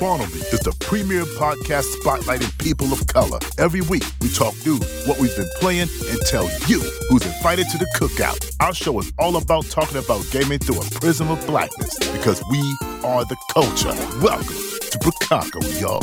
Spawn 0.00 0.22
on 0.22 0.32
Me 0.32 0.38
is 0.38 0.60
the 0.60 0.74
premier 0.80 1.24
podcast 1.36 1.84
spotlighting 1.96 2.56
people 2.56 2.90
of 2.90 3.06
color. 3.06 3.38
Every 3.58 3.82
week, 3.82 4.02
we 4.22 4.30
talk 4.30 4.54
through 4.54 4.78
what 5.04 5.18
we've 5.18 5.36
been 5.36 5.50
playing 5.56 5.90
and 6.08 6.18
tell 6.22 6.44
you 6.68 6.80
who's 7.10 7.26
invited 7.26 7.68
to 7.68 7.76
the 7.76 7.84
cookout. 7.98 8.56
Our 8.60 8.72
show 8.72 8.98
is 8.98 9.12
all 9.18 9.36
about 9.36 9.66
talking 9.66 9.98
about 9.98 10.24
gaming 10.30 10.58
through 10.58 10.80
a 10.80 10.84
prism 11.00 11.30
of 11.30 11.46
blackness 11.46 11.98
because 12.14 12.42
we 12.50 12.60
are 13.04 13.26
the 13.26 13.36
culture. 13.52 13.92
Welcome 14.22 14.56
to 14.56 14.98
Bricago, 15.00 15.60
y'all. 15.78 16.00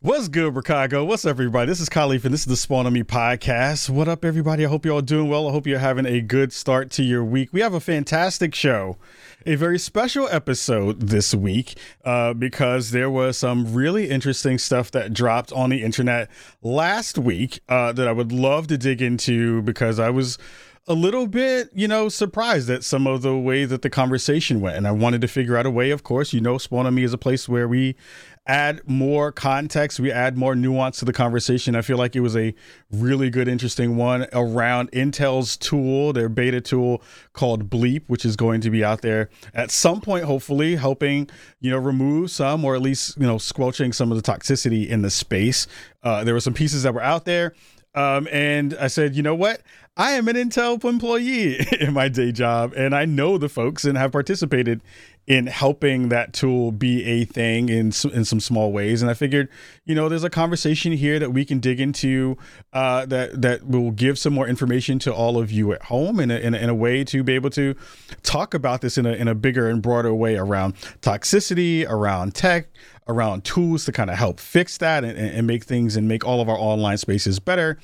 What's 0.00 0.28
good, 0.28 0.54
Chicago? 0.54 1.04
What's 1.04 1.26
up, 1.26 1.30
everybody? 1.30 1.68
This 1.68 1.80
is 1.80 1.90
Kahlief, 1.90 2.24
and 2.24 2.32
this 2.32 2.40
is 2.40 2.46
the 2.46 2.56
Spawn 2.56 2.86
on 2.86 2.94
Me 2.94 3.02
podcast. 3.02 3.90
What 3.90 4.08
up, 4.08 4.24
everybody? 4.24 4.64
I 4.64 4.68
hope 4.68 4.86
you're 4.86 4.94
all 4.94 5.02
doing 5.02 5.28
well. 5.28 5.48
I 5.48 5.52
hope 5.52 5.66
you're 5.66 5.80
having 5.80 6.06
a 6.06 6.22
good 6.22 6.50
start 6.52 6.90
to 6.92 7.02
your 7.02 7.22
week. 7.22 7.52
We 7.52 7.60
have 7.60 7.74
a 7.74 7.80
fantastic 7.80 8.54
show, 8.54 8.96
a 9.48 9.54
very 9.54 9.78
special 9.78 10.28
episode 10.30 11.00
this 11.00 11.34
week 11.34 11.78
uh, 12.04 12.34
because 12.34 12.90
there 12.90 13.08
was 13.08 13.38
some 13.38 13.72
really 13.72 14.10
interesting 14.10 14.58
stuff 14.58 14.90
that 14.90 15.14
dropped 15.14 15.50
on 15.52 15.70
the 15.70 15.82
internet 15.82 16.28
last 16.60 17.16
week 17.16 17.58
uh, 17.66 17.90
that 17.92 18.06
I 18.06 18.12
would 18.12 18.30
love 18.30 18.66
to 18.66 18.76
dig 18.76 19.00
into 19.00 19.62
because 19.62 19.98
I 19.98 20.10
was 20.10 20.36
a 20.86 20.92
little 20.92 21.26
bit, 21.26 21.70
you 21.72 21.88
know, 21.88 22.10
surprised 22.10 22.68
at 22.68 22.84
some 22.84 23.06
of 23.06 23.22
the 23.22 23.38
way 23.38 23.64
that 23.64 23.80
the 23.80 23.88
conversation 23.88 24.60
went. 24.60 24.76
And 24.76 24.86
I 24.86 24.90
wanted 24.90 25.22
to 25.22 25.28
figure 25.28 25.56
out 25.56 25.64
a 25.64 25.70
way, 25.70 25.92
of 25.92 26.02
course, 26.02 26.34
you 26.34 26.42
know, 26.42 26.58
Spawn 26.58 26.86
on 26.86 26.94
Me 26.94 27.02
is 27.02 27.14
a 27.14 27.18
place 27.18 27.48
where 27.48 27.66
we 27.66 27.96
add 28.48 28.80
more 28.86 29.30
context, 29.30 30.00
we 30.00 30.10
add 30.10 30.36
more 30.36 30.56
nuance 30.56 30.98
to 30.98 31.04
the 31.04 31.12
conversation. 31.12 31.76
I 31.76 31.82
feel 31.82 31.98
like 31.98 32.16
it 32.16 32.20
was 32.20 32.34
a 32.34 32.54
really 32.90 33.28
good, 33.28 33.46
interesting 33.46 33.96
one 33.96 34.26
around 34.32 34.90
Intel's 34.92 35.56
tool, 35.56 36.14
their 36.14 36.30
beta 36.30 36.60
tool 36.60 37.02
called 37.34 37.68
Bleep, 37.68 38.02
which 38.06 38.24
is 38.24 38.34
going 38.34 38.62
to 38.62 38.70
be 38.70 38.82
out 38.82 39.02
there 39.02 39.28
at 39.54 39.70
some 39.70 40.00
point, 40.00 40.24
hopefully, 40.24 40.76
helping 40.76 41.28
you 41.60 41.70
know 41.70 41.78
remove 41.78 42.30
some 42.30 42.64
or 42.64 42.74
at 42.74 42.82
least 42.82 43.16
you 43.18 43.26
know 43.26 43.38
squelching 43.38 43.92
some 43.92 44.10
of 44.10 44.20
the 44.20 44.32
toxicity 44.32 44.88
in 44.88 45.02
the 45.02 45.10
space. 45.10 45.66
Uh, 46.02 46.24
there 46.24 46.34
were 46.34 46.40
some 46.40 46.54
pieces 46.54 46.82
that 46.82 46.94
were 46.94 47.02
out 47.02 47.26
there. 47.26 47.54
Um, 47.94 48.28
and 48.30 48.76
I 48.78 48.86
said, 48.86 49.16
you 49.16 49.22
know 49.22 49.34
what? 49.34 49.62
I 49.98 50.12
am 50.12 50.28
an 50.28 50.36
Intel 50.36 50.82
employee 50.84 51.58
in 51.80 51.92
my 51.92 52.08
day 52.08 52.30
job, 52.30 52.72
and 52.76 52.94
I 52.94 53.04
know 53.04 53.36
the 53.36 53.48
folks 53.48 53.84
and 53.84 53.98
have 53.98 54.12
participated 54.12 54.80
in 55.26 55.46
helping 55.46 56.08
that 56.08 56.32
tool 56.32 56.72
be 56.72 57.04
a 57.04 57.24
thing 57.24 57.68
in 57.68 57.92
in 58.12 58.24
some 58.24 58.40
small 58.40 58.72
ways. 58.72 59.02
And 59.02 59.10
I 59.10 59.14
figured, 59.14 59.48
you 59.84 59.94
know, 59.94 60.08
there's 60.08 60.24
a 60.24 60.30
conversation 60.30 60.92
here 60.92 61.18
that 61.18 61.32
we 61.32 61.44
can 61.44 61.58
dig 61.58 61.80
into 61.80 62.38
uh, 62.72 63.04
that 63.06 63.42
that 63.42 63.66
will 63.66 63.90
give 63.90 64.18
some 64.18 64.32
more 64.32 64.48
information 64.48 65.00
to 65.00 65.12
all 65.12 65.36
of 65.36 65.50
you 65.50 65.72
at 65.72 65.82
home 65.82 66.20
in 66.20 66.30
a, 66.30 66.36
in 66.36 66.54
in 66.54 66.70
a 66.70 66.74
way 66.74 67.02
to 67.04 67.22
be 67.24 67.34
able 67.34 67.50
to 67.50 67.74
talk 68.22 68.54
about 68.54 68.80
this 68.80 68.96
in 68.96 69.04
a 69.04 69.12
in 69.12 69.26
a 69.26 69.34
bigger 69.34 69.68
and 69.68 69.82
broader 69.82 70.14
way 70.14 70.36
around 70.36 70.76
toxicity, 71.02 71.84
around 71.86 72.34
tech, 72.34 72.68
around 73.08 73.44
tools 73.44 73.84
to 73.86 73.92
kind 73.92 74.10
of 74.10 74.16
help 74.16 74.38
fix 74.38 74.78
that 74.78 75.04
and, 75.04 75.18
and 75.18 75.46
make 75.46 75.64
things 75.64 75.96
and 75.96 76.06
make 76.08 76.24
all 76.24 76.40
of 76.40 76.48
our 76.48 76.58
online 76.58 76.98
spaces 76.98 77.38
better. 77.38 77.78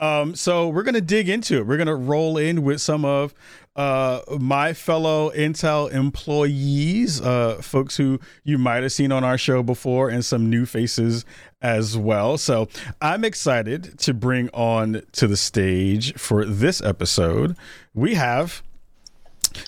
Um, 0.00 0.34
so 0.36 0.68
we're 0.68 0.84
gonna 0.84 1.00
dig 1.00 1.28
into 1.28 1.58
it. 1.58 1.66
We're 1.66 1.76
gonna 1.76 1.96
roll 1.96 2.38
in 2.38 2.62
with 2.62 2.80
some 2.80 3.04
of 3.04 3.34
uh, 3.74 4.20
my 4.40 4.72
fellow 4.72 5.30
Intel 5.30 5.90
employees, 5.92 7.20
uh, 7.20 7.60
folks 7.62 7.96
who 7.96 8.18
you 8.42 8.58
might 8.58 8.82
have 8.82 8.92
seen 8.92 9.12
on 9.12 9.22
our 9.22 9.38
show 9.38 9.62
before, 9.62 10.08
and 10.08 10.24
some 10.24 10.50
new 10.50 10.66
faces 10.66 11.24
as 11.62 11.96
well. 11.96 12.38
So 12.38 12.68
I'm 13.00 13.24
excited 13.24 13.98
to 14.00 14.14
bring 14.14 14.48
on 14.50 15.02
to 15.12 15.26
the 15.26 15.36
stage 15.36 16.14
for 16.14 16.44
this 16.44 16.80
episode. 16.80 17.56
We 17.94 18.14
have 18.14 18.62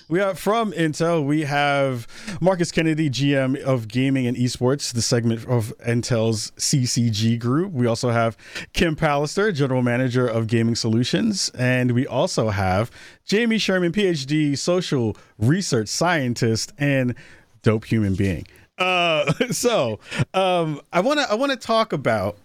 we 0.08 0.18
have 0.18 0.38
from 0.38 0.72
Intel, 0.72 1.24
we 1.24 1.42
have 1.42 2.06
Marcus 2.40 2.72
Kennedy, 2.72 3.10
GM 3.10 3.60
of 3.62 3.88
Gaming 3.88 4.26
and 4.26 4.36
Esports, 4.36 4.92
the 4.92 5.02
segment 5.02 5.46
of 5.46 5.72
Intel's 5.86 6.50
CCG 6.52 7.38
group. 7.38 7.72
We 7.72 7.86
also 7.86 8.10
have 8.10 8.36
Kim 8.72 8.96
Pallister, 8.96 9.54
General 9.54 9.82
Manager 9.82 10.26
of 10.26 10.46
Gaming 10.46 10.74
Solutions. 10.74 11.50
And 11.58 11.92
we 11.92 12.06
also 12.06 12.50
have 12.50 12.90
Jamie 13.24 13.58
Sherman, 13.58 13.92
PhD, 13.92 14.56
social 14.56 15.16
research 15.38 15.88
scientist, 15.88 16.72
and 16.78 17.14
dope 17.62 17.84
human 17.84 18.14
being. 18.14 18.46
Uh, 18.78 19.32
so 19.50 20.00
um, 20.34 20.80
I 20.92 21.00
want 21.00 21.20
to 21.20 21.30
I 21.30 21.34
want 21.34 21.52
to 21.52 21.58
talk 21.58 21.92
about 21.92 22.36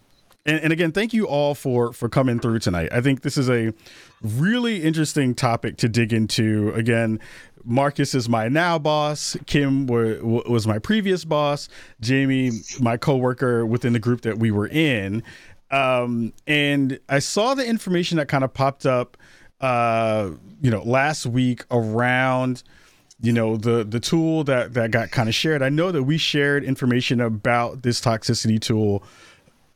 and, 0.45 0.59
and, 0.59 0.72
again, 0.72 0.91
thank 0.91 1.13
you 1.13 1.28
all 1.28 1.56
for 1.56 1.91
for 1.91 2.07
coming 2.07 2.39
through 2.39 2.59
tonight. 2.59 2.89
I 2.91 3.01
think 3.01 3.22
this 3.22 3.38
is 3.38 3.50
a 3.50 3.73
really 4.22 4.83
interesting 4.83 5.33
topic 5.33 5.78
to 5.78 5.89
dig 5.89 6.13
into. 6.13 6.72
Again, 6.75 7.19
Marcus 7.63 8.13
is 8.13 8.29
my 8.29 8.47
now 8.47 8.78
boss. 8.78 9.35
Kim 9.47 9.88
were, 9.88 10.19
was 10.22 10.67
my 10.67 10.78
previous 10.78 11.25
boss. 11.25 11.67
Jamie, 12.00 12.51
my 12.79 12.95
coworker 12.95 13.66
within 13.66 13.94
the 13.94 14.00
group 14.00 14.22
that 14.22 14.38
we 14.38 14.51
were 14.51 14.67
in. 14.67 15.23
Um, 15.72 16.31
and 16.45 17.00
I 17.09 17.19
saw 17.19 17.56
the 17.56 17.66
information 17.66 18.17
that 18.17 18.27
kind 18.27 18.44
of 18.44 18.53
popped 18.53 18.85
up, 18.85 19.17
uh, 19.62 20.29
you 20.62 20.69
know, 20.69 20.83
last 20.83 21.25
week 21.25 21.66
around 21.72 22.63
you 23.22 23.31
know 23.31 23.56
the 23.56 23.83
the 23.83 24.00
tool 24.00 24.44
that 24.44 24.73
that 24.73 24.91
got 24.91 25.09
kind 25.09 25.29
of 25.29 25.33
shared 25.33 25.62
i 25.62 25.69
know 25.69 25.89
that 25.89 26.03
we 26.03 26.17
shared 26.17 26.66
information 26.66 27.22
about 27.22 27.81
this 27.81 28.01
toxicity 28.01 28.59
tool 28.59 29.01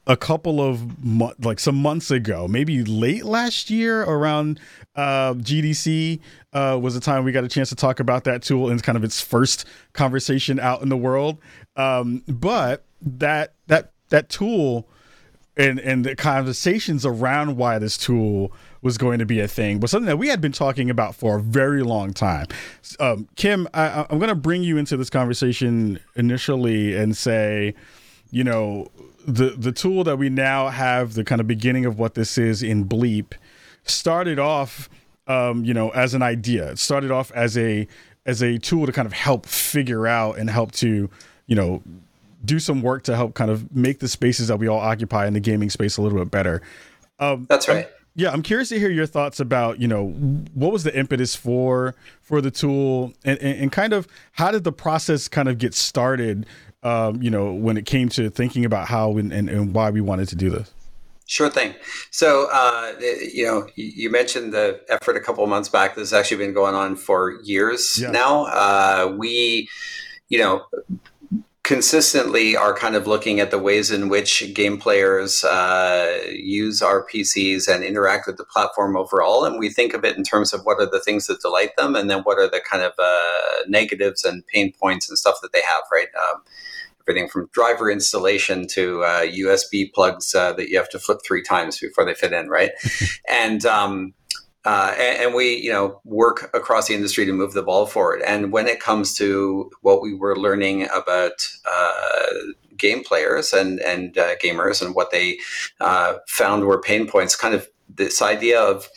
a 0.10 0.18
couple 0.18 0.60
of 0.60 1.06
mo- 1.06 1.34
like 1.40 1.60
some 1.60 1.76
months 1.76 2.10
ago, 2.10 2.48
maybe 2.48 2.84
late 2.84 3.24
last 3.24 3.70
year 3.70 4.02
around 4.02 4.60
uh, 4.96 5.36
GDC 5.36 6.20
uh, 6.52 6.80
was 6.82 6.96
the 6.96 7.00
time 7.00 7.24
we 7.24 7.32
got 7.32 7.44
a 7.44 7.48
chance 7.48 7.70
to 7.70 7.76
talk 7.76 8.00
about 8.00 8.24
that 8.24 8.42
tool 8.42 8.70
and 8.70 8.82
kind 8.82 8.98
of 8.98 9.04
its 9.04 9.22
first 9.22 9.66
conversation 9.94 10.60
out 10.60 10.82
in 10.82 10.90
the 10.90 10.98
world. 10.98 11.38
Um, 11.76 12.24
but 12.28 12.86
that 13.02 13.54
that 13.68 13.92
that 14.10 14.30
tool 14.30 14.90
and 15.56 15.80
and 15.80 16.04
the 16.04 16.16
conversations 16.16 17.06
around 17.06 17.56
why 17.56 17.78
this 17.78 17.96
tool 17.96 18.52
was 18.82 18.98
going 18.98 19.20
to 19.20 19.28
be 19.28 19.40
a 19.40 19.48
thing 19.48 19.80
was 19.80 19.92
something 19.92 20.08
that 20.08 20.18
we 20.18 20.30
had 20.30 20.42
been 20.42 20.52
talking 20.52 20.90
about 20.90 21.14
for 21.14 21.38
a 21.38 21.42
very 21.42 21.84
long 21.84 22.14
time. 22.14 22.48
Um, 23.00 23.28
Kim, 23.36 23.68
I, 23.76 24.08
I'm 24.10 24.18
going 24.18 24.30
to 24.30 24.36
bring 24.36 24.64
you 24.64 24.78
into 24.78 24.98
this 24.98 25.12
conversation 25.12 26.00
initially 26.16 26.96
and 26.96 27.16
say, 27.16 27.76
you 28.32 28.44
know 28.44 28.88
the 29.28 29.52
the 29.52 29.72
tool 29.72 30.04
that 30.04 30.18
we 30.18 30.30
now 30.30 30.70
have, 30.70 31.14
the 31.14 31.24
kind 31.24 31.42
of 31.42 31.48
beginning 31.48 31.86
of 31.86 32.00
what 32.00 32.14
this 32.14 32.38
is 32.38 32.64
in 32.64 32.86
Bleep, 32.86 33.34
started 33.84 34.40
off, 34.40 34.90
um, 35.28 35.64
you 35.64 35.74
know, 35.74 35.90
as 35.90 36.14
an 36.14 36.22
idea. 36.22 36.72
It 36.72 36.80
started 36.80 37.12
off 37.12 37.32
as 37.32 37.58
a 37.58 37.88
as 38.26 38.42
a 38.42 38.58
tool 38.58 38.86
to 38.86 38.92
kind 38.92 39.06
of 39.06 39.14
help 39.14 39.46
figure 39.46 40.06
out 40.08 40.38
and 40.38 40.50
help 40.50 40.72
to, 40.74 41.10
you 41.48 41.56
know, 41.56 41.82
do 42.46 42.60
some 42.60 42.82
work 42.82 43.04
to 43.04 43.16
help 43.16 43.34
kind 43.34 43.50
of 43.50 43.76
make 43.76 44.00
the 44.00 44.08
spaces 44.08 44.48
that 44.48 44.58
we 44.58 44.68
all 44.68 44.80
occupy 44.80 45.26
in 45.28 45.34
the 45.34 45.40
gaming 45.40 45.70
space 45.70 45.98
a 45.98 46.02
little 46.02 46.20
bit 46.20 46.30
better. 46.30 46.62
Um, 47.20 47.48
That's 47.50 47.68
right. 47.68 47.86
I'm, 47.86 47.92
yeah, 48.16 48.32
I'm 48.32 48.44
curious 48.44 48.70
to 48.70 48.80
hear 48.80 48.90
your 48.90 49.06
thoughts 49.06 49.40
about, 49.40 49.80
you 49.80 49.88
know, 49.88 50.10
what 50.54 50.72
was 50.72 50.84
the 50.84 50.98
impetus 50.98 51.36
for 51.36 51.96
for 52.22 52.42
the 52.42 52.52
tool, 52.52 53.14
and, 53.24 53.40
and, 53.40 53.62
and 53.62 53.72
kind 53.72 53.94
of 53.94 54.08
how 54.34 54.52
did 54.52 54.64
the 54.64 54.72
process 54.72 55.28
kind 55.28 55.48
of 55.48 55.58
get 55.58 55.74
started 55.74 56.46
um, 56.84 57.22
you 57.22 57.30
know, 57.30 57.54
when 57.54 57.78
it 57.78 57.86
came 57.86 58.10
to 58.10 58.30
thinking 58.30 58.66
about 58.66 58.88
how 58.88 59.18
and, 59.18 59.32
and, 59.32 59.50
and 59.50 59.74
why 59.74 59.90
we 59.90 60.02
wanted 60.02 60.30
to 60.30 60.36
do 60.36 60.50
this? 60.50 60.72
Sure 61.26 61.50
thing. 61.50 61.76
So, 62.10 62.48
uh, 62.52 62.94
you 63.00 63.46
know, 63.46 63.68
you 63.76 64.10
mentioned 64.10 64.52
the 64.52 64.82
effort 64.90 65.16
a 65.16 65.20
couple 65.20 65.44
of 65.44 65.50
months 65.50 65.70
back. 65.70 65.94
This 65.94 66.10
has 66.10 66.14
actually 66.14 66.38
been 66.38 66.54
going 66.54 66.74
on 66.74 66.96
for 66.96 67.40
years 67.44 68.00
yeah. 68.02 68.10
now. 68.10 68.46
Uh, 68.46 69.14
we, 69.16 69.70
you 70.30 70.40
know, 70.40 70.66
consistently 71.70 72.58
are 72.58 72.74
kind 72.74 72.96
of 72.96 73.06
looking 73.06 73.40
at 73.40 73.52
the 73.52 73.60
ways 73.60 73.92
in 73.92 74.10
which 74.10 74.56
game 74.56 74.80
players 74.80 75.44
uh, 75.44 76.20
use 76.32 76.82
our 76.82 77.06
PCs 77.06 77.72
and 77.72 77.84
interact 77.84 78.26
with 78.26 78.38
the 78.38 78.44
platform 78.44 78.98
overall. 78.98 79.46
And 79.46 79.60
we 79.60 79.70
think 79.70 79.94
of 79.94 80.04
it 80.04 80.18
in 80.18 80.24
terms 80.24 80.52
of 80.52 80.62
what 80.64 80.80
are 80.80 80.90
the 80.90 81.00
things 81.00 81.28
that 81.28 81.42
delight 81.42 81.76
them, 81.78 81.96
and 81.96 82.10
then 82.10 82.22
what 82.22 82.40
are 82.40 82.50
the 82.50 82.60
kind 82.60 82.82
of 82.82 82.94
uh, 82.98 83.66
negatives 83.68 84.24
and 84.24 84.44
pain 84.48 84.74
points 84.82 85.10
and 85.10 85.18
stuff 85.20 85.42
that 85.44 85.54
they 85.54 85.62
have, 85.62 85.84
right? 85.92 86.08
Um, 86.18 86.42
everything 87.10 87.30
from 87.30 87.50
driver 87.52 87.90
installation 87.90 88.68
to 88.68 89.04
uh, 89.04 89.22
USB 89.22 89.92
plugs 89.94 90.36
uh, 90.36 90.54
that 90.54 90.70
you 90.70 90.78
have 90.78 90.90
to 90.90 91.00
flip 91.00 91.20
three 91.26 91.42
times 91.42 91.80
before 91.80 92.06
they 92.06 92.14
fit 92.14 92.34
in, 92.34 92.50
right? 92.50 92.72
and 93.30 93.66
um, 93.66 94.14
uh, 94.66 94.94
and, 95.00 95.24
and, 95.24 95.34
we, 95.34 95.56
you 95.56 95.72
know, 95.72 96.02
work 96.04 96.52
across 96.54 96.88
the 96.88 96.94
industry 96.94 97.26
to 97.26 97.32
move 97.32 97.54
the 97.54 97.64
ball 97.64 97.86
forward. 97.86 98.22
And 98.22 98.52
when 98.52 98.68
it 98.68 98.82
comes 98.82 99.14
to 99.16 99.72
what 99.82 100.02
we 100.02 100.14
were 100.14 100.38
learning 100.38 100.88
about 100.94 101.48
uh, 101.66 102.26
game 102.76 103.04
players 103.04 103.54
and 103.54 103.80
and 103.80 104.18
uh, 104.18 104.36
gamers 104.36 104.86
and 104.86 104.94
what 104.94 105.12
they 105.12 105.40
uh, 105.80 106.16
found 106.28 106.66
were 106.66 106.82
pain 106.82 107.08
points, 107.08 107.36
kind 107.36 107.56
of 107.56 107.70
this 107.88 108.22
idea 108.22 108.62
of 108.62 108.90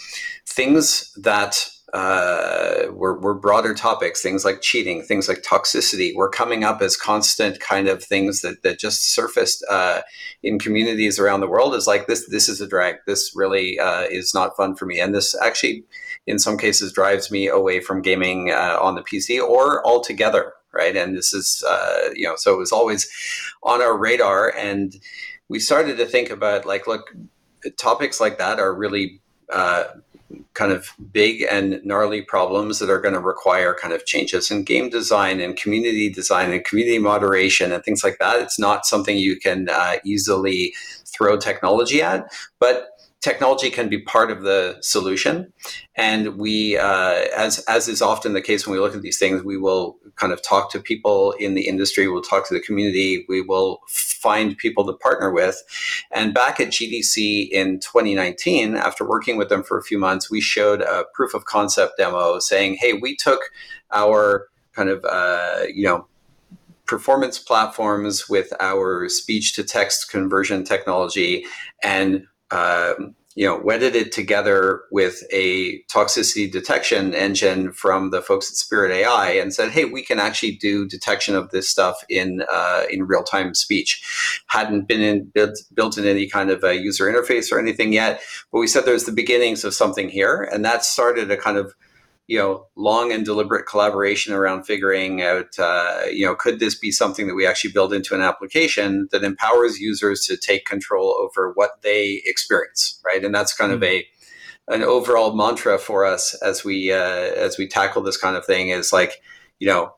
things 0.47 1.13
that 1.15 1.69
uh, 1.93 2.85
were, 2.91 3.19
were 3.19 3.35
broader 3.35 3.75
topics, 3.75 4.23
things 4.23 4.45
like 4.45 4.63
cheating, 4.63 5.03
things 5.03 5.29
like 5.29 5.43
toxicity, 5.43 6.15
were 6.15 6.29
coming 6.29 6.65
up 6.65 6.81
as 6.81 6.97
constant 6.97 7.61
kind 7.61 7.87
of 7.87 8.03
things 8.03 8.41
that, 8.41 8.63
that 8.63 8.79
just 8.79 9.13
surfaced 9.15 9.65
uh, 9.69 10.01
in 10.43 10.59
communities 10.59 11.19
around 11.19 11.41
the 11.41 11.49
world. 11.49 11.75
Is 11.75 11.87
like 11.87 12.07
this 12.07 12.29
this 12.31 12.49
is 12.49 12.61
a 12.61 12.67
drag. 12.67 12.97
This 13.07 13.33
really 13.35 13.79
uh, 13.79 14.05
is 14.11 14.33
not 14.33 14.57
fun 14.57 14.75
for 14.75 14.87
me, 14.87 15.01
and 15.01 15.15
this 15.15 15.35
actually, 15.43 15.85
in 16.27 16.39
some 16.39 16.57
cases, 16.57 16.93
drives 16.93 17.31
me 17.31 17.47
away 17.47 17.81
from 17.81 18.01
gaming 18.01 18.51
uh, 18.51 18.79
on 18.81 18.95
the 18.95 19.03
PC 19.03 19.43
or 19.43 19.87
altogether. 19.87 20.55
right? 20.73 20.97
And 20.97 21.17
this 21.17 21.33
is, 21.33 21.63
uh, 21.69 22.11
you 22.15 22.27
know, 22.27 22.35
so 22.37 22.55
it 22.55 22.59
was 22.59 22.73
always 22.73 23.11
on 23.63 23.81
our 23.83 23.97
radar. 23.97 24.53
And 24.57 24.97
we 25.49 25.61
started 25.61 25.97
to 25.99 26.07
think 26.07 26.31
about 26.31 26.67
like, 26.67 26.87
look, 26.87 27.15
topics 27.77 28.21
like 28.21 28.39
that 28.39 28.59
are 28.59 28.75
really 28.75 29.21
uh, 29.53 29.85
kind 30.55 30.73
of 30.73 30.89
big 31.13 31.43
and 31.51 31.81
gnarly 31.85 32.23
problems 32.23 32.79
that 32.79 32.91
are 32.91 33.01
going 33.01 33.15
to 33.15 33.21
require 33.21 33.75
kind 33.75 33.93
of 33.93 34.07
changes 34.07 34.51
in 34.51 34.65
game 34.65 34.91
design 34.91 35.41
and 35.41 35.57
community 35.57 36.11
design 36.11 36.53
and 36.53 36.65
community 36.65 36.99
moderation 36.99 37.73
and 37.73 37.85
things 37.85 38.05
like 38.05 38.19
that. 38.19 38.41
It's 38.41 38.59
not 38.59 38.87
something 38.87 39.17
you 39.17 39.39
can 39.39 39.69
uh, 39.69 39.97
easily 40.05 40.75
throw 41.07 41.37
technology 41.37 42.03
at, 42.03 42.33
but 42.59 42.92
technology 43.23 43.71
can 43.71 43.89
be 43.89 44.01
part 44.01 44.31
of 44.31 44.43
the 44.43 44.77
solution. 44.83 45.53
And 45.95 46.37
we, 46.37 46.77
uh, 46.77 47.25
as 47.37 47.61
as 47.61 47.89
is 47.89 48.03
often 48.03 48.33
the 48.33 48.43
case 48.43 48.67
when 48.67 48.75
we 48.75 48.81
look 48.81 48.95
at 48.95 49.03
these 49.03 49.19
things, 49.19 49.43
we 49.43 49.57
will 49.57 49.97
kind 50.17 50.33
of 50.33 50.43
talk 50.43 50.71
to 50.73 50.81
people 50.81 51.33
in 51.39 51.55
the 51.55 51.67
industry, 51.67 52.09
we'll 52.09 52.21
talk 52.21 52.47
to 52.49 52.55
the 52.55 52.61
community, 52.61 53.25
we 53.29 53.41
will 53.41 53.81
find 53.89 54.59
people 54.59 54.85
to 54.87 54.93
partner 54.93 55.31
with. 55.31 55.63
And 56.11 56.35
back 56.35 56.61
at 56.61 56.69
GDC 56.69 57.49
in 57.51 57.79
2019, 57.81 58.77
after 58.77 59.09
working 59.09 59.37
with 59.37 59.49
them 59.49 59.63
for 59.63 59.79
a 59.79 59.83
few 59.83 59.99
months, 59.99 60.31
we 60.31 60.41
showed 60.41 60.83
a 60.83 61.05
proof 61.15 61.33
of 61.33 61.45
concept 61.45 61.95
demo 61.99 62.41
saying, 62.41 62.77
"Hey, 62.81 62.93
we 62.93 63.17
took 63.17 63.41
our 63.93 64.49
kind 64.75 64.91
of 64.91 65.05
uh, 65.09 65.63
you 65.73 65.85
know." 65.85 66.07
performance 66.85 67.39
platforms 67.39 68.29
with 68.29 68.53
our 68.61 69.09
speech 69.09 69.55
to 69.55 69.63
text 69.65 70.11
conversion 70.11 70.63
technology 70.63 71.47
and 71.83 72.27
um, 72.53 73.15
you 73.35 73.47
know, 73.47 73.59
wedded 73.59 73.97
it 73.97 74.13
together 74.13 74.83
with 74.91 75.23
a 75.33 75.83
toxicity 75.85 76.51
detection 76.51 77.15
engine 77.15 77.73
from 77.73 78.11
the 78.11 78.21
folks 78.21 78.51
at 78.51 78.57
Spirit 78.57 78.93
AI 78.93 79.31
and 79.31 79.55
said, 79.55 79.71
"Hey, 79.71 79.87
we 79.87 80.05
can 80.05 80.19
actually 80.19 80.53
do 80.53 80.87
detection 80.87 81.35
of 81.35 81.51
this 81.51 81.69
stuff 81.69 82.05
in 82.11 82.45
uh, 82.53 82.83
in 82.91 83.07
real 83.07 83.23
time 83.23 83.55
speech." 83.55 84.43
Hadn't 84.49 84.87
been 84.87 85.01
in, 85.01 85.25
built, 85.25 85.59
built 85.73 85.97
in 85.97 86.05
any 86.05 86.29
kind 86.29 86.51
of 86.51 86.63
a 86.63 86.75
user 86.75 87.11
interface 87.11 87.51
or 87.51 87.59
anything 87.59 87.93
yet, 87.93 88.21
but 88.53 88.59
we 88.59 88.67
said 88.67 88.85
there's 88.85 89.05
the 89.05 89.13
beginnings 89.13 89.65
of 89.65 89.73
something 89.73 90.11
here, 90.11 90.47
and 90.53 90.65
that 90.65 90.85
started 90.85 91.31
a 91.31 91.37
kind 91.37 91.57
of 91.57 91.75
you 92.29 92.39
know 92.39 92.67
long 92.77 93.13
and 93.13 93.25
deliberate 93.25 93.67
collaboration 93.67 94.33
around 94.33 94.65
figuring 94.65 95.23
out 95.23 95.59
uh, 95.59 96.03
you 96.11 96.25
know 96.25 96.35
could 96.35 96.61
this 96.61 96.75
be 96.75 96.91
something 96.91 97.27
that 97.27 97.35
we 97.35 97.47
actually 97.47 97.73
build 97.73 97.93
into 97.93 98.15
an 98.15 98.21
application 98.21 99.09
that 99.11 99.25
empowers 99.25 99.79
users 99.79 100.25
to 100.25 100.37
take 100.37 100.65
control 100.65 101.15
over 101.15 101.53
what 101.55 101.83
they 101.83 102.23
experience 102.25 103.01
right? 103.05 103.25
And 103.25 103.35
that's 103.35 103.55
kind 103.55 103.73
mm-hmm. 103.73 103.83
of 103.83 103.89
a 103.89 104.07
an 104.69 104.83
overall 104.83 105.35
mantra 105.35 105.79
for 105.79 106.05
us 106.05 106.35
as 106.43 106.65
we 106.65 106.93
uh, 106.93 106.97
as 106.97 107.59
we 107.59 107.67
tackle 107.67 108.03
this 108.03 108.17
kind 108.17 108.37
of 108.37 108.45
thing 108.45 108.69
is 108.69 108.93
like 108.93 109.23
you 109.59 109.67
know 109.67 109.95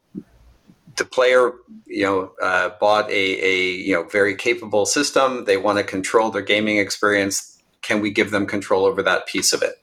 the 0.97 1.05
player 1.05 1.53
you 1.87 2.05
know 2.05 2.33
uh, 2.43 2.71
bought 2.81 3.11
a, 3.11 3.45
a 3.45 3.71
you 3.73 3.95
know 3.95 4.05
very 4.05 4.35
capable 4.35 4.87
system. 4.87 5.45
They 5.45 5.57
want 5.57 5.79
to 5.79 5.85
control 5.85 6.31
their 6.31 6.43
gaming 6.43 6.79
experience. 6.79 7.63
Can 7.83 8.01
we 8.01 8.11
give 8.11 8.31
them 8.31 8.47
control 8.47 8.87
over 8.87 9.03
that 9.03 9.27
piece 9.27 9.53
of 9.53 9.63
it? 9.63 9.75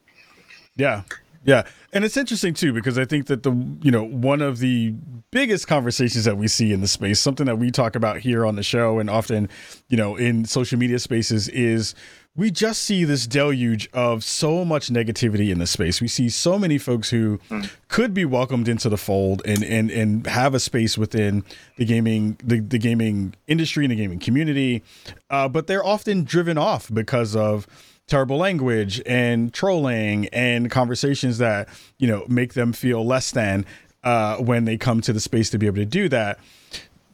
Yeah. 0.75 1.03
Yeah, 1.43 1.67
and 1.93 2.05
it's 2.05 2.17
interesting 2.17 2.53
too 2.53 2.73
because 2.73 2.97
I 2.97 3.05
think 3.05 3.27
that 3.27 3.43
the 3.43 3.51
you 3.81 3.91
know 3.91 4.03
one 4.03 4.41
of 4.41 4.59
the 4.59 4.93
biggest 5.31 5.67
conversations 5.67 6.25
that 6.25 6.37
we 6.37 6.47
see 6.47 6.73
in 6.73 6.81
the 6.81 6.87
space, 6.87 7.19
something 7.19 7.45
that 7.45 7.57
we 7.57 7.71
talk 7.71 7.95
about 7.95 8.19
here 8.19 8.45
on 8.45 8.55
the 8.55 8.63
show 8.63 8.99
and 8.99 9.09
often, 9.09 9.49
you 9.87 9.95
know, 9.95 10.15
in 10.15 10.43
social 10.45 10.77
media 10.77 10.99
spaces 10.99 11.47
is 11.49 11.95
we 12.35 12.49
just 12.49 12.83
see 12.83 13.03
this 13.03 13.27
deluge 13.27 13.89
of 13.93 14.23
so 14.23 14.63
much 14.63 14.89
negativity 14.89 15.51
in 15.51 15.59
the 15.59 15.67
space. 15.67 15.99
We 15.99 16.07
see 16.07 16.29
so 16.29 16.57
many 16.57 16.77
folks 16.77 17.09
who 17.09 17.39
mm. 17.49 17.69
could 17.89 18.13
be 18.13 18.23
welcomed 18.23 18.67
into 18.67 18.87
the 18.89 18.97
fold 18.97 19.41
and 19.45 19.63
and 19.63 19.91
and 19.91 20.27
have 20.27 20.53
a 20.53 20.59
space 20.59 20.97
within 20.97 21.43
the 21.77 21.85
gaming 21.85 22.37
the, 22.43 22.59
the 22.59 22.77
gaming 22.77 23.35
industry 23.47 23.85
and 23.85 23.91
the 23.91 23.97
gaming 23.97 24.19
community, 24.19 24.83
uh, 25.29 25.49
but 25.49 25.67
they're 25.67 25.85
often 25.85 26.23
driven 26.23 26.57
off 26.57 26.89
because 26.93 27.35
of 27.35 27.67
terrible 28.11 28.35
language 28.35 29.01
and 29.05 29.53
trolling 29.53 30.27
and 30.33 30.69
conversations 30.69 31.37
that 31.37 31.69
you 31.97 32.05
know 32.05 32.25
make 32.27 32.55
them 32.55 32.73
feel 32.73 33.05
less 33.05 33.31
than 33.31 33.65
uh, 34.03 34.35
when 34.35 34.65
they 34.65 34.77
come 34.77 34.99
to 34.99 35.13
the 35.13 35.19
space 35.21 35.49
to 35.49 35.57
be 35.57 35.65
able 35.65 35.77
to 35.77 35.85
do 35.85 36.09
that. 36.09 36.37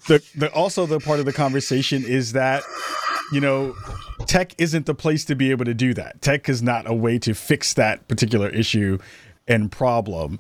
The, 0.07 0.23
the 0.35 0.51
also 0.53 0.87
the 0.87 0.99
part 0.99 1.19
of 1.19 1.25
the 1.25 1.33
conversation 1.33 2.03
is 2.03 2.31
that 2.31 2.63
you 3.31 3.39
know 3.39 3.75
tech 4.25 4.55
isn't 4.57 4.87
the 4.87 4.95
place 4.95 5.23
to 5.25 5.35
be 5.35 5.51
able 5.51 5.65
to 5.65 5.75
do 5.75 5.93
that. 5.93 6.19
Tech 6.23 6.49
is 6.49 6.63
not 6.63 6.89
a 6.89 6.95
way 6.95 7.19
to 7.19 7.35
fix 7.35 7.75
that 7.75 8.07
particular 8.07 8.49
issue 8.49 8.97
and 9.47 9.71
problem. 9.71 10.39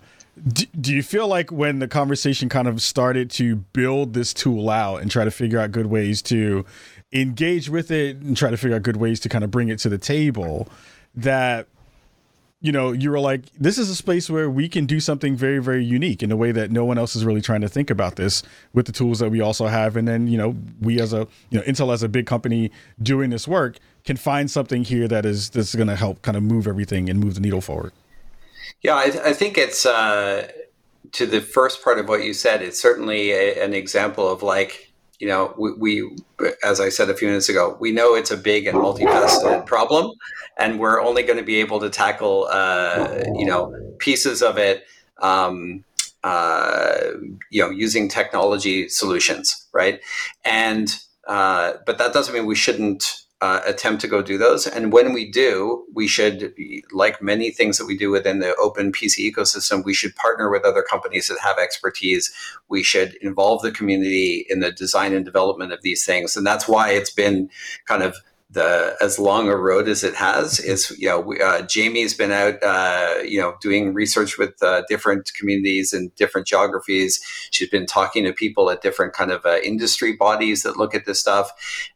Do, 0.51 0.65
do 0.79 0.95
you 0.95 1.03
feel 1.03 1.27
like 1.27 1.51
when 1.51 1.79
the 1.79 1.87
conversation 1.87 2.49
kind 2.49 2.67
of 2.67 2.81
started 2.81 3.29
to 3.31 3.57
build 3.57 4.13
this 4.13 4.33
tool 4.33 4.71
out 4.71 5.01
and 5.03 5.11
try 5.11 5.23
to 5.23 5.31
figure 5.31 5.59
out 5.59 5.71
good 5.71 5.87
ways 5.87 6.21
to 6.23 6.65
engage 7.13 7.69
with 7.69 7.89
it 7.89 8.17
and 8.17 8.35
try 8.35 8.49
to 8.49 8.57
figure 8.57 8.75
out 8.75 8.83
good 8.83 8.97
ways 8.97 9.19
to 9.21 9.29
kind 9.29 9.43
of 9.43 9.51
bring 9.51 9.69
it 9.69 9.79
to 9.79 9.89
the 9.89 9.97
table 9.97 10.67
that 11.15 11.67
you 12.59 12.71
know 12.71 12.91
you 12.91 13.11
were 13.11 13.19
like 13.19 13.43
this 13.53 13.77
is 13.77 13.89
a 13.89 13.95
space 13.95 14.29
where 14.29 14.49
we 14.49 14.67
can 14.67 14.85
do 14.85 14.99
something 14.99 15.35
very 15.35 15.59
very 15.59 15.83
unique 15.83 16.23
in 16.23 16.31
a 16.31 16.35
way 16.35 16.51
that 16.51 16.71
no 16.71 16.83
one 16.83 16.97
else 16.97 17.15
is 17.15 17.23
really 17.23 17.41
trying 17.41 17.61
to 17.61 17.69
think 17.69 17.89
about 17.89 18.15
this 18.15 18.41
with 18.73 18.87
the 18.87 18.91
tools 18.91 19.19
that 19.19 19.29
we 19.29 19.39
also 19.39 19.67
have. 19.67 19.95
And 19.95 20.07
then 20.07 20.27
you 20.27 20.37
know 20.37 20.55
we 20.81 20.99
as 20.99 21.13
a 21.13 21.27
you 21.49 21.59
know 21.59 21.61
intel 21.61 21.93
as 21.93 22.03
a 22.03 22.09
big 22.09 22.25
company 22.25 22.71
doing 23.01 23.29
this 23.29 23.47
work 23.47 23.77
can 24.05 24.17
find 24.17 24.49
something 24.49 24.83
here 24.83 25.07
that 25.07 25.25
is 25.25 25.49
that's 25.51 25.75
going 25.75 25.87
to 25.87 25.95
help 25.95 26.21
kind 26.23 26.35
of 26.35 26.43
move 26.43 26.67
everything 26.67 27.09
and 27.09 27.19
move 27.19 27.35
the 27.35 27.41
needle 27.41 27.61
forward. 27.61 27.93
Yeah 28.81 28.95
i, 28.95 29.29
I 29.29 29.33
think 29.33 29.57
it's 29.57 29.85
uh 29.85 30.51
to 31.13 31.25
the 31.25 31.41
first 31.41 31.83
part 31.83 31.99
of 31.99 32.09
what 32.09 32.23
you 32.23 32.33
said 32.33 32.61
it's 32.61 32.79
certainly 32.79 33.31
a, 33.31 33.63
an 33.63 33.73
example 33.73 34.29
of 34.29 34.43
like 34.43 34.86
you 35.19 35.27
know, 35.27 35.53
we, 35.57 35.73
we, 35.73 36.15
as 36.63 36.79
I 36.79 36.89
said 36.89 37.09
a 37.09 37.15
few 37.15 37.27
minutes 37.27 37.49
ago, 37.49 37.75
we 37.79 37.91
know 37.91 38.13
it's 38.13 38.31
a 38.31 38.37
big 38.37 38.67
and 38.67 38.77
multifaceted 38.77 39.65
problem, 39.65 40.11
and 40.57 40.79
we're 40.79 41.01
only 41.01 41.23
going 41.23 41.37
to 41.37 41.43
be 41.43 41.55
able 41.55 41.79
to 41.79 41.89
tackle, 41.89 42.47
uh, 42.51 43.23
you 43.35 43.45
know, 43.45 43.73
pieces 43.97 44.43
of 44.43 44.57
it, 44.57 44.83
um, 45.21 45.83
uh, 46.23 46.99
you 47.49 47.63
know, 47.63 47.71
using 47.71 48.07
technology 48.07 48.89
solutions, 48.89 49.67
right? 49.73 50.01
And 50.45 50.95
uh, 51.27 51.73
but 51.85 51.97
that 51.97 52.13
doesn't 52.13 52.33
mean 52.33 52.45
we 52.45 52.55
shouldn't 52.55 53.23
uh, 53.39 53.61
attempt 53.65 54.01
to 54.01 54.07
go 54.07 54.21
do 54.21 54.37
those. 54.37 54.65
And 54.65 54.91
when 54.91 55.13
we 55.13 55.29
do, 55.29 55.85
we 55.93 56.07
should, 56.07 56.55
like 56.91 57.21
many 57.21 57.51
things 57.51 57.77
that 57.77 57.85
we 57.85 57.95
do 57.95 58.09
within 58.09 58.39
the 58.39 58.55
open 58.55 58.91
PC 58.91 59.31
ecosystem, 59.31 59.85
we 59.85 59.93
should 59.93 60.15
partner 60.15 60.49
with 60.49 60.65
other 60.65 60.81
companies 60.81 61.27
that 61.27 61.37
have 61.43 61.59
expertise. 61.59 62.33
We 62.67 62.81
should 62.81 63.13
involve 63.21 63.61
the 63.61 63.71
community 63.71 64.45
in 64.49 64.59
the 64.59 64.71
design 64.71 65.13
and 65.13 65.23
development 65.23 65.71
of 65.71 65.83
these 65.83 66.03
things. 66.03 66.35
And 66.35 66.47
that's 66.47 66.67
why 66.67 66.91
it's 66.91 67.11
been 67.11 67.49
kind 67.85 68.01
of 68.01 68.17
the 68.57 68.97
as 68.99 69.19
long 69.19 69.49
a 69.49 69.55
road 69.55 69.87
as 69.87 70.03
it 70.03 70.15
has 70.15 70.59
is 70.59 70.89
you 70.97 71.07
know 71.07 71.33
uh, 71.35 71.61
Jamie's 71.61 72.15
been 72.15 72.31
out 72.31 72.55
uh, 72.63 73.21
you 73.23 73.39
know 73.39 73.55
doing 73.61 73.93
research 73.93 74.39
with 74.39 74.61
uh, 74.63 74.81
different 74.89 75.31
communities 75.37 75.93
and 75.93 76.13
different 76.15 76.47
geographies. 76.47 77.21
She's 77.51 77.69
been 77.69 77.85
talking 77.85 78.23
to 78.25 78.33
people 78.33 78.71
at 78.71 78.81
different 78.81 79.13
kind 79.13 79.31
of 79.31 79.45
uh, 79.45 79.57
industry 79.63 80.13
bodies 80.13 80.63
that 80.63 80.75
look 80.75 80.95
at 80.95 81.05
this 81.05 81.19
stuff, 81.19 81.51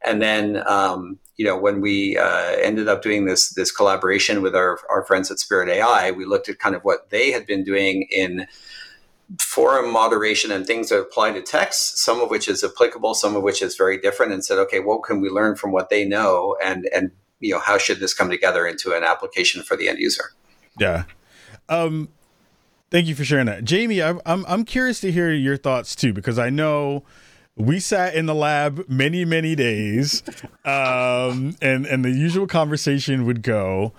and 0.06 0.22
then 0.22 0.62
um, 0.68 1.18
you 1.36 1.46
know 1.46 1.58
when 1.58 1.82
we 1.82 2.15
uh, 2.15 2.56
ended 2.62 2.88
up 2.88 3.01
doing 3.01 3.25
this 3.25 3.50
this 3.56 3.72
collaboration 3.72 4.44
with 4.44 4.56
our 4.56 4.80
our 4.88 5.03
friends 5.03 5.32
at 5.32 5.39
Spirit 5.39 5.68
AI, 5.68 6.12
we 6.12 6.25
looked 6.25 6.48
at 6.48 6.60
kind 6.60 6.75
of 6.75 6.84
what 6.84 7.10
they 7.10 7.32
had 7.32 7.48
been 7.48 7.63
doing 7.63 8.08
in 8.12 8.46
forum 9.40 9.92
moderation 9.92 10.52
and 10.52 10.66
things 10.66 10.90
that 10.90 11.00
apply 11.00 11.32
to 11.32 11.42
text, 11.42 11.98
some 11.98 12.22
of 12.22 12.30
which 12.30 12.48
is 12.48 12.64
applicable, 12.64 13.14
some 13.14 13.36
of 13.36 13.44
which 13.44 13.62
is 13.62 13.76
very 13.76 13.98
different, 13.98 14.32
and 14.32 14.44
said, 14.44 14.58
okay, 14.58 14.80
what 14.80 15.04
can 15.04 15.22
we 15.22 15.30
learn 15.30 15.56
from 15.56 15.72
what 15.72 15.90
they 15.90 16.06
know, 16.06 16.58
and 16.64 16.88
and 16.94 17.12
you 17.40 17.54
know 17.54 17.60
how 17.60 17.78
should 17.78 18.00
this 18.00 18.14
come 18.14 18.30
together 18.30 18.68
into 18.68 18.94
an 18.94 19.04
application 19.04 19.64
for 19.64 19.78
the 19.78 19.88
end 19.88 20.00
user? 20.00 20.32
Yeah. 20.80 21.04
Um, 21.70 22.10
thank 22.90 23.08
you 23.08 23.16
for 23.16 23.24
sharing 23.24 23.46
that, 23.46 23.64
Jamie. 23.64 24.02
I'm 24.02 24.20
I'm 24.26 24.46
I'm 24.48 24.66
curious 24.66 25.00
to 25.02 25.12
hear 25.12 25.32
your 25.32 25.58
thoughts 25.58 25.96
too, 25.96 26.14
because 26.14 26.38
I 26.38 26.50
know 26.50 27.04
we 27.56 27.80
sat 27.80 28.16
in 28.16 28.26
the 28.26 28.36
lab 28.36 28.86
many 28.90 29.24
many 29.24 29.56
days, 29.56 30.24
um, 30.66 31.56
and 31.62 31.86
and 31.86 32.04
the 32.04 32.12
usual 32.12 32.48
conversation 32.48 33.26
would 33.26 33.44
go, 33.44 33.94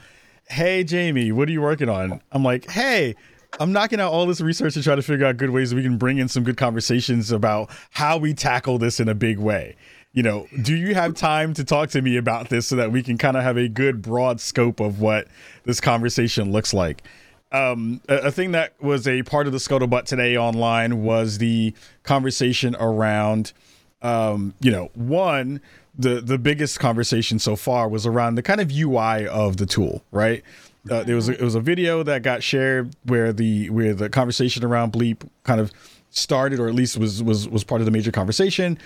"Hey, 0.48 0.84
Jamie, 0.84 1.32
what 1.32 1.48
are 1.48 1.52
you 1.52 1.62
working 1.62 1.88
on?" 1.88 2.20
I'm 2.32 2.44
like, 2.44 2.70
"Hey." 2.70 3.14
I'm 3.60 3.72
knocking 3.72 4.00
out 4.00 4.12
all 4.12 4.26
this 4.26 4.40
research 4.40 4.74
to 4.74 4.82
try 4.82 4.94
to 4.94 5.02
figure 5.02 5.26
out 5.26 5.36
good 5.36 5.50
ways 5.50 5.74
we 5.74 5.82
can 5.82 5.98
bring 5.98 6.18
in 6.18 6.28
some 6.28 6.42
good 6.42 6.56
conversations 6.56 7.30
about 7.30 7.70
how 7.90 8.16
we 8.16 8.34
tackle 8.34 8.78
this 8.78 8.98
in 8.98 9.08
a 9.08 9.14
big 9.14 9.38
way. 9.38 9.76
You 10.12 10.22
know, 10.22 10.46
do 10.62 10.74
you 10.76 10.94
have 10.94 11.14
time 11.14 11.54
to 11.54 11.64
talk 11.64 11.90
to 11.90 12.02
me 12.02 12.16
about 12.16 12.48
this 12.48 12.66
so 12.66 12.76
that 12.76 12.92
we 12.92 13.02
can 13.02 13.18
kind 13.18 13.36
of 13.36 13.42
have 13.42 13.56
a 13.56 13.68
good 13.68 14.02
broad 14.02 14.40
scope 14.40 14.80
of 14.80 15.00
what 15.00 15.26
this 15.64 15.80
conversation 15.80 16.52
looks 16.52 16.74
like? 16.74 17.02
Um, 17.50 18.00
a, 18.08 18.16
a, 18.16 18.30
thing 18.30 18.52
that 18.52 18.72
was 18.82 19.06
a 19.06 19.22
part 19.22 19.46
of 19.46 19.52
the 19.52 19.58
scuttlebutt 19.58 20.04
today 20.04 20.38
online 20.38 21.02
was 21.02 21.36
the 21.36 21.74
conversation 22.02 22.74
around, 22.80 23.52
um, 24.00 24.54
you 24.60 24.70
know, 24.70 24.90
one, 24.94 25.60
the 25.94 26.22
the 26.22 26.38
biggest 26.38 26.80
conversation 26.80 27.38
so 27.38 27.54
far 27.54 27.88
was 27.88 28.06
around 28.06 28.36
the 28.36 28.42
kind 28.42 28.60
of 28.60 28.72
UI 28.72 29.26
of 29.28 29.58
the 29.58 29.66
tool, 29.66 30.02
right? 30.10 30.42
Uh, 30.90 31.02
there 31.04 31.14
was 31.14 31.28
a, 31.28 31.32
it 31.32 31.42
was 31.42 31.54
a 31.54 31.60
video 31.60 32.02
that 32.02 32.22
got 32.22 32.42
shared 32.42 32.94
where 33.04 33.32
the 33.32 33.70
where 33.70 33.94
the 33.94 34.08
conversation 34.08 34.64
around 34.64 34.92
Bleep 34.92 35.28
kind 35.44 35.60
of 35.60 35.72
started, 36.10 36.58
or 36.58 36.68
at 36.68 36.74
least 36.74 36.96
was 36.98 37.22
was 37.22 37.48
was 37.48 37.64
part 37.64 37.80
of 37.80 37.84
the 37.84 37.90
major 37.90 38.10
conversation. 38.10 38.78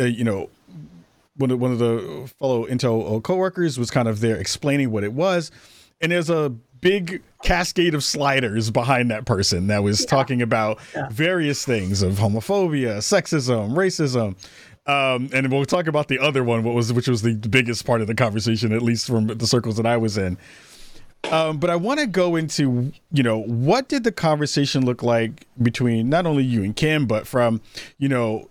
Uh, 0.00 0.04
you 0.04 0.24
know, 0.24 0.48
one 1.36 1.50
of 1.50 1.60
one 1.60 1.72
of 1.72 1.78
the 1.78 2.30
fellow 2.38 2.66
Intel 2.66 3.22
coworkers 3.22 3.78
was 3.78 3.90
kind 3.90 4.08
of 4.08 4.20
there 4.20 4.36
explaining 4.36 4.90
what 4.90 5.04
it 5.04 5.12
was, 5.12 5.50
and 6.00 6.10
there's 6.12 6.30
a 6.30 6.54
big 6.80 7.22
cascade 7.42 7.94
of 7.94 8.02
sliders 8.02 8.70
behind 8.70 9.10
that 9.10 9.24
person 9.24 9.68
that 9.68 9.82
was 9.82 10.00
yeah. 10.00 10.06
talking 10.06 10.42
about 10.42 10.78
yeah. 10.94 11.08
various 11.10 11.64
things 11.64 12.02
of 12.02 12.14
homophobia, 12.14 12.98
sexism, 12.98 13.70
racism. 13.70 14.36
Um, 14.84 15.30
and 15.32 15.50
we'll 15.52 15.64
talk 15.64 15.86
about 15.86 16.08
the 16.08 16.18
other 16.18 16.42
one, 16.42 16.64
what 16.64 16.74
was 16.74 16.92
which 16.92 17.06
was 17.06 17.22
the 17.22 17.34
biggest 17.34 17.86
part 17.86 18.00
of 18.00 18.08
the 18.08 18.16
conversation, 18.16 18.72
at 18.72 18.82
least 18.82 19.06
from 19.06 19.28
the 19.28 19.46
circles 19.46 19.76
that 19.76 19.86
I 19.86 19.96
was 19.96 20.18
in. 20.18 20.36
Um, 21.30 21.58
but 21.58 21.70
I 21.70 21.76
want 21.76 22.00
to 22.00 22.06
go 22.06 22.36
into, 22.36 22.92
you 23.12 23.22
know, 23.22 23.38
what 23.42 23.88
did 23.88 24.04
the 24.04 24.12
conversation 24.12 24.84
look 24.84 25.02
like 25.02 25.46
between 25.62 26.08
not 26.08 26.26
only 26.26 26.44
you 26.44 26.62
and 26.62 26.74
Kim, 26.74 27.06
but 27.06 27.26
from, 27.26 27.60
you 27.98 28.08
know, 28.08 28.50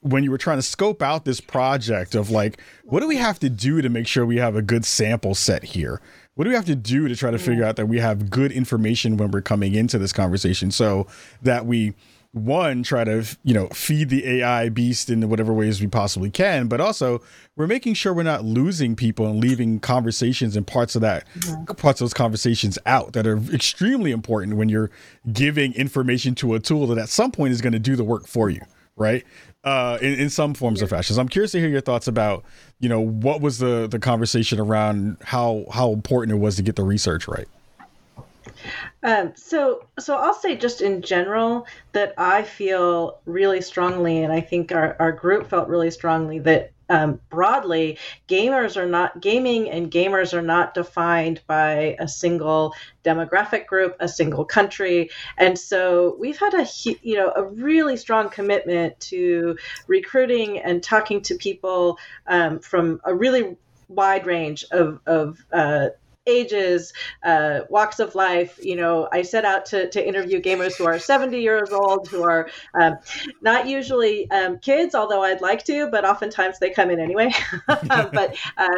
when 0.00 0.22
you 0.24 0.30
were 0.30 0.38
trying 0.38 0.58
to 0.58 0.62
scope 0.62 1.02
out 1.02 1.24
this 1.24 1.40
project 1.40 2.14
of 2.14 2.30
like, 2.30 2.60
what 2.84 3.00
do 3.00 3.08
we 3.08 3.16
have 3.16 3.38
to 3.40 3.50
do 3.50 3.82
to 3.82 3.88
make 3.88 4.06
sure 4.06 4.24
we 4.24 4.38
have 4.38 4.56
a 4.56 4.62
good 4.62 4.84
sample 4.84 5.34
set 5.34 5.62
here? 5.64 6.00
What 6.34 6.44
do 6.44 6.50
we 6.50 6.56
have 6.56 6.66
to 6.66 6.76
do 6.76 7.08
to 7.08 7.16
try 7.16 7.30
to 7.30 7.38
figure 7.38 7.64
out 7.64 7.76
that 7.76 7.86
we 7.86 7.98
have 7.98 8.30
good 8.30 8.52
information 8.52 9.16
when 9.16 9.30
we're 9.30 9.40
coming 9.40 9.74
into 9.74 9.98
this 9.98 10.12
conversation 10.12 10.70
so 10.70 11.06
that 11.42 11.66
we, 11.66 11.94
one, 12.36 12.82
try 12.82 13.04
to, 13.04 13.24
you 13.42 13.54
know, 13.54 13.68
feed 13.68 14.08
the 14.08 14.26
AI 14.26 14.68
beast 14.68 15.10
in 15.10 15.28
whatever 15.28 15.52
ways 15.52 15.80
we 15.80 15.86
possibly 15.86 16.30
can, 16.30 16.68
but 16.68 16.80
also 16.80 17.22
we're 17.56 17.66
making 17.66 17.94
sure 17.94 18.12
we're 18.12 18.22
not 18.22 18.44
losing 18.44 18.94
people 18.94 19.26
and 19.26 19.40
leaving 19.40 19.80
conversations 19.80 20.56
and 20.56 20.66
parts 20.66 20.94
of 20.94 21.00
that, 21.00 21.26
parts 21.76 22.00
of 22.00 22.04
those 22.04 22.14
conversations 22.14 22.78
out 22.86 23.14
that 23.14 23.26
are 23.26 23.38
extremely 23.52 24.10
important 24.10 24.56
when 24.56 24.68
you're 24.68 24.90
giving 25.32 25.72
information 25.74 26.34
to 26.34 26.54
a 26.54 26.60
tool 26.60 26.86
that 26.86 26.98
at 26.98 27.08
some 27.08 27.32
point 27.32 27.52
is 27.52 27.60
going 27.60 27.72
to 27.72 27.78
do 27.78 27.96
the 27.96 28.04
work 28.04 28.26
for 28.26 28.50
you 28.50 28.60
right? 28.96 29.24
Uh, 29.62 29.98
in, 30.00 30.14
in 30.20 30.30
some 30.30 30.54
forms 30.54 30.80
yeah. 30.80 30.86
fashion. 30.86 31.14
So 31.14 31.20
I'm 31.20 31.28
curious 31.28 31.52
to 31.52 31.60
hear 31.60 31.68
your 31.68 31.80
thoughts 31.80 32.08
about, 32.08 32.44
you 32.78 32.88
know, 32.88 33.00
what 33.00 33.40
was 33.40 33.58
the 33.58 33.86
the 33.86 33.98
conversation 33.98 34.58
around 34.58 35.18
how 35.22 35.66
how 35.72 35.92
important 35.92 36.36
it 36.36 36.40
was 36.40 36.56
to 36.56 36.62
get 36.62 36.76
the 36.76 36.84
research 36.84 37.28
right. 37.28 37.46
Um, 39.02 39.32
so, 39.36 39.86
so 39.98 40.16
I'll 40.16 40.34
say 40.34 40.56
just 40.56 40.80
in 40.80 41.02
general 41.02 41.66
that 41.92 42.14
I 42.18 42.42
feel 42.42 43.20
really 43.24 43.60
strongly, 43.60 44.22
and 44.22 44.32
I 44.32 44.40
think 44.40 44.72
our, 44.72 44.96
our 44.98 45.12
group 45.12 45.48
felt 45.48 45.68
really 45.68 45.90
strongly 45.90 46.38
that 46.40 46.72
um, 46.88 47.20
broadly, 47.30 47.98
gamers 48.28 48.76
are 48.76 48.86
not 48.86 49.20
gaming, 49.20 49.68
and 49.68 49.90
gamers 49.90 50.32
are 50.32 50.42
not 50.42 50.74
defined 50.74 51.40
by 51.46 51.96
a 51.98 52.06
single 52.06 52.74
demographic 53.04 53.66
group, 53.66 53.96
a 53.98 54.08
single 54.08 54.44
country, 54.44 55.10
and 55.36 55.58
so 55.58 56.16
we've 56.18 56.38
had 56.38 56.54
a 56.54 56.66
you 57.02 57.16
know 57.16 57.32
a 57.34 57.44
really 57.44 57.96
strong 57.96 58.28
commitment 58.28 58.98
to 59.00 59.56
recruiting 59.88 60.58
and 60.58 60.82
talking 60.82 61.20
to 61.22 61.34
people 61.34 61.98
um, 62.28 62.60
from 62.60 63.00
a 63.04 63.14
really 63.14 63.56
wide 63.88 64.26
range 64.26 64.64
of 64.70 65.00
of 65.06 65.44
uh, 65.52 65.88
ages, 66.26 66.92
uh, 67.22 67.60
walks 67.68 68.00
of 68.00 68.14
life. 68.14 68.58
You 68.62 68.76
know, 68.76 69.08
I 69.12 69.22
set 69.22 69.44
out 69.44 69.66
to, 69.66 69.88
to 69.90 70.06
interview 70.06 70.40
gamers 70.40 70.76
who 70.76 70.84
are 70.84 70.98
70 70.98 71.40
years 71.40 71.70
old, 71.70 72.08
who 72.08 72.22
are 72.22 72.48
um, 72.74 72.96
not 73.40 73.66
usually 73.68 74.30
um, 74.30 74.58
kids, 74.58 74.94
although 74.94 75.22
I'd 75.22 75.40
like 75.40 75.64
to, 75.64 75.88
but 75.88 76.04
oftentimes 76.04 76.58
they 76.58 76.70
come 76.70 76.90
in 76.90 77.00
anyway. 77.00 77.32
but 77.66 78.36
uh, 78.56 78.68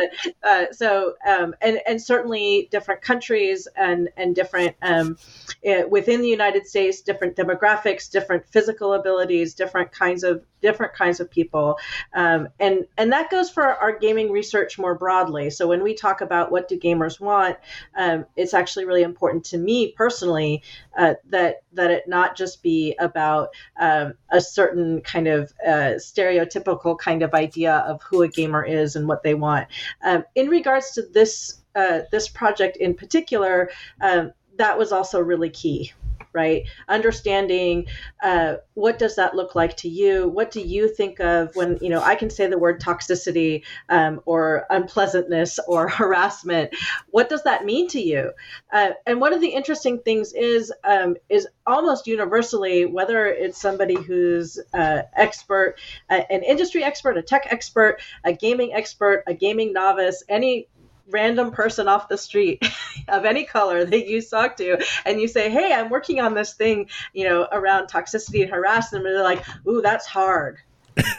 uh, 0.43 0.65
so, 0.73 1.15
um, 1.27 1.55
and, 1.61 1.81
and 1.87 2.01
certainly 2.01 2.69
different 2.71 3.03
countries 3.03 3.67
and, 3.77 4.09
and 4.17 4.35
different, 4.35 4.77
um, 4.83 5.17
eh, 5.65 5.85
within 5.85 6.21
the 6.21 6.29
United 6.29 6.67
States, 6.67 7.01
different 7.01 7.37
demographics, 7.37 8.11
different 8.11 8.47
physical 8.49 8.95
abilities, 8.95 9.55
different 9.55 9.93
kinds 9.93 10.23
of 10.23 10.45
different 10.61 10.95
kinds 10.95 11.21
of 11.21 11.31
people. 11.31 11.79
Um, 12.15 12.49
and 12.59 12.87
and 12.97 13.13
that 13.13 13.31
goes 13.31 13.51
for 13.51 13.65
our 13.65 13.99
gaming 13.99 14.31
research 14.31 14.79
more 14.79 14.95
broadly. 14.95 15.51
So 15.51 15.67
when 15.67 15.83
we 15.83 15.95
talk 15.95 16.21
about 16.21 16.51
what 16.51 16.69
do 16.69 16.79
gamers 16.79 17.21
want 17.21 17.57
um, 17.97 18.27
it's 18.37 18.55
actually 18.55 18.85
really 18.85 19.03
important 19.03 19.45
to 19.45 19.59
me 19.59 19.93
personally 19.93 20.63
uh, 20.97 21.15
that 21.31 21.63
that 21.73 21.91
it 21.91 22.09
not 22.09 22.37
just 22.37 22.63
be 22.63 22.95
about 22.99 23.51
um, 23.79 24.15
a 24.31 24.41
certain 24.41 25.01
kind 25.01 25.29
of 25.29 25.53
uh, 25.67 25.95
stereotypical 25.97 26.99
kind 26.99 27.23
of 27.23 27.35
idea 27.35 27.77
of 27.79 28.03
who 28.03 28.23
a 28.23 28.29
gamer 28.29 28.65
is 28.65 28.97
and 28.97 29.07
what 29.07 29.23
they 29.23 29.35
want. 29.35 29.69
Um, 30.03 30.25
in 30.35 30.49
regards 30.49 30.93
to 30.93 31.03
this 31.03 31.61
uh, 31.75 32.01
this 32.11 32.29
project 32.29 32.77
in 32.77 32.95
particular, 32.95 33.71
um, 34.01 34.33
that 34.57 34.79
was 34.79 34.93
also 34.93 35.21
really 35.21 35.51
key 35.51 35.93
right? 36.33 36.65
Understanding 36.89 37.87
uh, 38.23 38.57
what 38.75 38.99
does 38.99 39.17
that 39.17 39.35
look 39.35 39.55
like 39.55 39.77
to 39.79 39.89
you? 39.89 40.29
What 40.29 40.51
do 40.51 40.61
you 40.61 40.89
think 40.89 41.21
of 41.21 41.55
when, 41.55 41.79
you 41.81 41.89
know, 41.89 42.03
I 42.03 42.15
can 42.15 42.31
say 42.31 42.47
the 42.47 42.59
word 42.59 42.81
toxicity 42.81 43.65
um, 43.89 44.21
or 44.25 44.67
unpleasantness 44.71 45.59
or 45.67 45.89
harassment. 45.99 46.75
What 47.11 47.29
does 47.29 47.43
that 47.45 47.65
mean 47.65 47.89
to 47.89 48.01
you? 48.01 48.33
Uh, 48.73 48.91
and 49.07 49.21
one 49.21 49.33
of 49.33 49.41
the 49.41 49.49
interesting 49.49 49.99
things 50.01 50.33
is, 50.33 50.73
um, 50.85 51.17
is 51.29 51.49
almost 51.67 52.07
universally, 52.07 52.85
whether 52.85 53.27
it's 53.27 53.61
somebody 53.61 53.97
who's 53.97 54.59
uh, 54.75 55.03
expert, 55.15 55.77
an 56.09 56.43
industry 56.43 56.83
expert, 56.83 57.17
a 57.17 57.23
tech 57.23 57.47
expert, 57.51 58.01
a 58.25 58.33
gaming 58.33 58.73
expert, 58.73 59.23
a 59.27 59.35
gaming 59.35 59.73
novice, 59.73 60.23
any 60.29 60.69
random 61.11 61.51
person 61.51 61.89
off 61.89 62.09
the 62.09 62.19
street 62.19 62.63
of 63.09 63.25
any 63.25 63.45
color 63.45 63.85
that 63.85 64.07
you 64.07 64.21
talk 64.21 64.57
to 64.57 64.85
and 65.05 65.21
you 65.21 65.29
say 65.29 65.51
hey 65.51 65.73
i'm 65.73 65.89
working 65.89 66.21
on 66.21 66.35
this 66.35 66.55
thing 66.55 66.89
you 67.13 67.25
know 67.25 67.49
around 67.53 67.87
toxicity 67.87 68.43
and 68.43 68.51
harassment 68.51 69.07
and 69.07 69.15
they're 69.15 69.23
like 69.25 69.45
ooh 69.67 69.81
that's 69.81 70.07
hard 70.07 70.59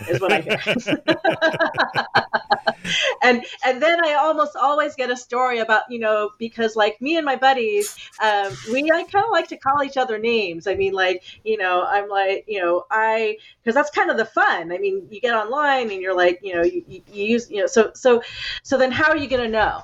is 0.07 0.21
what 0.21 0.31
I 0.31 0.41
hear. 0.41 0.59
and 3.21 3.45
and 3.65 3.81
then 3.81 4.03
I 4.03 4.13
almost 4.13 4.55
always 4.55 4.95
get 4.95 5.09
a 5.09 5.17
story 5.17 5.59
about 5.59 5.83
you 5.89 5.99
know 5.99 6.31
because 6.39 6.75
like 6.75 7.01
me 7.01 7.17
and 7.17 7.25
my 7.25 7.35
buddies, 7.35 7.95
um, 8.21 8.53
we 8.71 8.89
I 8.91 9.03
kind 9.03 9.25
of 9.25 9.31
like 9.31 9.47
to 9.49 9.57
call 9.57 9.83
each 9.83 9.97
other 9.97 10.17
names. 10.17 10.67
I 10.67 10.75
mean 10.75 10.93
like 10.93 11.23
you 11.43 11.57
know 11.57 11.83
I'm 11.83 12.09
like 12.09 12.45
you 12.47 12.61
know 12.61 12.85
I 12.89 13.37
because 13.61 13.75
that's 13.75 13.91
kind 13.91 14.09
of 14.09 14.17
the 14.17 14.25
fun. 14.25 14.71
I 14.71 14.77
mean 14.77 15.07
you 15.09 15.21
get 15.21 15.33
online 15.33 15.91
and 15.91 16.01
you're 16.01 16.15
like 16.15 16.39
you 16.41 16.55
know 16.55 16.63
you, 16.63 16.83
you 16.87 17.25
use 17.25 17.49
you 17.49 17.61
know 17.61 17.67
so 17.67 17.91
so 17.93 18.21
so 18.63 18.77
then 18.77 18.91
how 18.91 19.09
are 19.09 19.17
you 19.17 19.27
going 19.27 19.43
to 19.43 19.49
know? 19.49 19.83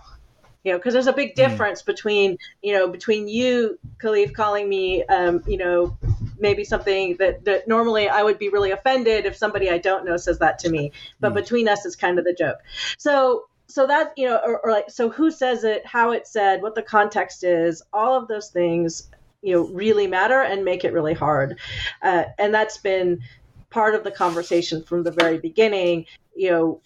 you 0.65 0.71
know 0.71 0.77
because 0.77 0.93
there's 0.93 1.07
a 1.07 1.13
big 1.13 1.33
hmm. 1.35 1.41
difference 1.41 1.83
mm. 1.83 1.85
between 1.85 2.37
you 2.61 2.73
know 2.73 2.89
between 2.89 3.27
you 3.27 3.79
kahlief 3.99 4.33
calling 4.33 4.67
me 4.67 5.03
um, 5.05 5.41
you 5.47 5.57
know 5.57 5.97
maybe 6.39 6.63
something 6.63 7.15
that, 7.17 7.43
that 7.45 7.67
normally 7.67 8.09
i 8.09 8.23
would 8.23 8.39
be 8.39 8.49
really 8.49 8.71
offended 8.71 9.25
if 9.25 9.35
somebody 9.35 9.69
i 9.69 9.77
don't 9.77 10.05
know 10.05 10.17
says 10.17 10.39
that 10.39 10.59
to 10.59 10.69
me. 10.69 10.91
But 11.19 11.31
mm. 11.31 11.35
between 11.35 11.67
us 11.67 11.85
it's 11.85 11.95
kind 11.95 12.19
of 12.19 12.25
the 12.25 12.33
joke. 12.33 12.57
So 12.97 13.45
so 13.67 13.87
that 13.87 14.13
you 14.15 14.27
know 14.27 14.39
or, 14.45 14.59
or 14.59 14.71
like 14.71 14.89
so 14.89 15.09
who 15.09 15.31
says 15.31 15.63
it 15.63 15.85
how 15.85 16.11
it 16.11 16.27
said 16.27 16.61
what 16.61 16.75
the 16.75 16.81
context 16.81 17.43
is 17.43 17.81
all 17.91 18.15
of 18.15 18.27
those 18.27 18.49
things 18.49 19.09
you 19.41 19.53
know 19.53 19.67
really 19.67 20.07
matter 20.07 20.41
and 20.41 20.65
make 20.65 20.83
it 20.83 20.93
really 20.93 21.13
hard. 21.13 21.59
Uh, 22.01 22.25
and 22.37 22.53
that's 22.53 22.77
been 22.77 23.21
part 23.69 23.95
of 23.95 24.03
the 24.03 24.11
conversation 24.11 24.83
from 24.83 25.03
the 25.03 25.11
very 25.11 25.37
beginning. 25.37 26.05
You 26.35 26.51
know 26.51 26.81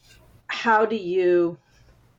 how 0.48 0.86
do 0.86 0.96
you 0.96 1.58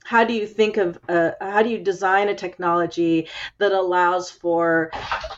how 0.04 0.24
do 0.24 0.32
you 0.32 0.46
think 0.46 0.76
of 0.76 0.98
uh, 1.08 1.32
how 1.40 1.62
do 1.62 1.68
you 1.68 1.78
design 1.78 2.28
a 2.28 2.34
technology 2.34 3.28
that 3.58 3.72
allows 3.72 4.30
for 4.30 4.90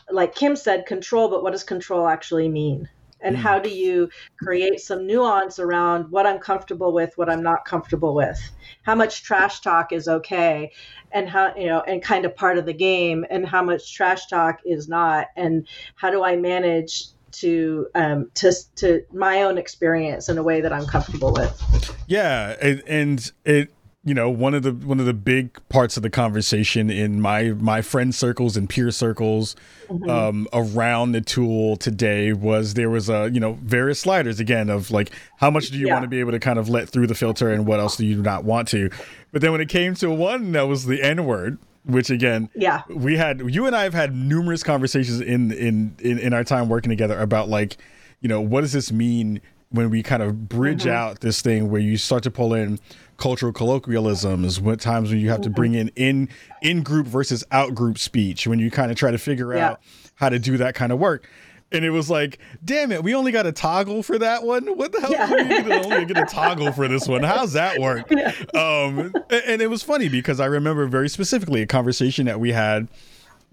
like 0.09 0.35
kim 0.35 0.55
said 0.55 0.85
control 0.85 1.29
but 1.29 1.43
what 1.43 1.51
does 1.51 1.63
control 1.63 2.07
actually 2.07 2.49
mean? 2.49 2.89
And 3.25 3.37
how 3.37 3.57
do 3.57 3.69
you 3.69 4.09
create 4.37 4.81
some 4.81 5.07
nuance 5.07 5.57
around 5.57 6.11
what 6.11 6.25
i'm 6.25 6.39
comfortable 6.39 6.91
with 6.91 7.13
what 7.15 7.29
i'm 7.29 7.41
not 7.41 7.63
comfortable 7.63 8.13
with? 8.13 8.37
How 8.83 8.95
much 8.95 9.23
trash 9.23 9.61
talk 9.61 9.93
is 9.93 10.07
okay? 10.07 10.71
And 11.11 11.29
how 11.29 11.55
you 11.55 11.67
know 11.67 11.81
and 11.81 12.01
kind 12.01 12.25
of 12.25 12.35
part 12.35 12.57
of 12.57 12.65
the 12.65 12.73
game 12.73 13.25
and 13.29 13.47
how 13.47 13.63
much 13.63 13.93
trash 13.93 14.27
talk 14.27 14.59
is 14.65 14.89
not? 14.89 15.27
And 15.37 15.67
how 15.95 16.09
do 16.09 16.23
i 16.23 16.35
manage 16.35 17.05
to 17.33 17.87
um, 17.95 18.29
to 18.35 18.53
to 18.75 19.03
my 19.11 19.43
own 19.43 19.57
experience 19.57 20.29
in 20.29 20.37
a 20.37 20.43
way 20.43 20.61
that 20.61 20.71
I'm 20.71 20.85
comfortable 20.85 21.33
with. 21.33 21.95
Yeah, 22.07 22.55
and, 22.61 22.83
and 22.87 23.31
it 23.43 23.73
you 24.05 24.13
know 24.13 24.29
one 24.29 24.53
of 24.53 24.63
the 24.63 24.71
one 24.71 24.99
of 24.99 25.05
the 25.05 25.13
big 25.13 25.57
parts 25.69 25.95
of 25.95 26.03
the 26.03 26.09
conversation 26.09 26.89
in 26.89 27.21
my 27.21 27.49
my 27.53 27.81
friend 27.81 28.13
circles 28.13 28.57
and 28.57 28.69
peer 28.69 28.91
circles 28.91 29.55
mm-hmm. 29.87 30.09
um, 30.09 30.47
around 30.51 31.13
the 31.13 31.21
tool 31.21 31.77
today 31.77 32.33
was 32.33 32.73
there 32.73 32.89
was 32.89 33.09
a 33.09 33.29
you 33.31 33.39
know 33.39 33.53
various 33.61 33.99
sliders 33.99 34.39
again 34.39 34.69
of 34.69 34.91
like 34.91 35.11
how 35.37 35.49
much 35.49 35.69
do 35.69 35.77
you 35.77 35.87
yeah. 35.87 35.93
want 35.93 36.03
to 36.03 36.09
be 36.09 36.19
able 36.19 36.31
to 36.31 36.39
kind 36.39 36.59
of 36.59 36.67
let 36.67 36.89
through 36.89 37.07
the 37.07 37.15
filter 37.15 37.49
and 37.49 37.65
what 37.65 37.79
else 37.79 37.95
do 37.95 38.05
you 38.05 38.21
not 38.21 38.43
want 38.43 38.67
to 38.67 38.89
but 39.31 39.41
then 39.41 39.51
when 39.51 39.61
it 39.61 39.69
came 39.69 39.95
to 39.95 40.09
one 40.09 40.51
that 40.51 40.63
was 40.63 40.85
the 40.85 41.01
n 41.01 41.25
word 41.25 41.57
which 41.85 42.09
again 42.09 42.49
yeah 42.55 42.81
we 42.89 43.15
had 43.15 43.41
you 43.53 43.65
and 43.65 43.75
i 43.75 43.83
have 43.83 43.93
had 43.93 44.13
numerous 44.15 44.63
conversations 44.63 45.21
in 45.21 45.51
in 45.53 45.95
in, 45.99 46.19
in 46.19 46.33
our 46.33 46.43
time 46.43 46.67
working 46.67 46.89
together 46.89 47.17
about 47.19 47.47
like 47.47 47.77
you 48.19 48.27
know 48.27 48.41
what 48.41 48.61
does 48.61 48.73
this 48.73 48.91
mean 48.91 49.39
when 49.73 49.89
we 49.89 50.03
kind 50.03 50.21
of 50.21 50.47
bridge 50.47 50.83
mm-hmm. 50.83 50.95
out 50.95 51.21
this 51.21 51.41
thing 51.41 51.69
where 51.71 51.81
you 51.81 51.97
start 51.97 52.23
to 52.23 52.31
pull 52.31 52.53
in 52.53 52.79
cultural 53.17 53.53
colloquialisms, 53.53 54.59
what 54.59 54.79
times 54.79 55.09
when 55.09 55.19
you 55.19 55.29
have 55.29 55.41
to 55.41 55.49
bring 55.49 55.75
in 55.75 55.89
in 55.95 56.29
in 56.61 56.83
group 56.83 57.07
versus 57.07 57.43
out 57.51 57.75
group 57.75 57.97
speech, 57.97 58.47
when 58.47 58.59
you 58.59 58.71
kind 58.71 58.91
of 58.91 58.97
try 58.97 59.11
to 59.11 59.17
figure 59.17 59.53
yeah. 59.53 59.71
out 59.71 59.81
how 60.15 60.29
to 60.29 60.39
do 60.39 60.57
that 60.57 60.75
kind 60.75 60.91
of 60.91 60.99
work. 60.99 61.27
and 61.73 61.83
it 61.83 61.89
was 61.89 62.09
like, 62.09 62.37
damn 62.63 62.91
it, 62.91 63.03
we 63.03 63.15
only 63.15 63.31
got 63.31 63.47
a 63.47 63.51
toggle 63.51 64.03
for 64.03 64.19
that 64.19 64.43
one. 64.43 64.67
What 64.77 64.91
the 64.91 65.01
hell? 65.01 65.11
Yeah. 65.11 65.63
We 65.63 65.73
only 65.73 66.05
get 66.05 66.17
a 66.17 66.25
toggle 66.25 66.71
for 66.71 66.87
this 66.87 67.07
one. 67.07 67.23
How's 67.23 67.53
that 67.53 67.79
work? 67.79 68.11
Yeah. 68.13 68.31
Um, 68.53 69.11
and 69.31 69.61
it 69.61 69.69
was 69.71 69.81
funny 69.81 70.07
because 70.07 70.39
I 70.39 70.45
remember 70.45 70.85
very 70.85 71.09
specifically 71.09 71.63
a 71.63 71.65
conversation 71.65 72.27
that 72.27 72.39
we 72.39 72.51
had 72.51 72.87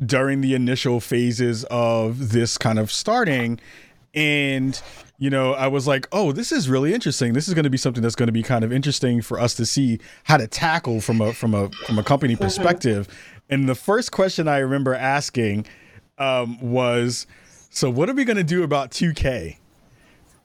during 0.04 0.42
the 0.42 0.54
initial 0.54 1.00
phases 1.00 1.64
of 1.70 2.30
this 2.30 2.58
kind 2.58 2.78
of 2.78 2.92
starting, 2.92 3.58
and 4.14 4.80
you 5.20 5.28
know, 5.28 5.52
I 5.52 5.68
was 5.68 5.86
like, 5.86 6.08
oh, 6.12 6.32
this 6.32 6.50
is 6.50 6.70
really 6.70 6.94
interesting. 6.94 7.34
This 7.34 7.46
is 7.46 7.52
going 7.52 7.64
to 7.64 7.70
be 7.70 7.76
something 7.76 8.02
that's 8.02 8.14
going 8.14 8.28
to 8.28 8.32
be 8.32 8.42
kind 8.42 8.64
of 8.64 8.72
interesting 8.72 9.20
for 9.20 9.38
us 9.38 9.54
to 9.56 9.66
see 9.66 10.00
how 10.24 10.38
to 10.38 10.46
tackle 10.46 11.02
from 11.02 11.20
a 11.20 11.34
from 11.34 11.52
a 11.54 11.68
from 11.86 11.98
a 11.98 12.02
company 12.02 12.34
mm-hmm. 12.34 12.44
perspective. 12.44 13.06
And 13.50 13.68
the 13.68 13.74
first 13.74 14.12
question 14.12 14.48
I 14.48 14.58
remember 14.58 14.94
asking 14.94 15.66
um, 16.16 16.58
was, 16.60 17.26
"So 17.68 17.90
what 17.90 18.08
are 18.08 18.14
we 18.14 18.24
going 18.24 18.38
to 18.38 18.44
do 18.44 18.62
about 18.62 18.92
2K?" 18.92 19.58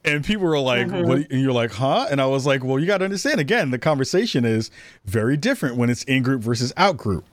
And 0.04 0.22
people 0.22 0.44
were 0.44 0.60
like, 0.60 0.88
mm-hmm. 0.88 1.08
"What?" 1.08 1.30
And 1.30 1.40
you're 1.40 1.52
like, 1.52 1.72
"Huh?" 1.72 2.06
And 2.10 2.20
I 2.20 2.26
was 2.26 2.44
like, 2.44 2.62
"Well, 2.62 2.78
you 2.78 2.86
got 2.86 2.98
to 2.98 3.06
understand. 3.06 3.40
Again, 3.40 3.70
the 3.70 3.78
conversation 3.78 4.44
is 4.44 4.70
very 5.06 5.38
different 5.38 5.76
when 5.76 5.88
it's 5.88 6.02
in 6.04 6.22
group 6.22 6.42
versus 6.42 6.74
out 6.76 6.98
group." 6.98 7.24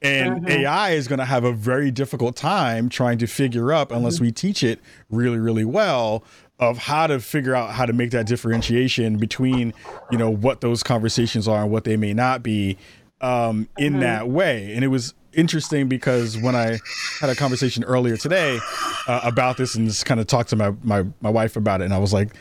And 0.00 0.42
mm-hmm. 0.42 0.48
AI 0.48 0.90
is 0.90 1.08
going 1.08 1.18
to 1.18 1.24
have 1.24 1.44
a 1.44 1.52
very 1.52 1.90
difficult 1.90 2.36
time 2.36 2.88
trying 2.88 3.18
to 3.18 3.26
figure 3.26 3.72
up, 3.72 3.90
unless 3.90 4.16
mm-hmm. 4.16 4.26
we 4.26 4.32
teach 4.32 4.62
it 4.62 4.80
really, 5.10 5.38
really 5.38 5.64
well, 5.64 6.22
of 6.60 6.78
how 6.78 7.06
to 7.06 7.20
figure 7.20 7.54
out 7.54 7.70
how 7.70 7.86
to 7.86 7.92
make 7.92 8.10
that 8.10 8.26
differentiation 8.26 9.16
between 9.16 9.72
you 10.10 10.18
know 10.18 10.30
what 10.30 10.60
those 10.60 10.82
conversations 10.82 11.46
are 11.46 11.62
and 11.62 11.70
what 11.70 11.84
they 11.84 11.96
may 11.96 12.12
not 12.12 12.42
be 12.42 12.76
um, 13.20 13.68
in 13.78 13.94
mm-hmm. 13.94 14.00
that 14.00 14.28
way 14.28 14.72
and 14.74 14.84
it 14.84 14.88
was 14.88 15.14
interesting 15.32 15.88
because 15.88 16.36
when 16.38 16.56
i 16.56 16.78
had 17.20 17.30
a 17.30 17.34
conversation 17.34 17.84
earlier 17.84 18.16
today 18.16 18.58
uh, 19.06 19.20
about 19.22 19.56
this 19.56 19.74
and 19.74 19.86
just 19.86 20.04
kind 20.04 20.20
of 20.20 20.26
talked 20.26 20.50
to 20.50 20.56
my, 20.56 20.72
my 20.82 21.04
my 21.20 21.30
wife 21.30 21.56
about 21.56 21.80
it 21.80 21.84
and 21.84 21.94
i 21.94 21.98
was 21.98 22.12
like 22.12 22.34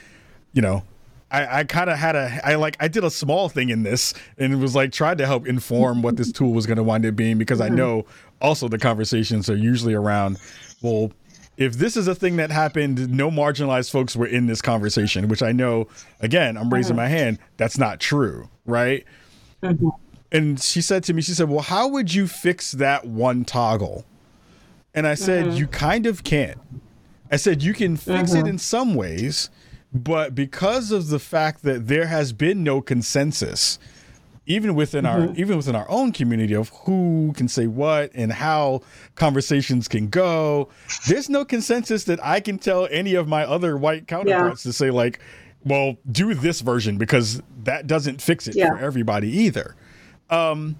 you 0.53 0.61
know 0.61 0.81
I, 1.29 1.59
I 1.59 1.63
kind 1.65 1.89
of 1.89 1.97
had 1.97 2.15
a 2.15 2.39
I 2.43 2.55
like 2.55 2.77
I 2.79 2.87
did 2.87 3.03
a 3.03 3.09
small 3.09 3.49
thing 3.49 3.69
in 3.69 3.83
this 3.83 4.13
and 4.37 4.53
it 4.53 4.57
was 4.57 4.75
like 4.75 4.91
tried 4.91 5.17
to 5.17 5.25
help 5.25 5.47
inform 5.47 6.01
what 6.01 6.15
this 6.15 6.31
tool 6.31 6.53
was 6.53 6.65
going 6.65 6.77
to 6.77 6.83
wind 6.83 7.05
up 7.05 7.15
being 7.15 7.37
because 7.37 7.59
I 7.59 7.67
mm-hmm. 7.67 7.75
know 7.75 8.05
also 8.41 8.67
the 8.67 8.77
conversations 8.77 9.49
are 9.49 9.55
usually 9.55 9.93
around 9.93 10.39
well 10.81 11.11
if 11.57 11.73
this 11.73 11.97
is 11.97 12.07
a 12.07 12.13
thing 12.13 12.35
that 12.37 12.51
happened, 12.51 13.09
no 13.09 13.31
marginalized 13.31 13.91
folks 13.91 14.15
were 14.15 14.27
in 14.27 14.45
this 14.45 14.61
conversation, 14.61 15.27
which 15.27 15.41
I 15.41 15.51
know, 15.51 15.87
again, 16.19 16.55
I'm 16.55 16.71
raising 16.71 16.93
uh-huh. 16.93 17.05
my 17.05 17.09
hand, 17.09 17.39
that's 17.57 17.79
not 17.79 17.99
true, 17.99 18.47
right? 18.65 19.03
Mm-hmm. 19.63 19.89
And 20.31 20.61
she 20.61 20.81
said 20.81 21.03
to 21.05 21.13
me, 21.13 21.21
she 21.21 21.31
said, 21.31 21.49
Well, 21.49 21.61
how 21.61 21.87
would 21.87 22.13
you 22.13 22.27
fix 22.27 22.73
that 22.73 23.05
one 23.05 23.43
toggle? 23.43 24.05
And 24.93 25.07
I 25.07 25.15
said, 25.15 25.47
mm-hmm. 25.47 25.57
You 25.57 25.67
kind 25.67 26.05
of 26.05 26.23
can't. 26.23 26.59
I 27.31 27.37
said, 27.37 27.63
You 27.63 27.73
can 27.73 27.97
fix 27.97 28.31
mm-hmm. 28.31 28.45
it 28.45 28.49
in 28.49 28.57
some 28.57 28.93
ways, 28.93 29.49
but 30.03 30.35
because 30.35 30.91
of 30.91 31.07
the 31.09 31.19
fact 31.19 31.63
that 31.63 31.87
there 31.87 32.07
has 32.07 32.33
been 32.33 32.63
no 32.63 32.81
consensus, 32.81 33.79
even 34.47 34.75
within 34.75 35.03
mm-hmm. 35.03 35.29
our 35.29 35.35
even 35.35 35.57
within 35.57 35.75
our 35.75 35.89
own 35.89 36.11
community 36.11 36.55
of 36.55 36.69
who 36.69 37.33
can 37.35 37.47
say 37.47 37.67
what 37.67 38.09
and 38.15 38.31
how 38.31 38.81
conversations 39.15 39.87
can 39.87 40.07
go 40.07 40.69
there's 41.07 41.29
no 41.29 41.45
consensus 41.45 42.05
that 42.05 42.23
i 42.23 42.39
can 42.39 42.57
tell 42.57 42.87
any 42.89 43.13
of 43.13 43.27
my 43.27 43.43
other 43.43 43.77
white 43.77 44.07
counterparts 44.07 44.65
yeah. 44.65 44.69
to 44.69 44.73
say 44.73 44.89
like 44.89 45.19
well 45.65 45.97
do 46.11 46.33
this 46.33 46.61
version 46.61 46.97
because 46.97 47.41
that 47.63 47.85
doesn't 47.85 48.21
fix 48.21 48.47
it 48.47 48.55
yeah. 48.55 48.69
for 48.69 48.79
everybody 48.79 49.29
either 49.29 49.75
um, 50.29 50.75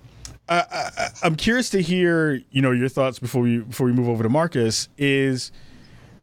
I, 0.50 1.10
am 1.24 1.36
curious 1.36 1.70
to 1.70 1.82
hear 1.82 2.42
you 2.52 2.62
know 2.62 2.72
your 2.72 2.90
thoughts 2.90 3.20
before 3.20 3.42
we 3.42 3.60
before 3.60 3.88
we 3.88 3.94
move 3.94 4.10
over 4.10 4.24
to 4.24 4.30
marcus 4.30 4.90
is 4.98 5.52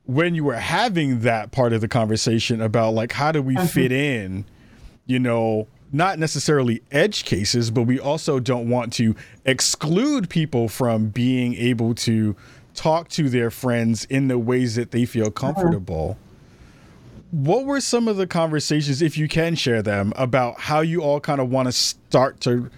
when 0.06 0.34
you 0.34 0.44
were 0.44 0.54
having 0.54 1.20
that 1.20 1.50
part 1.50 1.72
of 1.72 1.80
the 1.80 1.88
conversation 1.88 2.60
about 2.60 2.92
like 2.92 3.12
how 3.12 3.32
do 3.32 3.42
we 3.42 3.54
mm-hmm. 3.54 3.66
fit 3.66 3.92
in 3.92 4.44
you 5.06 5.18
know 5.18 5.66
not 5.94 6.18
necessarily 6.18 6.82
edge 6.90 7.24
cases, 7.24 7.70
but 7.70 7.82
we 7.82 8.00
also 8.00 8.40
don't 8.40 8.68
want 8.68 8.92
to 8.94 9.14
exclude 9.44 10.28
people 10.28 10.68
from 10.68 11.06
being 11.06 11.54
able 11.54 11.94
to 11.94 12.34
talk 12.74 13.08
to 13.08 13.28
their 13.28 13.48
friends 13.48 14.04
in 14.06 14.26
the 14.26 14.36
ways 14.36 14.74
that 14.74 14.90
they 14.90 15.04
feel 15.04 15.30
comfortable. 15.30 16.18
What 17.30 17.64
were 17.64 17.80
some 17.80 18.08
of 18.08 18.16
the 18.16 18.26
conversations, 18.26 19.02
if 19.02 19.16
you 19.16 19.28
can 19.28 19.54
share 19.54 19.82
them, 19.82 20.12
about 20.16 20.58
how 20.58 20.80
you 20.80 21.00
all 21.00 21.20
kind 21.20 21.40
of 21.40 21.48
want 21.48 21.66
to 21.66 21.72
start 21.72 22.40
to, 22.40 22.68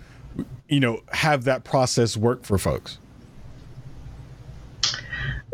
you 0.68 0.80
know, 0.80 1.00
have 1.12 1.44
that 1.44 1.64
process 1.64 2.18
work 2.18 2.44
for 2.44 2.58
folks? 2.58 2.98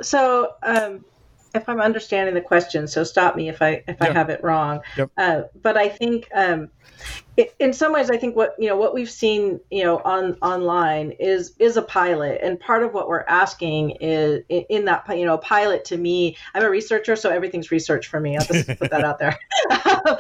So, 0.01 0.55
um, 0.65 1.05
if 1.55 1.69
I'm 1.69 1.81
understanding 1.81 2.35
the 2.35 2.41
question, 2.41 2.87
so 2.87 3.05
stop 3.05 3.37
me 3.37 3.49
if 3.49 3.61
I 3.63 3.83
if 3.87 3.97
yeah. 4.01 4.09
I 4.09 4.13
have 4.13 4.31
it 4.31 4.43
wrong. 4.43 4.81
Yep. 4.97 5.11
Uh, 5.17 5.43
but 5.61 5.77
I 5.77 5.89
think 5.89 6.29
um, 6.35 6.71
in 7.59 7.73
some 7.73 7.93
ways 7.93 8.11
i 8.11 8.17
think 8.17 8.37
what 8.37 8.55
you 8.59 8.69
know 8.69 8.77
what 8.77 8.93
we've 8.93 9.11
seen 9.11 9.59
you 9.71 9.83
know 9.83 9.99
on 10.05 10.35
online 10.43 11.13
is 11.13 11.55
is 11.59 11.77
a 11.77 11.83
pilot. 11.83 12.41
And 12.43 12.61
part 12.61 12.83
of 12.83 12.93
what 12.93 13.09
we're 13.09 13.25
asking 13.27 13.93
is 14.01 14.45
in 14.49 14.85
that 14.85 15.05
you 15.19 15.25
know 15.25 15.39
pilot 15.39 15.85
to 15.87 15.97
me 15.97 16.37
i'm 16.55 16.63
a 16.63 16.69
researcher 16.69 17.17
so 17.17 17.31
everything's 17.31 17.71
research 17.71 18.09
for 18.09 18.21
me. 18.21 18.37
I'll 18.37 18.45
just 18.45 18.67
put 18.67 18.91
that 18.91 19.05
out 19.05 19.19
there. 19.19 19.39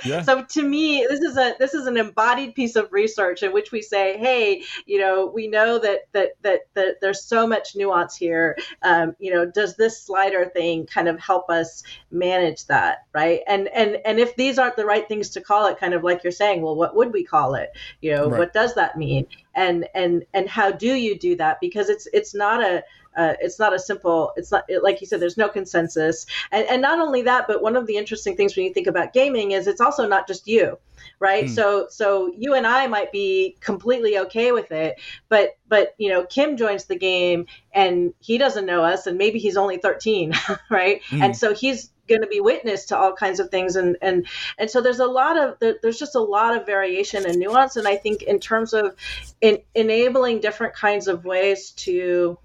Yeah. 0.04 0.22
so 0.22 0.44
to 0.44 0.62
me 0.62 1.04
this 1.08 1.20
is 1.20 1.36
a 1.36 1.54
this 1.58 1.74
is 1.74 1.86
an 1.86 1.96
embodied 1.96 2.54
piece 2.54 2.76
of 2.76 2.92
research 2.92 3.42
in 3.42 3.52
which 3.52 3.72
we 3.72 3.82
say 3.82 4.16
hey 4.16 4.62
you 4.86 4.98
know 4.98 5.26
we 5.26 5.48
know 5.48 5.78
that 5.78 6.02
that 6.12 6.30
that, 6.42 6.60
that 6.74 7.00
there's 7.00 7.22
so 7.22 7.46
much 7.46 7.74
nuance 7.74 8.16
here. 8.16 8.56
Um, 8.82 9.16
you 9.18 9.32
know 9.32 9.44
does 9.44 9.76
this 9.76 10.00
slider 10.00 10.46
thing 10.46 10.86
kind 10.86 11.08
of 11.08 11.18
help 11.18 11.50
us 11.50 11.82
manage 12.10 12.66
that 12.66 13.06
right? 13.12 13.40
And 13.46 13.68
and 13.68 13.98
and 14.04 14.18
if 14.18 14.36
these 14.36 14.58
aren't 14.58 14.76
the 14.76 14.86
right 14.86 15.06
things 15.08 15.30
to 15.30 15.40
call 15.40 15.66
it 15.66 15.78
kind 15.78 15.94
of 15.94 16.04
like 16.04 16.22
you're 16.22 16.30
saying 16.30 16.51
well 16.60 16.74
what 16.74 16.94
would 16.94 17.12
we 17.12 17.24
call 17.24 17.54
it 17.54 17.70
you 18.00 18.12
know 18.12 18.28
right. 18.28 18.38
what 18.38 18.52
does 18.52 18.74
that 18.74 18.98
mean 18.98 19.26
and 19.54 19.86
and 19.94 20.24
and 20.34 20.48
how 20.48 20.70
do 20.70 20.94
you 20.94 21.18
do 21.18 21.36
that 21.36 21.58
because 21.60 21.88
it's 21.88 22.06
it's 22.12 22.34
not 22.34 22.62
a 22.62 22.82
uh, 23.16 23.34
it's 23.40 23.58
not 23.58 23.74
a 23.74 23.78
simple 23.78 24.32
it's 24.36 24.50
not 24.50 24.64
like 24.82 25.00
you 25.00 25.06
said 25.06 25.20
there's 25.20 25.36
no 25.36 25.48
consensus 25.48 26.26
and, 26.50 26.66
and 26.68 26.82
not 26.82 26.98
only 26.98 27.22
that 27.22 27.46
but 27.46 27.62
one 27.62 27.76
of 27.76 27.86
the 27.86 27.96
interesting 27.96 28.36
things 28.36 28.56
when 28.56 28.64
you 28.64 28.72
think 28.72 28.86
about 28.86 29.12
gaming 29.12 29.52
is 29.52 29.66
it's 29.66 29.80
also 29.80 30.06
not 30.06 30.26
just 30.26 30.48
you 30.48 30.78
right 31.18 31.44
mm. 31.44 31.50
so 31.50 31.86
so 31.90 32.32
you 32.36 32.54
and 32.54 32.66
i 32.66 32.86
might 32.86 33.12
be 33.12 33.56
completely 33.60 34.18
okay 34.18 34.50
with 34.50 34.72
it 34.72 34.98
but 35.28 35.58
but 35.68 35.94
you 35.98 36.08
know 36.08 36.24
kim 36.24 36.56
joins 36.56 36.86
the 36.86 36.96
game 36.96 37.44
and 37.74 38.14
he 38.18 38.38
doesn't 38.38 38.66
know 38.66 38.82
us 38.82 39.06
and 39.06 39.18
maybe 39.18 39.38
he's 39.38 39.56
only 39.56 39.76
13 39.76 40.32
right 40.70 41.02
mm. 41.10 41.22
and 41.22 41.36
so 41.36 41.54
he's 41.54 41.90
going 42.12 42.22
to 42.22 42.28
be 42.28 42.40
witness 42.40 42.86
to 42.86 42.96
all 42.96 43.12
kinds 43.12 43.40
of 43.40 43.50
things 43.50 43.76
and 43.76 43.96
and 44.02 44.26
and 44.58 44.70
so 44.70 44.80
there's 44.80 45.00
a 45.00 45.06
lot 45.06 45.38
of 45.38 45.56
there's 45.82 45.98
just 45.98 46.14
a 46.14 46.20
lot 46.20 46.56
of 46.56 46.66
variation 46.66 47.26
and 47.26 47.38
nuance 47.38 47.76
and 47.76 47.88
i 47.88 47.96
think 47.96 48.22
in 48.22 48.38
terms 48.38 48.72
of 48.72 48.94
in, 49.40 49.58
enabling 49.74 50.40
different 50.40 50.74
kinds 50.74 51.08
of 51.08 51.24
ways 51.24 51.70
to 51.72 52.38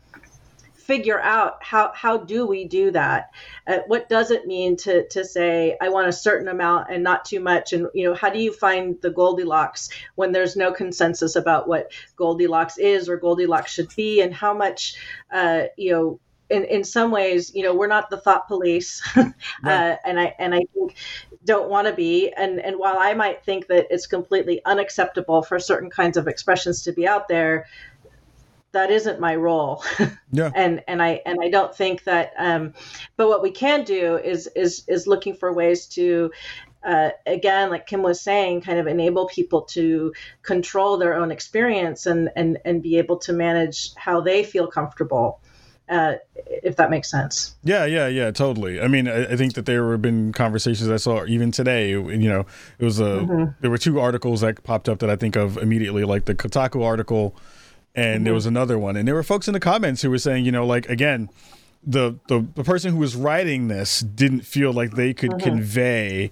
figure 0.88 1.20
out 1.20 1.62
how 1.62 1.92
how 1.94 2.18
do 2.18 2.48
we 2.48 2.64
do 2.64 2.92
that? 2.92 3.32
Uh, 3.68 3.80
what 3.88 4.08
does 4.08 4.32
it 4.32 4.48
mean 4.48 4.78
to 4.78 5.06
to 5.10 5.26
say 5.26 5.76
i 5.82 5.90
want 5.90 6.08
a 6.08 6.14
certain 6.14 6.48
amount 6.48 6.88
and 6.90 7.04
not 7.04 7.26
too 7.26 7.42
much 7.42 7.74
and 7.74 7.88
you 7.94 8.08
know 8.08 8.16
how 8.16 8.30
do 8.30 8.40
you 8.40 8.54
find 8.54 8.96
the 9.02 9.10
goldilocks 9.10 9.90
when 10.16 10.32
there's 10.32 10.56
no 10.56 10.72
consensus 10.72 11.36
about 11.36 11.68
what 11.68 11.92
goldilocks 12.16 12.78
is 12.78 13.10
or 13.10 13.18
goldilocks 13.18 13.74
should 13.74 13.94
be 13.98 14.22
and 14.22 14.34
how 14.34 14.54
much 14.54 14.96
uh, 15.32 15.64
you 15.76 15.92
know 15.92 16.20
in, 16.50 16.64
in 16.66 16.84
some 16.84 17.12
ways, 17.12 17.54
you 17.54 17.64
know, 17.64 17.74
we're 17.74 17.88
not 17.88 18.10
the 18.10 18.18
thought 18.18 18.48
police, 18.48 19.02
right. 19.16 19.34
uh, 19.64 19.98
and 20.06 20.20
I 20.20 20.36
and 20.40 20.56
I 20.56 20.62
think 20.74 20.96
don't 21.44 21.70
want 21.70 21.88
to 21.88 21.94
be. 21.94 22.32
And 22.32 22.60
and 22.60 22.78
while 22.78 22.98
I 22.98 23.14
might 23.14 23.44
think 23.44 23.68
that 23.68 23.88
it's 23.90 24.08
completely 24.08 24.62
unacceptable 24.66 25.44
for 25.44 25.60
certain 25.60 25.90
kinds 25.90 26.18
of 26.18 26.28
expressions 26.28 26.84
to 26.84 26.94
be 26.94 27.08
out 27.08 27.28
there, 27.28 27.66
that 28.72 28.92
isn't 28.92 29.20
my 29.20 29.36
role. 29.36 29.84
yeah. 30.32 30.52
and 30.56 30.84
and 30.88 31.02
I 31.02 31.22
and 31.26 31.40
I 31.42 31.50
don't 31.50 31.76
think 31.76 32.04
that. 32.06 32.34
Um, 32.38 32.74
but 33.18 33.28
what 33.28 33.42
we 33.42 33.52
can 33.52 33.84
do 33.84 34.18
is 34.18 34.48
is 34.56 34.84
is 34.88 35.08
looking 35.08 35.36
for 35.36 35.54
ways 35.54 35.88
to. 35.88 36.32
Uh, 36.84 37.10
again, 37.26 37.70
like 37.70 37.86
Kim 37.86 38.02
was 38.02 38.22
saying, 38.22 38.62
kind 38.62 38.80
of 38.80 38.88
enable 38.88 39.28
people 39.28 39.64
to 39.64 40.14
control 40.42 40.98
their 40.98 41.16
own 41.16 41.32
experience 41.32 42.06
and, 42.06 42.30
and, 42.36 42.60
and 42.64 42.82
be 42.82 42.98
able 42.98 43.18
to 43.18 43.34
manage 43.34 43.94
how 43.96 44.22
they 44.22 44.42
feel 44.42 44.68
comfortable 44.68 45.42
uh, 45.90 46.14
if 46.36 46.76
that 46.76 46.90
makes 46.90 47.10
sense. 47.10 47.56
Yeah, 47.64 47.86
yeah, 47.86 48.08
yeah, 48.08 48.32
totally. 48.32 48.82
I 48.82 48.88
mean, 48.88 49.08
I, 49.08 49.26
I, 49.26 49.36
think 49.38 49.54
that 49.54 49.66
there 49.66 49.92
have 49.92 50.02
been 50.02 50.34
conversations 50.34 50.90
I 50.90 50.98
saw 50.98 51.26
even 51.26 51.52
today. 51.52 51.92
You 51.92 52.30
know, 52.30 52.46
it 52.80 52.86
was 52.86 53.00
a 53.00 53.04
mm-hmm. 53.04 53.52
there 53.62 53.72
were 53.72 53.78
two 53.78 54.00
articles 54.00 54.42
that 54.42 54.64
popped 54.64 54.90
up 54.90 55.00
that 55.00 55.10
I 55.10 55.16
think 55.16 55.36
of 55.36 55.58
immediately, 55.58 56.04
like 56.04 56.26
the 56.26 56.36
Kotaku 56.36 56.84
article, 56.84 57.36
and 57.96 58.16
mm-hmm. 58.16 58.24
there 58.26 58.34
was 58.34 58.46
another 58.46 58.78
one, 58.78 58.96
and 58.96 59.08
there 59.08 59.16
were 59.16 59.24
folks 59.24 59.48
in 59.48 59.54
the 59.54 59.60
comments 59.60 60.02
who 60.02 60.10
were 60.10 60.18
saying, 60.18 60.46
you 60.46 60.52
know, 60.52 60.66
like 60.66 60.90
again, 60.90 61.30
the 61.86 62.20
the, 62.28 62.46
the 62.56 62.64
person 62.64 62.92
who 62.92 63.00
was 63.00 63.16
writing 63.16 63.70
this 63.70 64.02
didn't 64.02 64.42
feel 64.42 64.74
like 64.74 64.92
they 64.92 65.14
could 65.14 65.32
mm-hmm. 65.32 65.50
convey 65.50 66.32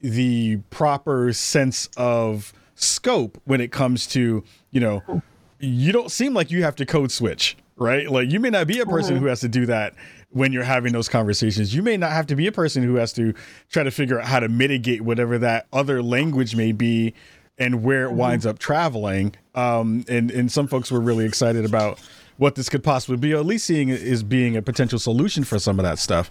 the 0.00 0.58
proper 0.70 1.32
sense 1.32 1.88
of 1.96 2.52
scope 2.74 3.40
when 3.44 3.60
it 3.60 3.72
comes 3.72 4.06
to 4.06 4.44
you 4.70 4.80
know 4.80 5.00
mm-hmm. 5.08 5.18
you 5.58 5.92
don't 5.92 6.10
seem 6.10 6.34
like 6.34 6.50
you 6.50 6.62
have 6.62 6.76
to 6.76 6.86
code 6.86 7.10
switch 7.10 7.56
right? 7.78 8.10
Like 8.10 8.30
you 8.30 8.40
may 8.40 8.50
not 8.50 8.66
be 8.66 8.80
a 8.80 8.86
person 8.86 9.14
mm-hmm. 9.14 9.24
who 9.24 9.28
has 9.28 9.40
to 9.40 9.48
do 9.48 9.66
that 9.66 9.94
when 10.30 10.52
you're 10.52 10.64
having 10.64 10.92
those 10.92 11.08
conversations. 11.08 11.74
You 11.74 11.82
may 11.82 11.96
not 11.96 12.12
have 12.12 12.26
to 12.26 12.36
be 12.36 12.46
a 12.46 12.52
person 12.52 12.82
who 12.82 12.96
has 12.96 13.12
to 13.14 13.34
try 13.70 13.82
to 13.82 13.90
figure 13.90 14.20
out 14.20 14.26
how 14.26 14.40
to 14.40 14.48
mitigate 14.48 15.02
whatever 15.02 15.38
that 15.38 15.66
other 15.72 16.02
language 16.02 16.54
may 16.54 16.72
be 16.72 17.14
and 17.58 17.82
where 17.82 18.04
it 18.04 18.12
winds 18.12 18.46
up 18.46 18.58
traveling. 18.58 19.34
Um, 19.54 20.04
and 20.08 20.30
and 20.30 20.50
some 20.50 20.68
folks 20.68 20.90
were 20.90 21.00
really 21.00 21.24
excited 21.24 21.64
about 21.64 22.00
what 22.36 22.54
this 22.54 22.68
could 22.68 22.84
possibly 22.84 23.16
be, 23.16 23.32
or 23.34 23.38
at 23.38 23.46
least 23.46 23.66
seeing 23.66 23.88
it 23.88 24.00
as 24.00 24.22
being 24.22 24.56
a 24.56 24.62
potential 24.62 24.98
solution 24.98 25.44
for 25.44 25.58
some 25.58 25.78
of 25.78 25.84
that 25.84 25.98
stuff. 25.98 26.30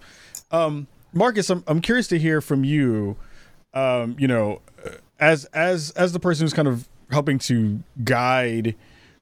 Um, 0.51 0.88
Marcus, 1.13 1.49
I'm 1.49 1.63
I'm 1.67 1.81
curious 1.81 2.07
to 2.10 2.19
hear 2.19 2.41
from 2.41 2.63
you. 2.63 3.17
Um, 3.73 4.15
you 4.17 4.27
know, 4.27 4.62
as 5.19 5.45
as 5.45 5.91
as 5.91 6.13
the 6.13 6.19
person 6.19 6.45
who's 6.45 6.53
kind 6.53 6.67
of 6.67 6.88
helping 7.12 7.39
to 7.39 7.81
guide 8.03 8.75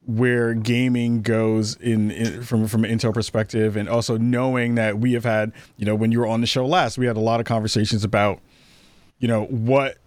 where 0.08 0.54
gaming 0.54 1.22
goes 1.22 1.76
in, 1.78 2.12
in, 2.12 2.44
from 2.44 2.68
from 2.68 2.86
an 2.86 2.92
Intel 2.92 3.14
perspective, 3.14 3.76
and 3.76 3.90
also 3.90 4.18
knowing 4.18 4.76
that 4.76 5.00
we 5.00 5.14
have 5.14 5.24
had, 5.24 5.52
you 5.78 5.86
know, 5.86 5.96
when 5.96 6.12
you 6.12 6.20
were 6.20 6.28
on 6.28 6.42
the 6.42 6.48
show 6.48 6.66
last, 6.66 6.98
we 6.98 7.06
had 7.06 7.18
a 7.18 7.22
lot 7.22 7.40
of 7.40 7.46
conversations 7.46 8.04
about, 8.04 8.40
you 9.20 9.28
know, 9.28 9.46
what 9.46 9.98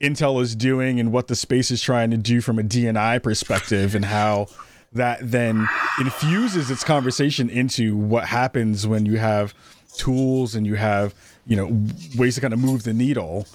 Intel 0.00 0.40
is 0.40 0.54
doing 0.54 1.00
and 1.00 1.12
what 1.12 1.26
the 1.26 1.36
space 1.36 1.70
is 1.70 1.82
trying 1.82 2.10
to 2.10 2.16
do 2.16 2.40
from 2.40 2.58
a 2.58 2.62
DNI 2.62 3.22
perspective, 3.22 3.94
and 3.94 4.04
how 4.04 4.46
that 4.92 5.18
then 5.22 5.68
infuses 6.00 6.70
its 6.70 6.82
conversation 6.82 7.48
into 7.48 7.96
what 7.96 8.24
happens 8.24 8.86
when 8.86 9.06
you 9.06 9.18
have 9.18 9.54
tools 9.96 10.54
and 10.54 10.66
you 10.66 10.74
have, 10.74 11.14
you 11.46 11.56
know, 11.56 11.86
ways 12.16 12.34
to 12.36 12.40
kind 12.40 12.52
of 12.52 12.60
move 12.60 12.82
the 12.82 12.92
needle. 12.92 13.46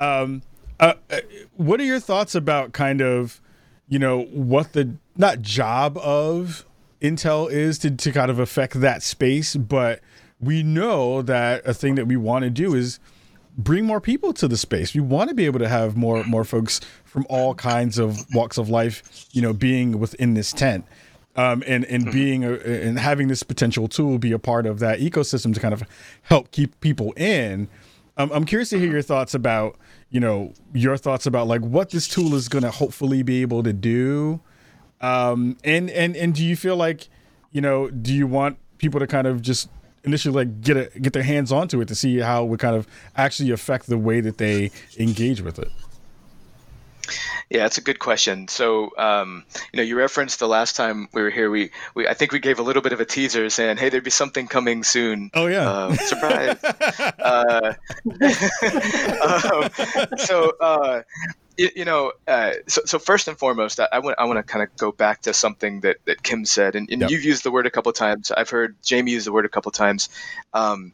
Um, 0.00 0.42
uh, 0.80 0.94
uh 1.10 1.20
what 1.56 1.80
are 1.80 1.84
your 1.84 2.00
thoughts 2.00 2.34
about 2.34 2.72
kind 2.72 3.00
of, 3.00 3.40
you 3.88 3.98
know, 3.98 4.22
what 4.24 4.72
the 4.74 4.94
not 5.18 5.42
job 5.42 5.98
of 5.98 6.64
Intel 7.02 7.50
is 7.50 7.78
to, 7.80 7.90
to 7.90 8.12
kind 8.12 8.30
of 8.30 8.38
affect 8.38 8.80
that 8.80 9.02
space, 9.02 9.56
but 9.56 10.00
we 10.40 10.62
know 10.62 11.22
that 11.22 11.66
a 11.66 11.74
thing 11.74 11.96
that 11.96 12.06
we 12.06 12.16
want 12.16 12.44
to 12.44 12.50
do 12.50 12.74
is 12.74 13.00
bring 13.56 13.84
more 13.84 14.00
people 14.00 14.32
to 14.32 14.46
the 14.46 14.56
space. 14.56 14.94
We 14.94 15.00
want 15.00 15.28
to 15.28 15.34
be 15.34 15.46
able 15.46 15.58
to 15.58 15.68
have 15.68 15.96
more 15.96 16.22
more 16.24 16.44
folks 16.44 16.80
from 17.04 17.26
all 17.28 17.54
kinds 17.54 17.98
of 17.98 18.24
walks 18.32 18.56
of 18.56 18.68
life, 18.68 19.26
you 19.32 19.42
know, 19.42 19.52
being 19.52 19.98
within 19.98 20.34
this 20.34 20.52
tent. 20.52 20.86
Um, 21.36 21.62
and 21.66 21.84
and 21.84 22.04
mm-hmm. 22.04 22.12
being 22.12 22.44
a, 22.44 22.54
and 22.54 22.98
having 22.98 23.28
this 23.28 23.42
potential 23.42 23.86
tool 23.86 24.18
be 24.18 24.32
a 24.32 24.38
part 24.38 24.66
of 24.66 24.78
that 24.80 24.98
ecosystem 24.98 25.54
to 25.54 25.60
kind 25.60 25.74
of 25.74 25.82
help 26.22 26.50
keep 26.50 26.80
people 26.80 27.12
in. 27.12 27.68
Um, 28.16 28.30
I'm 28.32 28.44
curious 28.44 28.70
to 28.70 28.78
hear 28.78 28.90
your 28.90 29.02
thoughts 29.02 29.34
about 29.34 29.76
you 30.10 30.18
know 30.18 30.52
your 30.72 30.96
thoughts 30.96 31.26
about 31.26 31.46
like 31.46 31.60
what 31.60 31.90
this 31.90 32.08
tool 32.08 32.34
is 32.34 32.48
going 32.48 32.64
to 32.64 32.72
hopefully 32.72 33.22
be 33.22 33.42
able 33.42 33.62
to 33.62 33.72
do 33.72 34.40
um, 35.00 35.56
and 35.64 35.90
and 35.90 36.16
and 36.16 36.34
do 36.34 36.44
you 36.44 36.56
feel 36.56 36.76
like, 36.76 37.08
you 37.52 37.60
know, 37.60 37.88
do 37.90 38.12
you 38.12 38.26
want 38.26 38.58
people 38.78 39.00
to 39.00 39.06
kind 39.06 39.26
of 39.26 39.42
just 39.42 39.68
initially 40.04 40.34
like 40.34 40.60
get 40.60 40.76
it 40.76 41.02
get 41.02 41.12
their 41.12 41.22
hands 41.22 41.52
onto 41.52 41.80
it 41.80 41.88
to 41.88 41.94
see 41.94 42.18
how 42.18 42.44
it 42.44 42.46
would 42.46 42.60
kind 42.60 42.76
of 42.76 42.86
actually 43.16 43.50
affect 43.50 43.86
the 43.86 43.98
way 43.98 44.20
that 44.20 44.38
they 44.38 44.70
engage 44.98 45.40
with 45.40 45.58
it? 45.58 45.70
Yeah, 47.50 47.60
that's 47.60 47.78
a 47.78 47.80
good 47.80 47.98
question. 47.98 48.46
So, 48.48 48.90
um, 48.98 49.42
you 49.72 49.78
know, 49.78 49.82
you 49.82 49.96
referenced 49.96 50.38
the 50.38 50.48
last 50.48 50.76
time 50.76 51.08
we 51.14 51.22
were 51.22 51.30
here. 51.30 51.50
We, 51.50 51.70
we, 51.94 52.06
I 52.06 52.12
think 52.12 52.30
we 52.30 52.40
gave 52.40 52.58
a 52.58 52.62
little 52.62 52.82
bit 52.82 52.92
of 52.92 53.00
a 53.00 53.06
teaser 53.06 53.48
saying, 53.48 53.78
"Hey, 53.78 53.88
there'd 53.88 54.04
be 54.04 54.10
something 54.10 54.46
coming 54.46 54.84
soon." 54.84 55.30
Oh 55.32 55.46
yeah, 55.46 55.70
uh, 55.70 55.94
surprise! 55.96 56.62
uh, 57.18 57.72
um, 60.04 60.18
so, 60.18 60.52
uh, 60.60 61.02
you, 61.58 61.70
you 61.76 61.84
know, 61.84 62.12
uh, 62.26 62.52
so, 62.68 62.82
so 62.86 62.98
first 62.98 63.28
and 63.28 63.36
foremost, 63.36 63.80
I, 63.80 63.88
I 63.92 63.98
want 63.98 64.18
I 64.18 64.24
want 64.24 64.38
to 64.38 64.42
kind 64.44 64.62
of 64.62 64.74
go 64.76 64.92
back 64.92 65.22
to 65.22 65.34
something 65.34 65.80
that, 65.80 65.98
that 66.06 66.22
Kim 66.22 66.46
said, 66.46 66.76
and, 66.76 66.88
and 66.90 67.02
yep. 67.02 67.10
you've 67.10 67.24
used 67.24 67.42
the 67.44 67.50
word 67.50 67.66
a 67.66 67.70
couple 67.70 67.92
times. 67.92 68.30
I've 68.30 68.48
heard 68.48 68.76
Jamie 68.82 69.10
use 69.10 69.24
the 69.24 69.32
word 69.32 69.44
a 69.44 69.48
couple 69.48 69.72
times. 69.72 70.08
Um, 70.54 70.92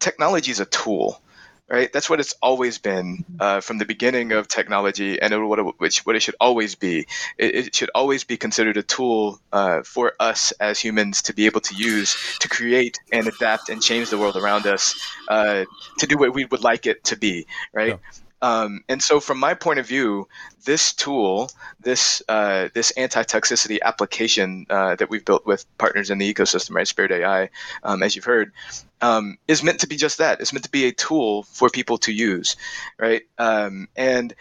technology 0.00 0.50
is 0.50 0.58
a 0.58 0.64
tool, 0.64 1.20
right? 1.68 1.92
That's 1.92 2.08
what 2.08 2.18
it's 2.18 2.34
always 2.42 2.78
been 2.78 3.26
uh, 3.38 3.60
from 3.60 3.76
the 3.76 3.84
beginning 3.84 4.32
of 4.32 4.48
technology, 4.48 5.20
and 5.20 5.34
it, 5.34 5.38
what, 5.38 5.58
it, 5.58 5.66
which, 5.76 6.06
what 6.06 6.16
it 6.16 6.20
should 6.20 6.36
always 6.40 6.74
be. 6.74 7.06
It, 7.36 7.54
it 7.54 7.74
should 7.74 7.90
always 7.94 8.24
be 8.24 8.38
considered 8.38 8.78
a 8.78 8.82
tool 8.82 9.38
uh, 9.52 9.82
for 9.82 10.14
us 10.18 10.52
as 10.52 10.80
humans 10.80 11.20
to 11.22 11.34
be 11.34 11.44
able 11.44 11.60
to 11.60 11.74
use 11.74 12.16
to 12.40 12.48
create 12.48 12.98
and 13.12 13.26
adapt 13.28 13.68
and 13.68 13.82
change 13.82 14.08
the 14.08 14.16
world 14.16 14.36
around 14.36 14.66
us 14.66 14.98
uh, 15.28 15.66
to 15.98 16.06
do 16.06 16.16
what 16.16 16.32
we 16.32 16.46
would 16.46 16.64
like 16.64 16.86
it 16.86 17.04
to 17.04 17.18
be, 17.18 17.46
right? 17.74 17.98
Yeah. 18.00 18.20
Um, 18.42 18.84
and 18.88 19.02
so, 19.02 19.20
from 19.20 19.38
my 19.38 19.54
point 19.54 19.78
of 19.78 19.86
view, 19.86 20.28
this 20.64 20.92
tool, 20.92 21.50
this 21.80 22.22
uh, 22.28 22.68
this 22.74 22.90
anti-toxicity 22.92 23.78
application 23.82 24.66
uh, 24.70 24.96
that 24.96 25.10
we've 25.10 25.24
built 25.24 25.46
with 25.46 25.66
partners 25.78 26.10
in 26.10 26.18
the 26.18 26.32
ecosystem, 26.32 26.74
right, 26.74 26.88
Spirit 26.88 27.12
AI, 27.12 27.50
um, 27.82 28.02
as 28.02 28.16
you've 28.16 28.24
heard, 28.24 28.52
um, 29.00 29.36
is 29.48 29.62
meant 29.62 29.80
to 29.80 29.86
be 29.86 29.96
just 29.96 30.18
that. 30.18 30.40
It's 30.40 30.52
meant 30.52 30.64
to 30.64 30.70
be 30.70 30.86
a 30.86 30.92
tool 30.92 31.42
for 31.44 31.68
people 31.68 31.98
to 31.98 32.12
use, 32.12 32.56
right? 32.98 33.22
Um, 33.38 33.88
and 33.96 34.34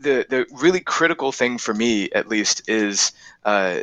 the 0.00 0.26
the 0.28 0.46
really 0.52 0.80
critical 0.80 1.32
thing 1.32 1.58
for 1.58 1.74
me, 1.74 2.10
at 2.12 2.28
least, 2.28 2.68
is 2.68 3.12
uh, 3.44 3.80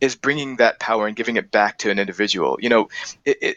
is 0.00 0.16
bringing 0.16 0.56
that 0.56 0.78
power 0.80 1.06
and 1.06 1.16
giving 1.16 1.36
it 1.36 1.50
back 1.50 1.78
to 1.78 1.90
an 1.90 1.98
individual. 1.98 2.58
You 2.60 2.68
know, 2.68 2.88
it, 3.24 3.38
it 3.40 3.56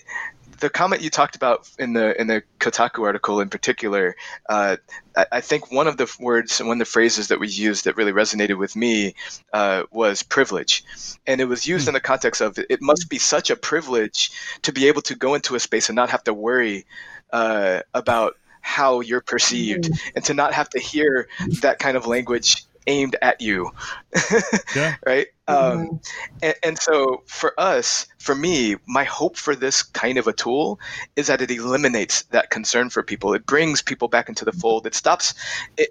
the 0.60 0.70
comment 0.70 1.02
you 1.02 1.10
talked 1.10 1.36
about 1.36 1.70
in 1.78 1.93
the 1.93 2.20
in 2.20 2.28
the 2.28 2.43
Kotaku 2.60 3.04
article 3.04 3.41
in 3.41 3.50
particular, 3.50 4.15
uh, 4.50 4.78
I, 5.15 5.26
I, 5.34 5.41
think 5.41 5.72
one 5.72 5.88
of 5.88 5.98
the 5.98 6.13
words 6.20 6.60
and 6.60 6.67
one 6.67 6.78
of 6.78 6.80
the 6.80 6.91
phrases 6.91 7.28
that 7.30 7.39
we 7.39 7.48
used 7.48 7.86
that 7.86 7.98
really 7.98 8.12
resonated 8.12 8.58
with 8.58 8.76
me 8.76 9.15
uh, 9.54 9.84
was 9.91 10.24
privilege, 10.24 10.84
and 11.26 11.41
it 11.41 11.46
was 11.46 11.67
used 11.67 11.86
mm. 11.86 11.89
in 11.89 11.93
the 11.93 12.00
context 12.00 12.41
of 12.41 12.58
it 12.58 12.82
must 12.82 13.10
be 13.10 13.17
such 13.17 13.50
a 13.50 13.56
privilege 13.56 14.32
to 14.63 14.72
be 14.72 14.88
able 14.88 15.02
to 15.04 15.15
go 15.15 15.36
into 15.36 15.56
a 15.56 15.60
space 15.60 15.89
and 15.89 15.96
not 15.96 16.10
have 16.10 16.24
to 16.24 16.34
worry 16.34 16.86
uh, 17.32 17.82
about 17.93 18.36
how 18.62 19.00
you're 19.00 19.22
perceived 19.22 19.86
mm. 19.86 20.12
and 20.15 20.26
to 20.26 20.34
not 20.34 20.54
have 20.54 20.70
to 20.70 20.80
hear 20.80 21.28
that 21.62 21.80
kind 21.80 21.96
of 21.96 22.08
language 22.08 22.65
aimed 22.86 23.15
at 23.22 23.41
you 23.41 23.70
yeah. 24.76 24.96
right 25.06 25.28
mm-hmm. 25.48 25.80
um, 25.80 26.02
and, 26.42 26.56
and, 26.64 26.80
so 26.80 27.24
for 27.26 27.54
us 27.60 28.06
for 28.20 28.36
me 28.36 28.76
my 28.86 29.04
hope 29.04 29.38
for 29.38 29.56
this 29.56 29.82
kind 29.82 30.18
of 30.18 30.28
a 30.28 30.34
tool 30.34 30.80
is 31.16 31.28
that 31.28 31.42
it 31.42 31.52
eliminates 31.52 32.24
that 32.24 32.50
concern 32.50 32.90
for 32.90 33.04
people. 33.04 33.34
It 33.34 33.46
brings 33.46 33.82
people 33.82 34.08
back 34.08 34.30
into 34.30 34.46
the 34.46 34.52
fold. 34.52 34.86
It 34.86 34.94
stops 34.94 35.34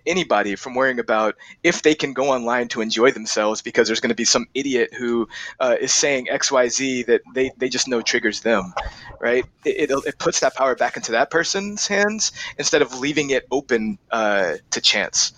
anybody 0.07 0.57
from 0.57 0.75
worrying 0.75 0.99
about 0.99 1.37
if 1.63 1.83
they 1.83 1.95
can 1.95 2.13
go 2.13 2.31
online 2.31 2.69
to 2.69 2.81
enjoy 2.81 3.11
themselves 3.11 3.63
because 3.63 3.89
there's 3.89 4.01
going 4.01 4.11
to 4.11 4.15
be 4.15 4.25
some 4.25 4.47
idiot 4.55 4.93
who 4.95 5.29
uh, 5.61 5.77
is 5.81 5.93
saying 5.93 6.27
xyz 6.27 7.07
that 7.07 7.23
they, 7.35 7.51
they 7.57 7.69
just 7.69 7.89
know 7.89 8.03
triggers 8.03 8.41
them 8.41 8.73
right? 9.19 9.45
It, 9.65 9.91
it, 9.91 10.05
it, 10.07 10.19
puts 10.19 10.41
that 10.41 10.55
power 10.55 10.75
back 10.75 10.97
into 10.97 11.13
that 11.13 11.31
person's 11.31 11.87
hands 11.87 12.33
instead 12.59 12.83
of 12.83 12.99
leaving 12.99 13.31
it 13.31 13.47
open 13.51 13.99
uh, 14.11 14.55
to 14.71 14.81
chance 14.81 15.33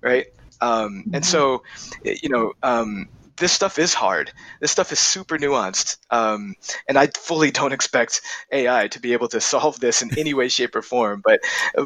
right? 0.00 0.26
Um, 0.60 1.04
and 1.12 1.22
mm-hmm. 1.22 1.22
so, 1.22 1.62
you 2.04 2.28
know, 2.28 2.52
um, 2.62 3.08
this 3.40 3.52
stuff 3.52 3.78
is 3.78 3.92
hard. 3.92 4.32
This 4.60 4.70
stuff 4.70 4.92
is 4.92 5.00
super 5.00 5.36
nuanced, 5.36 5.96
um, 6.10 6.54
and 6.88 6.96
I 6.96 7.08
fully 7.08 7.50
don't 7.50 7.72
expect 7.72 8.20
AI 8.52 8.86
to 8.88 9.00
be 9.00 9.12
able 9.14 9.28
to 9.28 9.40
solve 9.40 9.80
this 9.80 10.02
in 10.02 10.16
any 10.18 10.34
way, 10.34 10.48
shape, 10.48 10.76
or 10.76 10.82
form. 10.82 11.22
But, 11.24 11.40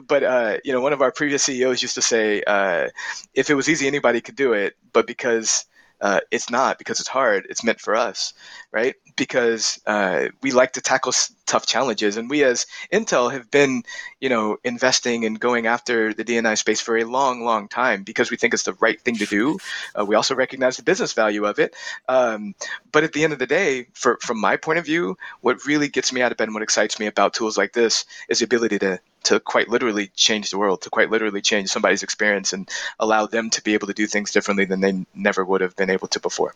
but 0.06 0.22
uh, 0.22 0.58
you 0.64 0.72
know, 0.72 0.82
one 0.82 0.92
of 0.92 1.00
our 1.00 1.12
previous 1.12 1.44
CEOs 1.44 1.80
used 1.80 1.94
to 1.94 2.02
say, 2.02 2.42
uh, 2.46 2.88
"If 3.32 3.48
it 3.48 3.54
was 3.54 3.68
easy, 3.70 3.86
anybody 3.86 4.20
could 4.20 4.36
do 4.36 4.52
it." 4.52 4.74
But 4.92 5.06
because 5.06 5.64
uh, 6.04 6.20
it's 6.30 6.50
not 6.50 6.76
because 6.76 7.00
it's 7.00 7.08
hard. 7.08 7.46
It's 7.48 7.64
meant 7.64 7.80
for 7.80 7.96
us, 7.96 8.34
right? 8.72 8.94
Because 9.16 9.80
uh, 9.86 10.26
we 10.42 10.52
like 10.52 10.74
to 10.74 10.82
tackle 10.82 11.14
tough 11.46 11.66
challenges, 11.66 12.18
and 12.18 12.28
we 12.28 12.44
as 12.44 12.66
Intel 12.92 13.32
have 13.32 13.50
been, 13.50 13.84
you 14.20 14.28
know, 14.28 14.58
investing 14.64 15.24
and 15.24 15.40
going 15.40 15.66
after 15.66 16.12
the 16.12 16.22
DNI 16.22 16.58
space 16.58 16.82
for 16.82 16.98
a 16.98 17.04
long, 17.04 17.42
long 17.42 17.68
time 17.68 18.02
because 18.02 18.30
we 18.30 18.36
think 18.36 18.52
it's 18.52 18.64
the 18.64 18.74
right 18.80 19.00
thing 19.00 19.16
to 19.16 19.24
do. 19.24 19.58
Uh, 19.98 20.04
we 20.04 20.14
also 20.14 20.34
recognize 20.34 20.76
the 20.76 20.82
business 20.82 21.14
value 21.14 21.46
of 21.46 21.58
it. 21.58 21.74
Um, 22.06 22.54
but 22.92 23.02
at 23.02 23.14
the 23.14 23.24
end 23.24 23.32
of 23.32 23.38
the 23.38 23.46
day, 23.46 23.86
for, 23.94 24.18
from 24.20 24.38
my 24.38 24.58
point 24.58 24.78
of 24.78 24.84
view, 24.84 25.16
what 25.40 25.64
really 25.64 25.88
gets 25.88 26.12
me 26.12 26.20
out 26.20 26.32
of 26.32 26.36
bed 26.36 26.48
and 26.48 26.54
what 26.54 26.62
excites 26.62 27.00
me 27.00 27.06
about 27.06 27.32
tools 27.32 27.56
like 27.56 27.72
this 27.72 28.04
is 28.28 28.40
the 28.40 28.44
ability 28.44 28.78
to 28.80 29.00
to 29.24 29.40
quite 29.40 29.68
literally 29.68 30.08
change 30.14 30.50
the 30.50 30.58
world, 30.58 30.82
to 30.82 30.90
quite 30.90 31.10
literally 31.10 31.40
change 31.40 31.68
somebody's 31.68 32.02
experience 32.02 32.52
and 32.52 32.68
allow 32.98 33.26
them 33.26 33.50
to 33.50 33.62
be 33.62 33.74
able 33.74 33.86
to 33.86 33.94
do 33.94 34.06
things 34.06 34.30
differently 34.30 34.64
than 34.64 34.80
they 34.80 35.04
never 35.14 35.44
would 35.44 35.60
have 35.60 35.76
been 35.76 35.90
able 35.90 36.08
to 36.08 36.20
before. 36.20 36.54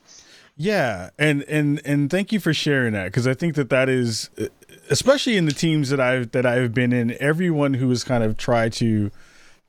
Yeah, 0.56 1.10
and 1.18 1.42
and 1.44 1.80
and 1.84 2.10
thank 2.10 2.32
you 2.32 2.40
for 2.40 2.52
sharing 2.52 2.92
that 2.94 3.06
because 3.06 3.26
I 3.26 3.34
think 3.34 3.54
that 3.54 3.70
that 3.70 3.88
is 3.88 4.30
especially 4.90 5.36
in 5.36 5.44
the 5.44 5.52
teams 5.52 5.90
that 5.90 6.00
I've 6.00 6.32
that 6.32 6.46
I've 6.46 6.74
been 6.74 6.92
in, 6.92 7.16
everyone 7.20 7.74
who 7.74 7.88
has 7.90 8.02
kind 8.04 8.24
of 8.24 8.36
tried 8.36 8.72
to 8.74 9.10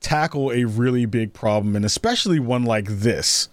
tackle 0.00 0.50
a 0.50 0.64
really 0.64 1.06
big 1.06 1.32
problem 1.32 1.76
and 1.76 1.84
especially 1.84 2.40
one 2.40 2.64
like 2.64 2.86
this 2.88 3.48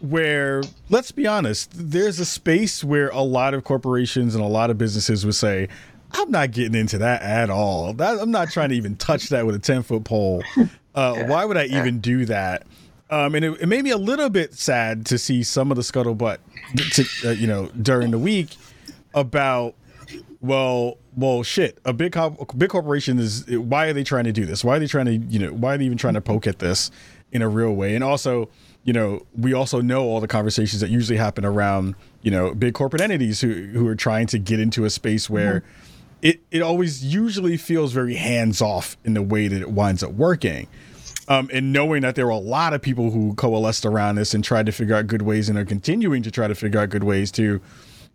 where 0.00 0.62
let's 0.90 1.12
be 1.12 1.26
honest, 1.26 1.70
there's 1.72 2.18
a 2.18 2.24
space 2.24 2.82
where 2.82 3.08
a 3.10 3.20
lot 3.20 3.54
of 3.54 3.64
corporations 3.64 4.34
and 4.34 4.42
a 4.42 4.48
lot 4.48 4.70
of 4.70 4.78
businesses 4.78 5.24
would 5.24 5.34
say, 5.34 5.68
I'm 6.12 6.30
not 6.30 6.50
getting 6.50 6.74
into 6.74 6.98
that 6.98 7.22
at 7.22 7.50
all. 7.50 7.92
That, 7.94 8.18
I'm 8.20 8.30
not 8.30 8.50
trying 8.50 8.70
to 8.70 8.74
even 8.74 8.96
touch 8.96 9.28
that 9.30 9.46
with 9.46 9.54
a 9.54 9.58
10 9.58 9.82
foot 9.82 10.04
pole. 10.04 10.42
Uh, 10.56 10.66
yeah. 10.96 11.26
Why 11.26 11.44
would 11.44 11.56
I 11.56 11.64
even 11.66 12.00
do 12.00 12.24
that? 12.26 12.66
Um, 13.08 13.34
and 13.34 13.44
it, 13.44 13.60
it, 13.60 13.66
made 13.66 13.84
me 13.84 13.90
a 13.90 13.96
little 13.96 14.28
bit 14.28 14.54
sad 14.54 15.06
to 15.06 15.18
see 15.18 15.44
some 15.44 15.70
of 15.70 15.76
the 15.76 15.82
scuttlebutt, 15.82 16.38
to, 16.92 17.28
uh, 17.28 17.32
you 17.32 17.46
know, 17.46 17.66
during 17.80 18.10
the 18.10 18.18
week 18.18 18.56
about 19.14 19.74
well, 20.40 20.98
well, 21.16 21.42
shit. 21.42 21.78
A 21.84 21.92
big 21.92 22.16
big 22.56 22.70
corporation 22.70 23.18
is. 23.18 23.46
Why 23.48 23.86
are 23.86 23.92
they 23.92 24.04
trying 24.04 24.24
to 24.24 24.32
do 24.32 24.44
this? 24.46 24.64
Why 24.64 24.76
are 24.76 24.78
they 24.78 24.86
trying 24.86 25.06
to, 25.06 25.16
you 25.16 25.38
know, 25.38 25.52
why 25.52 25.74
are 25.74 25.78
they 25.78 25.84
even 25.84 25.98
trying 25.98 26.14
to 26.14 26.20
poke 26.20 26.46
at 26.46 26.58
this 26.58 26.90
in 27.32 27.42
a 27.42 27.48
real 27.48 27.72
way? 27.72 27.94
And 27.94 28.04
also, 28.04 28.48
you 28.84 28.92
know, 28.92 29.24
we 29.36 29.52
also 29.52 29.80
know 29.80 30.04
all 30.04 30.20
the 30.20 30.28
conversations 30.28 30.80
that 30.80 30.90
usually 30.90 31.18
happen 31.18 31.44
around, 31.44 31.94
you 32.22 32.30
know, 32.30 32.54
big 32.54 32.74
corporate 32.74 33.02
entities 33.02 33.40
who 33.40 33.52
who 33.72 33.86
are 33.88 33.96
trying 33.96 34.26
to 34.28 34.38
get 34.38 34.60
into 34.60 34.84
a 34.84 34.90
space 34.90 35.28
where. 35.28 35.60
Mm-hmm. 35.60 35.92
It, 36.22 36.40
it 36.50 36.62
always 36.62 37.04
usually 37.04 37.56
feels 37.56 37.92
very 37.92 38.14
hands 38.14 38.60
off 38.60 38.96
in 39.04 39.14
the 39.14 39.22
way 39.22 39.48
that 39.48 39.60
it 39.60 39.70
winds 39.70 40.02
up 40.02 40.12
working. 40.12 40.66
Um, 41.28 41.50
and 41.52 41.72
knowing 41.72 42.02
that 42.02 42.14
there 42.14 42.26
were 42.26 42.32
a 42.32 42.38
lot 42.38 42.72
of 42.72 42.80
people 42.80 43.10
who 43.10 43.34
coalesced 43.34 43.84
around 43.84 44.14
this 44.14 44.32
and 44.32 44.44
tried 44.44 44.66
to 44.66 44.72
figure 44.72 44.94
out 44.94 45.08
good 45.08 45.22
ways 45.22 45.48
and 45.48 45.58
are 45.58 45.64
continuing 45.64 46.22
to 46.22 46.30
try 46.30 46.46
to 46.46 46.54
figure 46.54 46.80
out 46.80 46.90
good 46.90 47.04
ways 47.04 47.30
to 47.32 47.60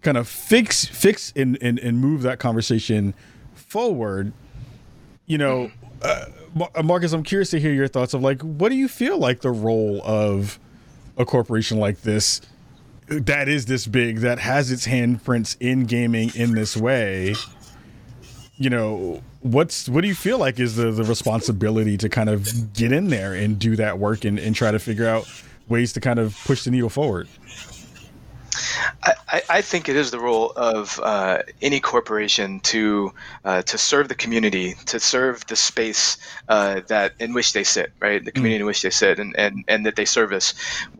kind 0.02 0.18
of 0.18 0.28
fix 0.28 0.86
fix 0.86 1.32
and, 1.36 1.58
and, 1.62 1.80
and 1.80 2.00
move 2.00 2.22
that 2.24 2.40
conversation 2.40 3.14
forward 3.54 4.34
you 5.28 5.38
know 5.38 5.72
uh, 6.02 6.26
uh, 6.76 6.84
marcus 6.84 7.14
i'm 7.14 7.24
curious 7.24 7.52
to 7.52 7.60
hear 7.60 7.72
your 7.72 7.88
thoughts 7.88 8.14
of 8.14 8.22
like 8.22 8.42
what 8.42 8.70
do 8.70 8.76
you 8.76 8.88
feel 8.88 9.18
like 9.18 9.42
the 9.42 9.52
role 9.52 10.02
of 10.04 10.60
a 11.18 11.26
corporation 11.26 11.78
like 11.78 12.02
this 12.02 12.42
that 13.08 13.48
is 13.48 13.66
this 13.66 13.86
big 13.86 14.18
that 14.18 14.40
has 14.40 14.72
its 14.72 14.88
handprints 14.88 15.56
in 15.60 15.86
gaming 15.86 16.32
in 16.36 16.54
this 16.54 16.76
way 16.76 17.36
you 18.62 18.70
know 18.70 19.22
what's 19.42 19.90
what 19.90 20.02
do 20.02 20.08
you 20.08 20.14
feel 20.14 20.38
like 20.38 20.60
is 20.60 20.76
the 20.76 20.92
the 20.92 21.04
responsibility 21.04 21.98
to 21.98 22.08
kind 22.08 22.30
of 22.30 22.74
get 22.74 22.92
in 22.92 23.08
there 23.08 23.34
and 23.34 23.58
do 23.58 23.76
that 23.76 23.98
work 23.98 24.24
and, 24.24 24.38
and 24.38 24.56
try 24.56 24.70
to 24.70 24.78
figure 24.78 25.08
out 25.08 25.28
ways 25.68 25.94
to 25.94 26.00
kind 26.00 26.20
of 26.20 26.38
push 26.46 26.64
the 26.64 26.70
needle 26.70 26.90
forward 26.90 27.28
I, 29.04 29.42
I, 29.50 29.62
think 29.62 29.88
it 29.88 29.96
is 29.96 30.12
the 30.12 30.20
role 30.20 30.52
of 30.56 31.00
uh, 31.02 31.44
any 31.62 31.80
corporation 31.80 32.60
to 32.62 33.14
uh, 33.46 33.62
to 33.64 33.78
serve 33.78 34.10
the 34.10 34.16
community, 34.16 34.76
to 34.88 35.00
serve 35.00 35.46
the 35.48 35.56
space 35.56 36.18
uh, 36.50 36.82
that 36.88 37.14
in 37.20 37.34
which 37.34 37.54
they 37.54 37.64
sit, 37.64 37.94
right? 38.00 38.24
The 38.24 38.32
community 38.32 38.60
mm. 38.60 38.62
in 38.62 38.66
which 38.66 38.82
they 38.82 38.90
sit, 38.90 39.20
and, 39.20 39.36
and 39.38 39.64
and 39.68 39.86
that 39.86 39.96
they 39.96 40.06
service. 40.06 40.54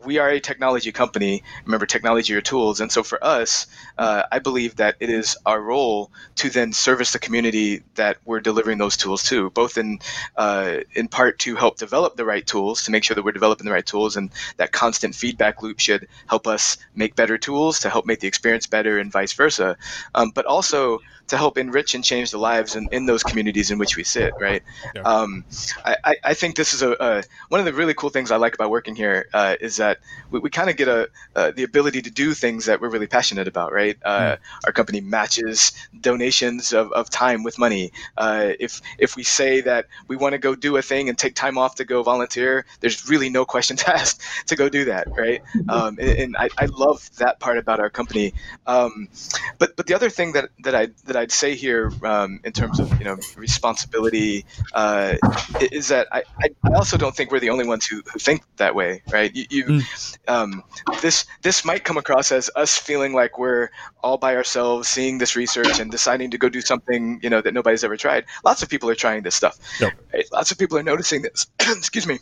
We 0.04 0.18
are 0.18 0.30
a 0.30 0.40
technology 0.40 0.92
company. 0.92 1.42
Remember, 1.64 1.86
technology 1.86 2.34
are 2.34 2.40
tools, 2.40 2.80
and 2.80 2.90
so 2.90 3.02
for 3.02 3.22
us, 3.22 3.66
uh, 3.98 4.24
I 4.30 4.38
believe 4.38 4.76
that 4.76 4.96
it 5.00 5.10
is 5.10 5.36
our 5.46 5.60
role 5.60 6.10
to 6.36 6.50
then 6.50 6.72
service 6.72 7.12
the 7.12 7.18
community 7.18 7.82
that 7.94 8.18
we're 8.24 8.40
delivering 8.40 8.78
those 8.78 8.96
tools 8.96 9.22
to, 9.24 9.50
both 9.50 9.78
in 9.78 9.98
uh, 10.36 10.78
in 10.94 11.08
part 11.08 11.38
to 11.40 11.56
help 11.56 11.78
develop 11.78 12.16
the 12.16 12.24
right 12.24 12.46
tools, 12.46 12.84
to 12.84 12.90
make 12.90 13.04
sure 13.04 13.14
that 13.14 13.24
we're 13.24 13.32
developing 13.32 13.64
the 13.64 13.72
right 13.72 13.86
tools, 13.86 14.16
and 14.16 14.30
that 14.56 14.72
constant 14.72 15.14
feedback 15.14 15.62
loop 15.62 15.80
should 15.80 16.08
help 16.26 16.46
us 16.46 16.76
make 16.94 17.14
better 17.16 17.38
tools 17.38 17.80
to 17.80 17.90
help 17.90 18.06
make 18.06 18.20
the 18.20 18.28
experience 18.28 18.66
better 18.66 18.98
and 18.98 19.12
vice 19.12 19.32
versa, 19.32 19.76
um, 20.14 20.30
but 20.34 20.46
also 20.46 21.00
to 21.32 21.38
help 21.38 21.56
enrich 21.56 21.94
and 21.94 22.04
change 22.04 22.30
the 22.30 22.36
lives 22.36 22.76
in, 22.76 22.86
in 22.92 23.06
those 23.06 23.22
communities 23.22 23.70
in 23.70 23.78
which 23.78 23.96
we 23.96 24.04
sit, 24.04 24.34
right? 24.38 24.62
Yeah. 24.94 25.00
Um, 25.00 25.46
I, 25.82 26.16
I 26.22 26.34
think 26.34 26.56
this 26.56 26.74
is 26.74 26.82
a, 26.82 26.92
a, 27.00 27.22
one 27.48 27.58
of 27.58 27.64
the 27.64 27.72
really 27.72 27.94
cool 27.94 28.10
things 28.10 28.30
I 28.30 28.36
like 28.36 28.54
about 28.54 28.68
working 28.68 28.94
here 28.94 29.30
uh, 29.32 29.56
is 29.58 29.78
that 29.78 30.00
we, 30.30 30.40
we 30.40 30.50
kind 30.50 30.68
of 30.68 30.76
get 30.76 30.88
a 30.88 31.08
uh, 31.34 31.50
the 31.52 31.62
ability 31.62 32.02
to 32.02 32.10
do 32.10 32.34
things 32.34 32.66
that 32.66 32.82
we're 32.82 32.90
really 32.90 33.06
passionate 33.06 33.48
about, 33.48 33.72
right? 33.72 33.96
Uh, 34.04 34.20
mm. 34.20 34.38
Our 34.66 34.72
company 34.72 35.00
matches 35.00 35.72
donations 35.98 36.74
of, 36.74 36.92
of 36.92 37.08
time 37.08 37.44
with 37.44 37.58
money. 37.58 37.92
Uh, 38.18 38.52
if 38.60 38.82
if 38.98 39.16
we 39.16 39.22
say 39.22 39.62
that 39.62 39.86
we 40.08 40.16
want 40.16 40.32
to 40.34 40.38
go 40.38 40.54
do 40.54 40.76
a 40.76 40.82
thing 40.82 41.08
and 41.08 41.16
take 41.16 41.34
time 41.34 41.56
off 41.56 41.76
to 41.76 41.86
go 41.86 42.02
volunteer, 42.02 42.66
there's 42.80 43.08
really 43.08 43.30
no 43.30 43.46
questions 43.46 43.82
asked 43.86 44.20
to 44.48 44.54
go 44.54 44.68
do 44.68 44.84
that, 44.84 45.08
right? 45.16 45.40
Um, 45.70 45.98
and, 45.98 46.18
and 46.18 46.36
I, 46.36 46.50
I 46.58 46.66
love 46.66 47.08
that 47.16 47.40
part 47.40 47.56
about 47.56 47.80
our 47.80 47.88
company. 47.88 48.34
Um, 48.66 49.08
but 49.56 49.76
but 49.76 49.86
the 49.86 49.94
other 49.94 50.10
thing 50.10 50.32
that 50.32 50.50
that 50.64 50.74
I 50.74 50.88
that 51.06 51.16
I'd 51.22 51.30
say 51.30 51.54
here 51.54 51.92
um, 52.02 52.40
in 52.42 52.50
terms 52.50 52.80
of 52.80 52.98
you 52.98 53.04
know 53.04 53.16
responsibility 53.36 54.44
uh, 54.72 55.14
is 55.60 55.86
that 55.88 56.08
I, 56.10 56.24
I 56.42 56.74
also 56.74 56.96
don't 56.96 57.14
think 57.14 57.30
we're 57.30 57.38
the 57.38 57.50
only 57.50 57.64
ones 57.64 57.86
who, 57.86 58.02
who 58.12 58.18
think 58.18 58.42
that 58.56 58.74
way, 58.74 59.02
right? 59.12 59.32
You, 59.32 59.44
you 59.50 59.64
mm. 59.66 60.18
um, 60.26 60.64
this 61.00 61.24
this 61.42 61.64
might 61.64 61.84
come 61.84 61.96
across 61.96 62.32
as 62.32 62.50
us 62.56 62.76
feeling 62.76 63.12
like 63.12 63.38
we're 63.38 63.68
all 64.02 64.18
by 64.18 64.34
ourselves, 64.34 64.88
seeing 64.88 65.18
this 65.18 65.36
research 65.36 65.78
and 65.78 65.92
deciding 65.92 66.32
to 66.32 66.38
go 66.38 66.48
do 66.48 66.60
something 66.60 67.20
you 67.22 67.30
know 67.30 67.40
that 67.40 67.54
nobody's 67.54 67.84
ever 67.84 67.96
tried. 67.96 68.24
Lots 68.44 68.64
of 68.64 68.68
people 68.68 68.90
are 68.90 68.96
trying 68.96 69.22
this 69.22 69.36
stuff. 69.36 69.56
Yep. 69.80 69.92
Right? 70.12 70.26
Lots 70.32 70.50
of 70.50 70.58
people 70.58 70.76
are 70.76 70.82
noticing 70.82 71.22
this. 71.22 71.46
Excuse 71.60 72.06
me 72.08 72.18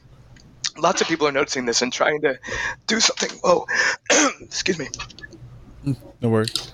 lots 0.79 1.01
of 1.01 1.09
people 1.09 1.27
are 1.27 1.33
noticing 1.33 1.67
this 1.67 1.83
and 1.83 1.93
trying 1.93 2.21
to 2.21 2.39
do 2.87 3.01
something. 3.01 3.39
Oh, 3.43 3.67
excuse 4.41 4.79
me. 4.79 4.89
No 6.21 6.29
worries. 6.29 6.73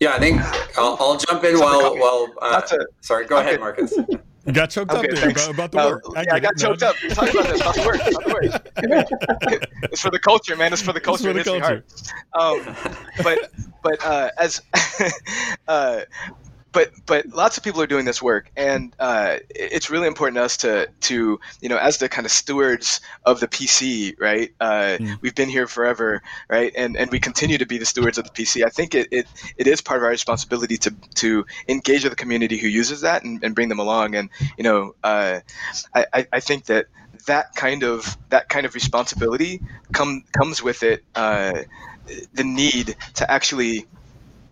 Yeah, 0.00 0.12
I 0.14 0.18
think 0.18 0.40
I'll, 0.78 0.96
I'll 1.00 1.16
jump 1.16 1.42
in 1.44 1.58
while 1.58 1.96
while. 1.96 2.28
Uh, 2.40 2.62
a, 2.70 2.78
sorry, 3.00 3.26
go 3.26 3.38
ahead, 3.38 3.58
Marcus. 3.60 3.92
You 4.46 4.52
got 4.52 4.70
choked 4.70 4.92
okay, 4.92 5.08
up 5.08 5.14
there 5.16 5.30
about, 5.30 5.50
about, 5.50 5.72
the 5.72 5.78
uh, 5.80 5.88
work. 5.88 6.02
I 6.14 6.22
yeah, 6.22 6.34
I 6.34 6.38
got 6.38 6.52
it. 6.52 6.58
choked 6.58 6.80
no. 6.80 6.88
up. 6.90 6.96
Talk 7.10 7.34
about 7.34 7.46
this. 7.48 7.60
About 7.60 7.74
the 7.74 7.82
work. 7.84 7.96
About 7.96 8.24
the 8.24 9.48
work. 9.48 9.62
it's 9.90 10.00
for 10.00 10.10
the 10.10 10.20
culture, 10.20 10.54
man. 10.54 10.72
It's 10.72 10.82
for 10.82 10.92
the 10.92 11.00
culture. 11.00 11.30
It's 11.30 11.48
for 11.48 11.54
the 11.54 11.60
culture. 11.60 11.84
Um, 12.38 12.76
but 13.24 13.50
but 13.82 14.04
uh, 14.04 14.30
as 14.38 14.62
uh, 15.68 16.02
but 16.76 16.92
but 17.06 17.26
lots 17.28 17.56
of 17.56 17.64
people 17.64 17.80
are 17.80 17.86
doing 17.86 18.04
this 18.04 18.20
work, 18.20 18.50
and 18.54 18.94
uh, 18.98 19.38
it's 19.48 19.88
really 19.88 20.06
important 20.06 20.36
to 20.36 20.42
us 20.42 20.58
to 20.58 20.86
to 21.00 21.40
you 21.62 21.70
know 21.70 21.78
as 21.78 21.96
the 21.96 22.06
kind 22.06 22.26
of 22.26 22.30
stewards 22.30 23.00
of 23.24 23.40
the 23.40 23.48
PC, 23.48 24.14
right? 24.20 24.52
Uh. 24.60 24.98
We've 25.22 25.34
been 25.34 25.48
here 25.48 25.66
forever, 25.66 26.20
right? 26.50 26.70
And 26.76 26.94
and 26.98 27.10
we 27.10 27.18
continue 27.18 27.56
to 27.56 27.64
be 27.64 27.78
the 27.78 27.86
stewards 27.86 28.18
of 28.18 28.24
the 28.24 28.30
PC. 28.30 28.62
I 28.62 28.68
think 28.68 28.94
it, 28.94 29.08
it, 29.10 29.26
it 29.56 29.66
is 29.66 29.80
part 29.80 30.00
of 30.00 30.04
our 30.04 30.10
responsibility 30.10 30.76
to 30.76 30.90
to 31.14 31.46
engage 31.66 32.04
with 32.04 32.12
the 32.12 32.16
community 32.16 32.58
who 32.58 32.68
uses 32.68 33.00
that 33.00 33.24
and, 33.24 33.42
and 33.42 33.54
bring 33.54 33.70
them 33.70 33.78
along. 33.78 34.14
And 34.14 34.28
you 34.58 34.64
know, 34.64 34.94
uh, 35.02 35.40
I 35.94 36.26
I 36.30 36.40
think 36.40 36.66
that 36.66 36.88
that 37.26 37.54
kind 37.54 37.84
of 37.84 38.18
that 38.28 38.50
kind 38.50 38.66
of 38.66 38.74
responsibility 38.74 39.62
come 39.92 40.24
comes 40.38 40.62
with 40.62 40.82
it 40.82 41.04
uh, 41.14 41.62
the 42.34 42.44
need 42.44 42.96
to 43.14 43.30
actually 43.30 43.86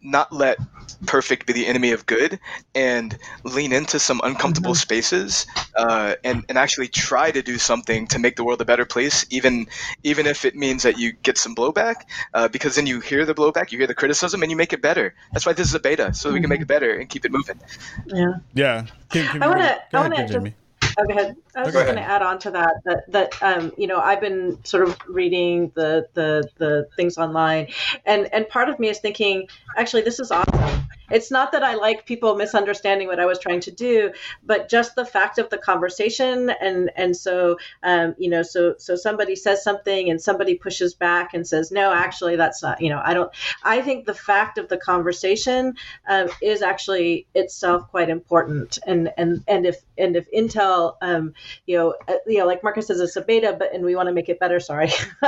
not 0.03 0.33
let 0.33 0.59
perfect 1.05 1.47
be 1.47 1.53
the 1.53 1.67
enemy 1.67 1.93
of 1.93 2.07
good 2.07 2.39
and 2.75 3.19
lean 3.45 3.73
into 3.73 3.99
some 3.99 4.21
uncomfortable 4.25 4.73
mm-hmm. 4.73 4.77
spaces 4.77 5.47
uh, 5.77 6.15
and, 6.25 6.45
and 6.49 6.59
actually 6.59 6.89
try 6.89 7.31
to 7.31 7.43
do 7.43 7.59
something 7.59 8.07
to 8.07 8.19
make 8.19 8.37
the 8.37 8.45
world 8.45 8.61
a 8.61 8.65
better 8.65 8.85
place 8.85 9.27
even 9.31 9.67
even 10.03 10.27
if 10.27 10.45
it 10.45 10.55
means 10.55 10.83
that 10.83 10.99
you 10.99 11.13
get 11.13 11.39
some 11.39 11.55
blowback 11.55 11.97
uh, 12.35 12.49
because 12.49 12.77
then 12.77 12.87
you 12.87 13.01
hear 13.01 13.25
the 13.25 13.35
blowback 13.35 13.73
you 13.73 13.79
hear 13.79 13.87
the 13.87 13.95
criticism 13.95 14.43
and 14.43 14.51
you 14.51 14.57
make 14.57 14.73
it 14.73 14.83
better. 14.83 15.15
That's 15.33 15.47
why 15.47 15.53
this 15.53 15.69
is 15.69 15.75
a 15.75 15.81
beta 15.81 16.13
so 16.15 16.33
we 16.33 16.41
can 16.41 16.49
make 16.49 16.61
it 16.61 16.63
mm-hmm. 16.63 16.69
better 16.69 16.99
and 16.99 17.09
keep 17.09 17.25
it 17.25 17.33
moving. 17.33 17.61
Yeah. 18.07 18.35
Yeah. 18.55 18.87
Can, 19.11 19.27
can 19.29 19.43
i 19.43 19.47
want 19.47 19.61
to 19.61 19.97
i 19.97 20.01
want 20.01 20.15
to 20.17 20.27
just 20.27 20.55
Oh, 20.97 21.05
go 21.07 21.13
ahead. 21.13 21.37
I 21.57 21.63
was 21.65 21.73
just 21.73 21.85
going 21.85 21.97
to 21.97 22.03
add 22.03 22.23
on 22.23 22.39
to 22.41 22.51
that 22.53 22.75
that 22.85 23.11
that 23.11 23.43
um, 23.43 23.73
you 23.77 23.87
know 23.87 23.99
I've 23.99 24.21
been 24.21 24.63
sort 24.65 24.87
of 24.87 24.97
reading 25.09 25.73
the 25.75 26.07
the 26.15 26.49
the 26.59 26.89
things 26.97 27.19
online, 27.19 27.69
and 28.07 28.33
and 28.33 28.49
part 28.49 28.69
of 28.69 28.79
me 28.79 28.89
is 28.89 28.99
thinking 29.01 29.49
actually 29.77 30.03
this 30.03 30.21
is 30.21 30.31
awesome 30.31 30.87
it's 31.11 31.31
not 31.31 31.53
that 31.53 31.63
I 31.63 31.75
like 31.75 32.07
people 32.07 32.35
misunderstanding 32.37 33.09
what 33.09 33.21
I 33.21 33.27
was 33.27 33.39
trying 33.39 33.61
to 33.61 33.71
do, 33.71 34.13
but 34.43 34.69
just 34.69 34.95
the 34.95 35.05
fact 35.05 35.39
of 35.39 35.51
the 35.51 35.59
conversation. 35.59 36.51
And 36.51 36.91
and 36.97 37.17
so 37.17 37.59
um, 37.83 38.15
you 38.19 38.31
know, 38.31 38.43
so 38.43 38.75
so 38.79 38.97
somebody 38.97 39.37
says 39.37 39.63
something 39.63 40.11
and 40.11 40.21
somebody 40.21 40.55
pushes 40.55 40.95
back 40.95 41.35
and 41.35 41.47
says, 41.47 41.71
no, 41.71 41.93
actually 41.93 42.37
that's 42.37 42.63
not. 42.63 42.81
You 42.81 42.91
know, 42.91 43.01
I 43.05 43.15
don't. 43.15 43.31
I 43.63 43.83
think 43.83 44.07
the 44.07 44.15
fact 44.15 44.59
of 44.59 44.69
the 44.69 44.79
conversation 44.79 45.75
um, 46.09 46.29
is 46.43 46.63
actually 46.63 47.27
itself 47.35 47.89
quite 47.91 48.09
important. 48.09 48.79
And 48.87 49.13
and 49.17 49.43
and 49.47 49.67
if 49.67 49.77
and 49.99 50.17
if 50.17 50.31
Intel, 50.33 50.97
um, 51.03 51.35
you 51.67 51.77
know, 51.77 51.95
uh, 52.09 52.15
you 52.27 52.39
know, 52.39 52.47
like 52.47 52.63
Marcus 52.63 52.87
says, 52.87 53.01
it's 53.01 53.17
a 53.17 53.23
beta, 53.23 53.55
but 53.59 53.75
and 53.75 53.85
we 53.85 53.95
want 53.97 54.09
to 54.09 54.15
make 54.15 54.29
it 54.29 54.39
better. 54.41 54.61
Sorry, 54.61 54.91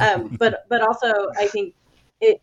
um, 0.00 0.36
but 0.38 0.64
but 0.68 0.82
also 0.82 1.12
I 1.38 1.46
think 1.46 1.74
it 2.20 2.40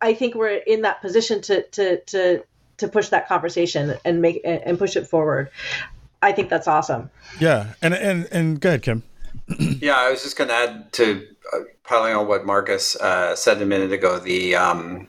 I 0.00 0.14
think 0.14 0.34
we're 0.34 0.56
in 0.66 0.82
that 0.82 1.00
position 1.00 1.40
to 1.42 1.62
to 1.62 2.00
to 2.00 2.44
to 2.78 2.88
push 2.88 3.08
that 3.08 3.28
conversation 3.28 3.94
and 4.04 4.22
make 4.22 4.40
and 4.44 4.78
push 4.78 4.96
it 4.96 5.06
forward. 5.06 5.50
I 6.22 6.32
think 6.32 6.48
that's 6.48 6.66
awesome. 6.66 7.10
Yeah, 7.40 7.74
and 7.82 7.94
and 7.94 8.28
and 8.30 8.60
go 8.60 8.70
ahead, 8.70 8.82
Kim. 8.82 9.02
yeah, 9.58 9.96
I 9.96 10.10
was 10.10 10.22
just 10.22 10.36
going 10.36 10.48
to 10.48 10.54
add 10.54 10.92
to 10.94 11.26
uh, 11.52 11.58
piling 11.84 12.14
on 12.14 12.26
what 12.26 12.44
Marcus 12.44 12.96
uh, 12.96 13.36
said 13.36 13.60
a 13.62 13.66
minute 13.66 13.92
ago. 13.92 14.18
The 14.18 14.54
um, 14.56 15.08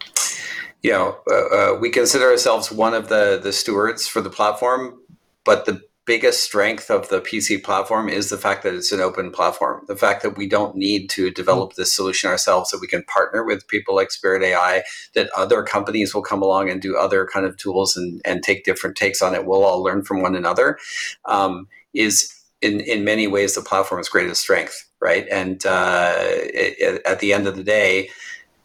you 0.82 0.92
know 0.92 1.18
uh, 1.30 1.36
uh, 1.36 1.78
we 1.80 1.90
consider 1.90 2.26
ourselves 2.26 2.72
one 2.72 2.94
of 2.94 3.10
the 3.10 3.40
the 3.42 3.54
stewards 3.54 4.08
for 4.08 4.22
the 4.22 4.30
platform, 4.30 5.00
but 5.44 5.66
the 5.66 5.82
biggest 6.10 6.44
strength 6.44 6.90
of 6.90 7.08
the 7.10 7.22
PC 7.22 7.64
platform 7.64 8.10
is 8.10 8.32
the 8.32 8.38
fact 8.38 8.64
that 8.64 8.74
it's 8.74 8.92
an 8.92 9.00
open 9.00 9.30
platform. 9.30 9.86
The 9.88 9.96
fact 9.96 10.24
that 10.24 10.36
we 10.36 10.50
don't 10.50 10.76
need 10.76 11.08
to 11.12 11.30
develop 11.30 11.76
this 11.76 11.96
solution 11.96 12.32
ourselves, 12.32 12.72
that 12.72 12.82
we 12.82 12.88
can 12.88 13.04
partner 13.04 13.44
with 13.44 13.68
people 13.68 13.94
like 13.94 14.10
Spirit 14.10 14.42
AI, 14.42 14.82
that 15.14 15.30
other 15.38 15.62
companies 15.62 16.16
will 16.16 16.24
come 16.24 16.42
along 16.42 16.68
and 16.68 16.82
do 16.82 16.98
other 16.98 17.28
kind 17.32 17.46
of 17.46 17.58
tools 17.58 17.96
and, 17.96 18.24
and 18.26 18.42
take 18.42 18.64
different 18.64 18.96
takes 18.96 19.22
on 19.22 19.36
it. 19.36 19.46
We'll 19.46 19.64
all 19.64 19.84
learn 19.84 20.02
from 20.02 20.24
one 20.24 20.36
another. 20.36 20.80
Um, 21.26 21.68
is 21.94 22.34
in, 22.60 22.80
in 22.80 23.04
many 23.04 23.28
ways 23.28 23.54
the 23.54 23.62
platform's 23.62 24.10
greatest 24.10 24.42
strength, 24.42 24.90
right? 25.00 25.28
And 25.30 25.64
uh, 25.64 26.14
it, 26.18 27.04
at 27.06 27.20
the 27.20 27.34
end 27.34 27.46
of 27.46 27.56
the 27.56 27.64
day, 27.64 28.10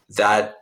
that 0.09 0.57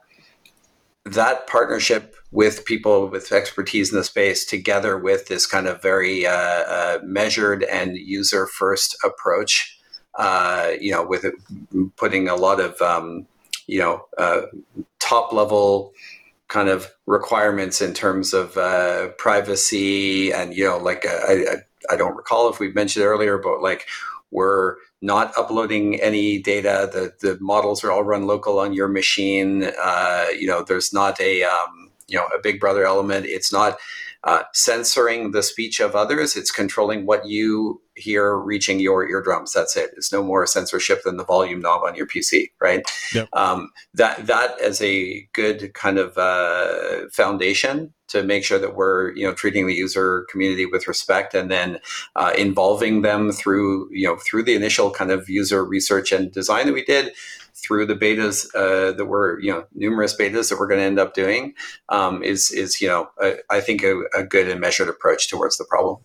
that 1.05 1.47
partnership 1.47 2.17
with 2.33 2.65
people 2.65 3.09
with 3.09 3.31
expertise 3.31 3.93
in 3.93 3.99
the 3.99 4.05
space 4.05 4.45
together 4.47 4.99
with 4.99 5.29
this 5.29 5.47
kind 5.47 5.69
of 5.69 5.81
very 5.83 6.27
uh, 6.27 6.33
uh, 6.33 6.99
measured 7.05 7.63
and 7.65 7.97
user 7.97 8.47
first 8.47 8.97
approach. 9.05 9.79
Uh, 10.19 10.73
you 10.81 10.91
know, 10.91 11.07
with 11.07 11.25
putting 11.97 12.29
a 12.29 12.35
lot 12.35 12.61
of 12.61 12.81
um, 12.83 13.27
you 13.67 13.79
know 13.79 14.05
uh, 14.19 14.43
top 14.99 15.33
level 15.33 15.93
kind 16.49 16.69
of 16.69 16.91
requirements 17.07 17.81
in 17.81 17.95
terms 17.95 18.35
of 18.35 18.57
uh, 18.59 19.09
privacy 19.17 20.31
and 20.33 20.55
you 20.55 20.65
know 20.65 20.77
like 20.77 21.07
uh, 21.07 21.21
I, 21.29 21.33
I 21.33 21.57
I 21.91 21.97
don't 21.97 22.17
recall 22.17 22.49
if 22.51 22.61
we've 22.61 22.75
mentioned 22.75 23.05
earlier, 23.05 23.39
but 23.39 23.63
like 23.63 23.87
we're 24.31 24.77
not 25.03 25.33
uploading 25.37 26.01
any 26.01 26.39
data. 26.39 26.89
The 26.93 27.13
the 27.21 27.39
models 27.41 27.85
are 27.85 27.91
all 27.91 28.05
run 28.05 28.27
local 28.27 28.59
on 28.59 28.73
your 28.73 28.89
machine. 28.89 29.63
You 30.39 30.47
know, 30.47 30.63
there's 30.63 30.93
not 30.93 31.21
a 31.21 31.43
um, 31.43 31.82
you 32.13 32.19
know 32.19 32.27
a 32.27 32.41
Big 32.41 32.61
Brother 32.61 32.85
element. 32.85 33.27
It's 33.27 33.53
not 33.53 33.79
uh, 34.25 34.43
censoring 34.53 35.33
the 35.33 35.43
speech 35.43 35.81
of 35.81 35.97
others. 35.97 36.37
It's 36.37 36.53
controlling 36.53 37.07
what 37.07 37.27
you 37.27 37.81
hear 37.97 38.37
reaching 38.37 38.79
your 38.79 39.09
eardrums. 39.09 39.53
That's 39.53 39.77
it. 39.77 39.91
It's 39.97 40.13
no 40.13 40.23
more 40.23 40.47
censorship 40.47 41.03
than 41.03 41.17
the 41.17 41.25
volume 41.25 41.61
knob 41.61 41.83
on 41.83 41.95
your 41.95 42.07
PC, 42.07 42.51
right? 42.61 42.89
Yep. 43.15 43.29
Um, 43.33 43.71
that 43.95 44.27
that 44.27 44.61
as 44.61 44.81
a 44.81 45.29
good 45.33 45.75
kind 45.75 45.99
of 45.99 46.17
uh, 46.17 47.09
foundation 47.11 47.93
to 48.09 48.23
make 48.23 48.45
sure 48.45 48.59
that 48.59 48.77
we're 48.77 49.13
you 49.15 49.27
know 49.27 49.35
treating 49.35 49.67
the 49.67 49.75
user 49.75 50.27
community 50.31 50.67
with 50.67 50.87
respect 50.87 51.35
and 51.35 51.51
then 51.51 51.79
uh, 52.15 52.33
involving 52.37 53.03
them 53.03 53.33
through 53.33 53.89
you 53.91 54.07
know 54.07 54.17
through 54.17 54.45
the 54.45 54.55
initial 54.55 54.91
kind 54.91 55.11
of 55.11 55.29
user 55.29 55.65
research 55.65 56.13
and 56.13 56.31
design 56.31 56.67
that 56.67 56.75
we 56.75 56.85
did 56.85 57.13
through 57.55 57.87
the 57.87 57.95
betas 57.95 58.47
uh, 58.55 58.93
that 58.93 59.07
we're 59.07 59.39
you 59.41 59.51
know 59.53 59.65
numerous 59.75 60.17
betas 60.17 60.49
that 60.49 60.59
we're 60.59 60.67
going 60.67 60.81
to 60.81 60.87
end 60.87 60.99
up 60.99 61.15
doing 61.15 61.55
um, 61.89 62.23
is 62.23 62.51
is 62.51 62.81
you 62.81 62.89
know 62.89 63.11
a, 63.21 63.37
I 63.51 63.61
think 63.61 63.83
a, 63.83 64.03
a, 64.15 64.25
good 64.25 64.49
and 64.49 64.61
measured 64.61 64.89
approach 64.89 65.29
towards 65.29 65.59
the 65.59 65.65
problem. 65.65 65.99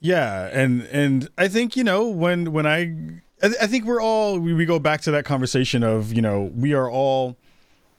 Yeah, 0.00 0.48
and 0.52 0.82
and 0.82 1.28
I 1.36 1.48
think 1.48 1.76
you 1.76 1.84
know 1.84 2.08
when 2.08 2.52
when 2.52 2.66
I 2.66 2.94
I, 3.42 3.66
think 3.66 3.84
we're 3.84 4.00
all 4.00 4.38
we, 4.38 4.54
we 4.54 4.64
go 4.64 4.78
back 4.78 5.02
to 5.02 5.10
that 5.12 5.24
conversation 5.24 5.82
of 5.82 6.12
you 6.12 6.22
know 6.22 6.50
we 6.54 6.72
are 6.72 6.90
all 6.90 7.36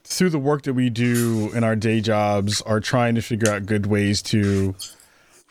through 0.03 0.29
the 0.29 0.39
work 0.39 0.63
that 0.63 0.73
we 0.73 0.89
do 0.89 1.51
in 1.53 1.63
our 1.63 1.75
day 1.75 1.99
jobs 1.99 2.61
are 2.61 2.79
trying 2.79 3.15
to 3.15 3.21
figure 3.21 3.51
out 3.51 3.65
good 3.65 3.87
ways 3.87 4.21
to 4.21 4.75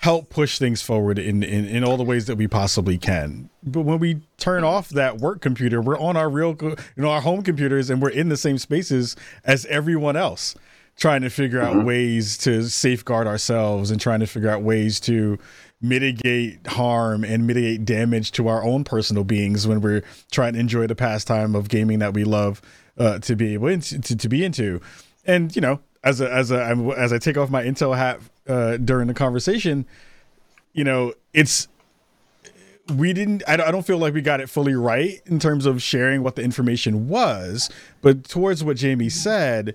help 0.05 0.29
push 0.29 0.59
things 0.59 0.83
forward 0.83 1.19
in, 1.19 1.43
in, 1.43 1.65
in 1.65 1.83
all 1.83 1.97
the 1.97 2.05
ways 2.05 2.27
that 2.27 2.37
we 2.37 2.47
possibly 2.47 2.99
can. 2.99 3.49
But 3.63 3.81
when 3.81 3.99
we 3.99 4.21
turn 4.37 4.63
off 4.63 4.91
that 4.91 5.17
work 5.17 5.41
computer, 5.41 5.81
we're 5.81 5.99
on 5.99 6.15
our 6.15 6.29
real, 6.29 6.55
you 6.61 6.77
know, 6.99 7.09
our 7.09 7.23
home 7.23 7.43
computers 7.43 7.89
and 7.89 8.03
we're 8.03 8.11
in 8.11 8.29
the 8.29 8.37
same 8.37 8.59
spaces 8.59 9.17
as 9.47 9.65
everyone 9.65 10.15
else, 10.15 10.57
trying 10.99 11.23
to 11.23 11.31
figure 11.31 11.59
out 11.59 11.75
mm-hmm. 11.75 11.87
ways 11.87 12.37
to 12.37 12.69
safeguard 12.69 13.27
ourselves 13.27 13.91
and 13.91 13.99
trying 13.99 14.21
to 14.21 14.27
figure 14.27 14.51
out 14.51 14.61
ways 14.61 15.01
to 15.01 15.39
mitigate 15.81 16.67
harm 16.67 17.25
and 17.25 17.47
mitigate 17.47 17.87
damage 17.87 18.31
to 18.33 18.47
our 18.47 18.63
own 18.63 18.85
personal 18.85 19.25
beings 19.25 19.67
when 19.67 19.81
we're 19.81 20.03
trying 20.31 20.53
to 20.53 20.61
enjoy 20.61 20.87
the 20.87 20.95
pastime 20.95 21.55
of 21.55 21.71
gaming 21.71 22.01
that 22.01 22.13
we 22.13 22.25
love 22.25 22.61
uh, 22.99 23.19
to 23.21 23.35
be 23.35 23.55
able 23.55 23.81
to, 23.81 23.99
to 24.15 24.29
be 24.29 24.45
into. 24.45 24.83
And, 25.25 25.57
you 25.57 25.63
know, 25.63 25.81
as 26.03 26.21
a, 26.21 26.31
as 26.31 26.51
a, 26.51 26.63
as 26.95 27.11
I 27.11 27.17
take 27.17 27.39
off 27.39 27.49
my 27.49 27.63
Intel 27.63 27.97
hat 27.97 28.21
uh, 28.49 28.77
during 28.77 29.09
the 29.09 29.15
conversation, 29.15 29.87
you 30.73 30.85
know, 30.85 31.13
it's 31.33 31.69
we 32.95 33.13
didn't. 33.13 33.43
I 33.47 33.57
don't 33.57 33.87
feel 33.87 33.99
like 33.99 34.13
we 34.13 34.21
got 34.21 34.41
it 34.41 34.51
fully 34.51 34.75
right 34.75 35.23
in 35.27 35.39
terms 35.39 35.65
of 35.65 35.83
sharing 35.83 36.23
what 36.23 36.37
the 36.37 36.43
information 36.43 37.09
was, 37.09 37.71
but 38.03 38.25
towards 38.25 38.63
what 38.63 38.77
Jamie 38.77 39.09
said, 39.09 39.75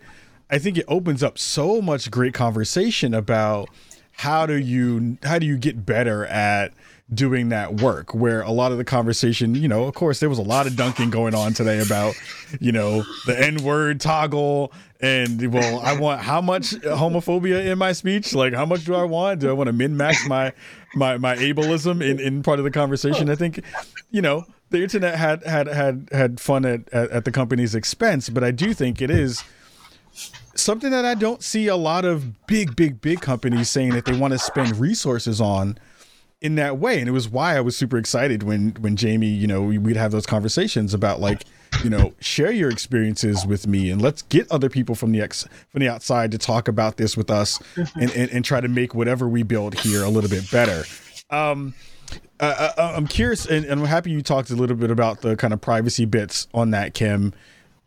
I 0.49 0.60
think 0.60 0.77
it 0.77 0.86
opens 0.88 1.23
up 1.23 1.38
so 1.38 1.82
much 1.82 2.12
great 2.12 2.34
conversation 2.34 3.13
about 3.13 3.69
how 4.13 4.45
do 4.45 4.55
you 4.55 5.17
how 5.23 5.39
do 5.39 5.45
you 5.45 5.58
get 5.58 5.86
better 5.86 6.25
at 6.25 6.73
doing 7.13 7.50
that 7.50 7.82
work 7.82 8.13
where 8.13 8.41
a 8.41 8.52
lot 8.52 8.72
of 8.72 8.78
the 8.78 8.84
conversation 8.84 9.56
you 9.56 9.67
know 9.67 9.86
of 9.86 9.95
course 9.95 10.19
there 10.19 10.30
was 10.30 10.38
a 10.38 10.43
lot 10.43 10.67
of 10.67 10.76
dunking 10.76 11.10
going 11.10 11.34
on 11.34 11.54
today 11.54 11.80
about 11.80 12.13
you 12.60 12.72
know 12.72 13.04
the 13.26 13.36
n 13.39 13.63
word 13.63 14.00
toggle 14.00 14.72
and 15.02 15.52
well 15.52 15.80
i 15.80 15.98
want 15.98 16.22
how 16.22 16.39
much 16.39 16.72
homophobia 16.72 17.65
in 17.65 17.78
my 17.78 17.91
speech? 17.93 18.34
Like 18.34 18.54
how 18.54 18.65
much 18.65 18.86
do 18.86 18.95
i 18.95 19.04
want? 19.04 19.39
Do 19.39 19.50
i 19.50 19.54
want 19.54 19.67
to 19.67 19.74
min 19.74 19.95
max 19.98 20.28
my 20.28 20.54
my 20.95 21.17
my 21.17 21.36
ableism 21.36 22.04
in 22.04 22.19
in 22.19 22.43
part 22.43 22.60
of 22.60 22.65
the 22.65 22.72
conversation? 22.72 23.30
I 23.30 23.36
think 23.36 23.63
you 24.12 24.22
know 24.22 24.45
the 24.69 24.84
internet 24.84 25.17
had 25.17 25.43
had 25.43 25.67
had 25.67 26.10
had 26.12 26.39
fun 26.39 26.65
at, 26.65 26.91
at, 26.93 27.10
at 27.12 27.26
the 27.26 27.32
company's 27.32 27.76
expense 27.76 28.30
but 28.30 28.43
i 28.43 28.52
do 28.52 28.74
think 28.74 29.02
it 29.02 29.10
is 29.10 29.43
something 30.56 30.91
that 30.91 31.06
i 31.06 31.13
don't 31.13 31.43
see 31.43 31.67
a 31.67 31.76
lot 31.76 32.06
of 32.06 32.45
big 32.45 32.76
big 32.76 33.02
big 33.02 33.22
companies 33.22 33.69
saying 33.69 33.91
that 33.93 34.06
they 34.06 34.17
want 34.17 34.32
to 34.32 34.39
spend 34.39 34.78
resources 34.78 35.41
on 35.41 35.78
in 36.41 36.56
that 36.56 36.78
way. 36.78 36.99
And 36.99 37.08
it 37.08 37.12
was 37.12 37.30
why 37.30 37.58
i 37.58 37.62
was 37.62 37.75
super 37.75 37.97
excited 37.97 38.43
when 38.43 38.71
when 38.80 38.95
jamie 38.95 39.28
you 39.28 39.47
know 39.47 39.62
we'd 39.62 39.95
have 39.95 40.12
those 40.12 40.25
conversations 40.25 40.93
about 40.93 41.19
like 41.19 41.43
you 41.84 41.89
know 41.89 42.13
share 42.19 42.52
your 42.52 42.69
experiences 42.69 43.45
with 43.45 43.67
me 43.67 43.89
and 43.89 44.02
let's 44.02 44.21
get 44.23 44.49
other 44.52 44.69
people 44.69 44.95
from 44.95 45.12
the 45.12 45.21
ex 45.21 45.47
from 45.69 45.80
the 45.82 45.89
outside 45.89 46.32
to 46.32 46.38
talk 46.38 46.67
about 46.67 46.97
this 46.97 47.15
with 47.17 47.30
us 47.30 47.60
and, 47.95 48.12
and, 48.12 48.32
and 48.32 48.45
try 48.45 48.62
to 48.62 48.67
make 48.67 48.93
whatever 48.93 49.28
we 49.28 49.43
build 49.43 49.78
here 49.80 50.04
a 50.04 50.10
little 50.10 50.30
bit 50.30 50.49
better. 50.52 50.84
Um 51.30 51.73
uh, 52.39 52.71
uh 52.78 52.93
i'm 52.95 53.06
curious 53.06 53.45
and, 53.45 53.65
and 53.65 53.82
i'm 53.82 53.86
happy 53.86 54.10
you 54.10 54.21
talked 54.21 54.49
a 54.49 54.56
little 54.56 54.75
bit 54.75 54.89
about 54.89 55.21
the 55.21 55.36
kind 55.36 55.54
of 55.54 55.62
privacy 55.62 56.06
bits 56.06 56.47
on 56.54 56.71
that 56.71 56.93
kim. 56.93 57.34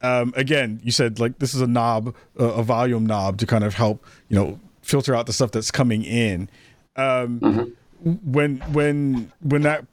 Um, 0.04 0.32
again, 0.36 0.80
you 0.82 0.90
said 0.90 1.20
like 1.20 1.38
this 1.38 1.54
is 1.54 1.60
a 1.60 1.66
knob, 1.66 2.14
uh, 2.38 2.44
a 2.44 2.62
volume 2.64 3.06
knob 3.06 3.38
to 3.38 3.46
kind 3.46 3.62
of 3.62 3.74
help 3.74 4.04
you 4.28 4.36
know 4.36 4.60
filter 4.82 5.14
out 5.14 5.26
the 5.26 5.32
stuff 5.32 5.52
that's 5.52 5.70
coming 5.70 6.04
in. 6.04 6.50
Um, 6.96 7.40
mm-hmm 7.40 7.70
when 8.02 8.58
when 8.72 9.32
when 9.40 9.62
that 9.62 9.86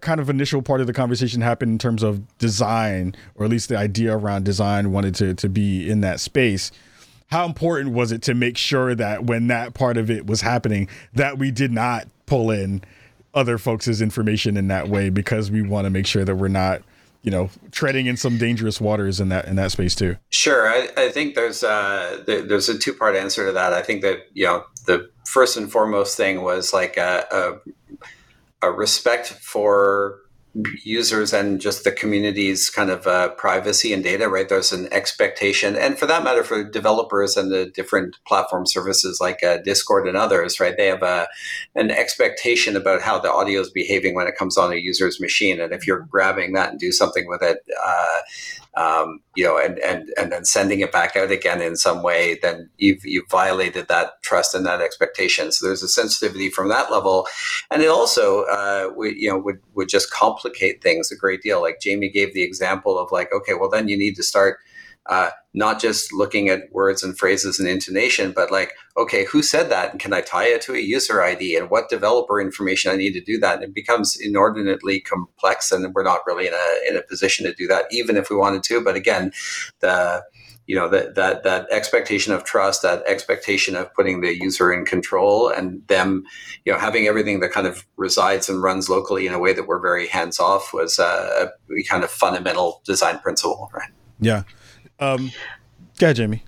kind 0.00 0.20
of 0.20 0.30
initial 0.30 0.62
part 0.62 0.80
of 0.80 0.86
the 0.86 0.92
conversation 0.92 1.40
happened 1.40 1.72
in 1.72 1.78
terms 1.78 2.02
of 2.02 2.38
design, 2.38 3.14
or 3.34 3.44
at 3.44 3.50
least 3.50 3.68
the 3.68 3.76
idea 3.76 4.16
around 4.16 4.44
design 4.44 4.92
wanted 4.92 5.14
to 5.16 5.34
to 5.34 5.48
be 5.48 5.88
in 5.88 6.00
that 6.00 6.20
space. 6.20 6.70
How 7.28 7.44
important 7.44 7.92
was 7.92 8.12
it 8.12 8.22
to 8.22 8.34
make 8.34 8.56
sure 8.56 8.94
that 8.94 9.24
when 9.24 9.48
that 9.48 9.74
part 9.74 9.96
of 9.96 10.10
it 10.10 10.26
was 10.26 10.42
happening, 10.42 10.88
that 11.12 11.38
we 11.38 11.50
did 11.50 11.72
not 11.72 12.06
pull 12.26 12.50
in 12.50 12.82
other 13.34 13.58
folks' 13.58 14.00
information 14.00 14.56
in 14.56 14.68
that 14.68 14.88
way 14.88 15.10
because 15.10 15.50
we 15.50 15.60
want 15.60 15.84
to 15.84 15.90
make 15.90 16.06
sure 16.06 16.24
that 16.24 16.36
we're 16.36 16.48
not 16.48 16.82
you 17.22 17.30
know 17.30 17.50
treading 17.72 18.06
in 18.06 18.16
some 18.16 18.38
dangerous 18.38 18.80
waters 18.80 19.20
in 19.20 19.28
that 19.28 19.46
in 19.46 19.56
that 19.56 19.72
space 19.72 19.96
too 19.96 20.16
sure 20.30 20.68
i, 20.68 20.88
I 20.96 21.08
think 21.10 21.34
there's 21.34 21.64
uh 21.64 22.22
there's 22.24 22.68
a 22.68 22.78
two 22.78 22.94
part 22.94 23.16
answer 23.16 23.44
to 23.46 23.52
that 23.52 23.72
i 23.72 23.82
think 23.82 24.02
that 24.02 24.28
you 24.32 24.44
know 24.44 24.64
the 24.86 25.10
first 25.26 25.56
and 25.56 25.70
foremost 25.70 26.16
thing 26.16 26.42
was 26.42 26.72
like 26.72 26.96
a, 26.96 27.60
a, 28.62 28.68
a 28.68 28.72
respect 28.72 29.28
for 29.28 30.20
users 30.84 31.32
and 31.32 31.60
just 31.60 31.84
the 31.84 31.92
community's 31.92 32.70
kind 32.70 32.90
of 32.90 33.06
uh, 33.06 33.28
privacy 33.30 33.92
and 33.92 34.02
data, 34.02 34.28
right? 34.28 34.48
There's 34.48 34.72
an 34.72 34.90
expectation, 34.92 35.76
and 35.76 35.98
for 35.98 36.06
that 36.06 36.24
matter, 36.24 36.42
for 36.42 36.64
developers 36.64 37.36
and 37.36 37.50
the 37.50 37.66
different 37.66 38.16
platform 38.26 38.66
services 38.66 39.18
like 39.20 39.42
uh, 39.42 39.58
Discord 39.58 40.08
and 40.08 40.16
others, 40.16 40.58
right? 40.58 40.74
They 40.76 40.86
have 40.86 41.02
a 41.02 41.28
an 41.74 41.90
expectation 41.90 42.76
about 42.76 43.02
how 43.02 43.18
the 43.18 43.30
audio 43.30 43.60
is 43.60 43.70
behaving 43.70 44.14
when 44.14 44.26
it 44.26 44.36
comes 44.36 44.56
on 44.56 44.72
a 44.72 44.76
user's 44.76 45.20
machine, 45.20 45.60
and 45.60 45.72
if 45.72 45.86
you're 45.86 46.06
grabbing 46.10 46.52
that 46.54 46.70
and 46.70 46.80
do 46.80 46.92
something 46.92 47.26
with 47.28 47.42
it, 47.42 47.58
uh, 47.84 48.20
um, 48.76 49.20
you 49.34 49.44
know, 49.44 49.58
and, 49.58 49.78
and, 49.78 50.10
and 50.18 50.30
then 50.30 50.44
sending 50.44 50.80
it 50.80 50.92
back 50.92 51.16
out 51.16 51.30
again 51.30 51.62
in 51.62 51.76
some 51.76 52.02
way, 52.02 52.38
then 52.42 52.68
you've, 52.76 53.04
you've 53.04 53.28
violated 53.30 53.88
that 53.88 54.22
trust 54.22 54.54
and 54.54 54.66
that 54.66 54.82
expectation. 54.82 55.50
So 55.50 55.66
there's 55.66 55.82
a 55.82 55.88
sensitivity 55.88 56.50
from 56.50 56.68
that 56.68 56.90
level. 56.90 57.26
And 57.70 57.82
it 57.82 57.88
also, 57.88 58.42
uh, 58.44 58.90
we, 58.94 59.14
you 59.16 59.30
know, 59.30 59.38
would, 59.38 59.60
would 59.74 59.88
just 59.88 60.10
complicate 60.10 60.82
things 60.82 61.10
a 61.10 61.16
great 61.16 61.42
deal. 61.42 61.62
Like 61.62 61.80
Jamie 61.80 62.10
gave 62.10 62.34
the 62.34 62.42
example 62.42 62.98
of 62.98 63.10
like, 63.10 63.32
okay, 63.32 63.54
well 63.54 63.70
then 63.70 63.88
you 63.88 63.96
need 63.96 64.16
to 64.16 64.22
start 64.22 64.58
uh, 65.08 65.30
not 65.54 65.80
just 65.80 66.12
looking 66.12 66.48
at 66.48 66.70
words 66.72 67.02
and 67.02 67.18
phrases 67.18 67.58
and 67.58 67.68
intonation, 67.68 68.32
but 68.32 68.50
like, 68.50 68.72
okay, 68.96 69.24
who 69.24 69.42
said 69.42 69.70
that? 69.70 69.90
And 69.90 70.00
can 70.00 70.12
I 70.12 70.20
tie 70.20 70.46
it 70.46 70.60
to 70.62 70.74
a 70.74 70.78
user 70.78 71.22
ID? 71.22 71.56
And 71.56 71.70
what 71.70 71.88
developer 71.88 72.40
information 72.40 72.90
I 72.90 72.96
need 72.96 73.12
to 73.12 73.20
do 73.20 73.38
that? 73.38 73.56
And 73.56 73.64
it 73.64 73.74
becomes 73.74 74.18
inordinately 74.20 75.00
complex, 75.00 75.72
and 75.72 75.94
we're 75.94 76.02
not 76.02 76.20
really 76.26 76.46
in 76.46 76.54
a 76.54 76.90
in 76.90 76.96
a 76.96 77.02
position 77.02 77.46
to 77.46 77.54
do 77.54 77.66
that, 77.68 77.86
even 77.90 78.16
if 78.16 78.28
we 78.30 78.36
wanted 78.36 78.62
to. 78.64 78.82
But 78.82 78.96
again, 78.96 79.32
the 79.80 80.24
you 80.66 80.74
know 80.74 80.88
that 80.88 81.14
that 81.14 81.44
that 81.44 81.66
expectation 81.70 82.32
of 82.32 82.44
trust, 82.44 82.82
that 82.82 83.02
expectation 83.06 83.76
of 83.76 83.92
putting 83.94 84.20
the 84.20 84.36
user 84.36 84.72
in 84.72 84.84
control, 84.84 85.48
and 85.48 85.86
them, 85.86 86.24
you 86.64 86.72
know, 86.72 86.78
having 86.78 87.06
everything 87.06 87.40
that 87.40 87.52
kind 87.52 87.66
of 87.66 87.86
resides 87.96 88.48
and 88.48 88.62
runs 88.62 88.88
locally 88.88 89.26
in 89.26 89.32
a 89.32 89.38
way 89.38 89.52
that 89.52 89.66
we're 89.66 89.80
very 89.80 90.08
hands 90.08 90.40
off 90.40 90.72
was 90.72 90.98
a, 90.98 91.52
a 91.70 91.82
kind 91.84 92.04
of 92.04 92.10
fundamental 92.10 92.82
design 92.84 93.18
principle, 93.20 93.70
right? 93.72 93.90
Yeah. 94.20 94.42
Um, 95.00 95.30
yeah, 96.00 96.12
Jamie. 96.12 96.42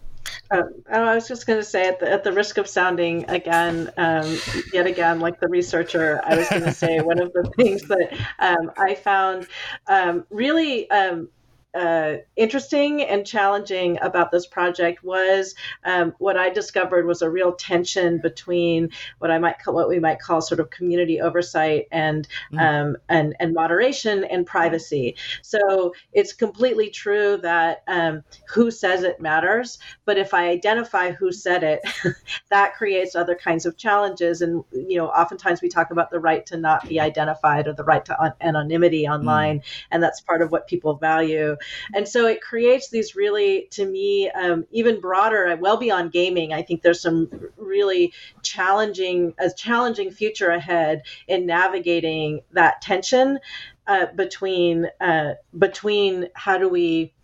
Uh, 0.51 0.63
I 0.91 1.15
was 1.15 1.29
just 1.29 1.47
going 1.47 1.59
to 1.59 1.65
say, 1.65 1.89
at 1.89 2.01
the, 2.01 2.11
at 2.11 2.25
the 2.25 2.33
risk 2.33 2.57
of 2.57 2.67
sounding 2.67 3.29
again, 3.29 3.91
um, 3.99 4.39
yet 4.73 4.87
again, 4.87 5.21
like 5.21 5.41
the 5.41 5.49
researcher, 5.49 6.23
I 6.25 6.37
was 6.37 6.49
going 6.49 6.63
to 6.63 6.73
say 6.73 7.01
one 7.01 7.21
of 7.21 7.33
the 7.35 7.51
things 7.57 7.83
that 7.83 8.13
um, 8.39 8.73
I 8.79 8.95
found 8.95 9.47
um, 9.89 10.25
really 10.31 10.91
um, 10.91 11.29
uh, 11.75 12.17
interesting 12.35 13.03
and 13.03 13.27
challenging 13.27 13.99
about 14.01 14.31
this 14.31 14.47
project 14.47 15.05
was 15.05 15.55
um, 15.85 16.15
what 16.19 16.37
I 16.37 16.49
discovered 16.49 17.07
was 17.07 17.21
a 17.21 17.29
real 17.29 17.53
tension 17.53 18.21
between 18.23 18.89
what 19.19 19.31
I 19.31 19.39
might 19.39 19.59
call 19.59 19.75
what 19.75 19.89
we 19.89 19.99
might 19.99 20.19
call 20.19 20.41
sort 20.41 20.61
of 20.61 20.71
community 20.71 21.21
oversight 21.21 21.87
and 21.93 22.27
mm. 22.53 22.59
um, 22.59 22.97
and 23.11 23.37
and 23.39 23.53
moderation 23.53 24.25
and 24.25 24.47
privacy. 24.47 25.17
So 25.43 25.93
it's 26.13 26.33
completely 26.33 26.89
true 26.89 27.37
that 27.43 27.83
um, 27.87 28.25
who 28.49 28.71
says 28.71 29.03
it 29.03 29.21
matters, 29.21 29.79
but 30.07 30.17
if 30.17 30.33
I 30.33 30.49
identify 30.49 31.13
who 31.13 31.33
said 31.33 31.63
it, 31.63 31.81
that 32.49 32.77
creates 32.77 33.15
other 33.15 33.35
kinds 33.35 33.67
of 33.67 33.77
challenges. 33.77 34.41
And 34.41 34.65
you 34.73 34.97
know, 34.97 35.09
oftentimes 35.09 35.61
we 35.61 35.69
talk 35.69 35.91
about 35.91 36.11
the 36.11 36.21
right 36.21 36.47
to 36.47 36.57
not 36.57 36.89
be 36.89 36.99
identified 36.99 37.69
or 37.69 37.75
the 37.75 37.85
right 37.85 38.05
to 38.07 38.35
anonymity 38.41 39.07
online, 39.07 39.61
mm. 39.61 39.65
and 39.91 40.03
that's 40.03 40.23
part 40.23 40.41
of 40.41 40.51
what 40.51 40.67
people 40.67 40.95
value. 40.95 41.57
And 41.95 42.09
so 42.09 42.27
it 42.27 42.41
creates 42.41 42.89
these 42.89 43.15
really, 43.15 43.69
to 43.73 43.85
me, 43.85 44.31
um, 44.31 44.67
even 44.71 45.01
broader, 45.01 45.57
well 45.61 45.77
beyond 45.77 46.13
gaming. 46.13 46.53
I 46.53 46.63
think 46.63 46.83
there's 46.83 47.01
some 47.01 47.31
really 47.57 48.13
challenging, 48.43 49.35
a 49.39 49.51
challenging 49.51 50.11
future 50.11 50.51
ahead 50.51 51.03
in 51.27 51.47
navigating 51.47 52.41
that 52.53 52.81
tension 52.83 53.39
uh, 53.87 54.07
between 54.15 54.87
uh, 55.01 55.35
between 55.57 56.29
how 56.35 56.59
do 56.59 56.69
we 56.69 57.15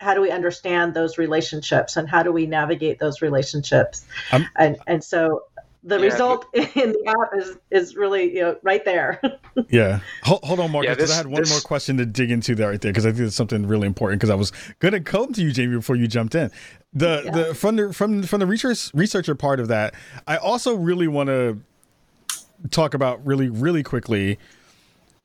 how 0.00 0.14
do 0.14 0.20
we 0.20 0.30
understand 0.30 0.94
those 0.94 1.18
relationships 1.18 1.96
and 1.96 2.08
how 2.08 2.22
do 2.22 2.32
we 2.32 2.46
navigate 2.46 2.98
those 2.98 3.20
relationships 3.20 4.04
and 4.56 4.78
and 4.86 5.02
so 5.02 5.42
the 5.84 5.96
yeah. 5.96 6.04
result 6.04 6.46
in 6.54 6.92
the 6.92 7.04
app 7.06 7.30
is 7.36 7.56
is 7.70 7.96
really 7.96 8.34
you 8.34 8.40
know 8.40 8.56
right 8.62 8.84
there. 8.84 9.20
yeah, 9.68 10.00
hold, 10.22 10.44
hold 10.44 10.60
on, 10.60 10.70
Marcus. 10.70 10.88
Yeah, 10.88 10.94
this, 10.94 11.12
I 11.12 11.16
had 11.16 11.26
one 11.26 11.42
this... 11.42 11.50
more 11.50 11.60
question 11.60 11.96
to 11.98 12.06
dig 12.06 12.30
into 12.30 12.54
there 12.54 12.70
right 12.70 12.80
there 12.80 12.92
because 12.92 13.06
I 13.06 13.12
think 13.12 13.26
it's 13.26 13.36
something 13.36 13.66
really 13.66 13.86
important. 13.86 14.20
Because 14.20 14.30
I 14.30 14.34
was 14.34 14.52
going 14.80 14.92
to 14.92 15.00
come 15.00 15.32
to 15.32 15.42
you, 15.42 15.52
Jamie, 15.52 15.76
before 15.76 15.96
you 15.96 16.08
jumped 16.08 16.34
in. 16.34 16.50
The 16.92 17.22
yeah. 17.24 17.30
the 17.30 17.54
from 17.54 17.76
the 17.76 17.92
from 17.92 18.22
from 18.22 18.40
the 18.40 18.46
research 18.46 18.90
researcher 18.94 19.34
part 19.34 19.60
of 19.60 19.68
that, 19.68 19.94
I 20.26 20.36
also 20.36 20.74
really 20.74 21.08
want 21.08 21.28
to 21.28 21.58
talk 22.70 22.94
about 22.94 23.24
really 23.24 23.48
really 23.48 23.82
quickly. 23.82 24.38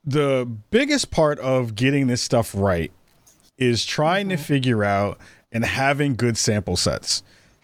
The 0.05 0.45
biggest 0.69 1.11
part 1.11 1.39
of 1.39 1.75
getting 1.75 2.07
this 2.07 2.21
stuff 2.21 2.53
right 2.53 2.91
is 3.57 3.85
trying 3.85 4.27
mm-hmm. 4.27 4.37
to 4.37 4.43
figure 4.43 4.83
out 4.83 5.17
and 5.51 5.63
having 5.63 6.15
good 6.15 6.37
sample 6.37 6.75
sets, 6.75 7.23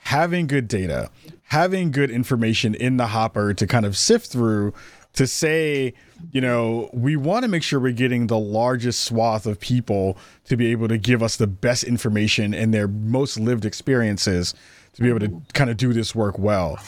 having 0.10 0.48
good 0.48 0.68
data, 0.68 1.08
having 1.44 1.92
good 1.92 2.10
information 2.10 2.74
in 2.74 2.98
the 2.98 3.06
hopper 3.06 3.54
to 3.54 3.68
kind 3.68 3.86
of 3.86 3.96
sift 3.96 4.32
through 4.32 4.74
to 5.14 5.28
say, 5.28 5.94
you 6.32 6.42
know, 6.42 6.90
we 6.94 7.16
want 7.16 7.44
to 7.44 7.48
make 7.48 7.62
sure 7.62 7.80
we're 7.80 7.92
getting 7.92 8.26
the 8.26 8.38
largest 8.38 9.04
swath 9.04 9.46
of 9.46 9.60
people 9.60 10.18
to 10.46 10.58
be 10.58 10.72
able 10.72 10.88
to 10.88 10.98
give 10.98 11.22
us 11.22 11.38
the 11.38 11.46
best 11.46 11.84
information 11.84 12.56
and 12.56 12.74
their 12.74 12.88
most 12.88 13.40
lived 13.40 13.66
experiences 13.66 14.56
to 14.94 15.04
be 15.04 15.10
able 15.10 15.20
to 15.20 15.42
kind 15.54 15.70
of 15.70 15.78
do 15.78 15.94
this 15.94 16.16
work 16.16 16.40
well. 16.40 16.80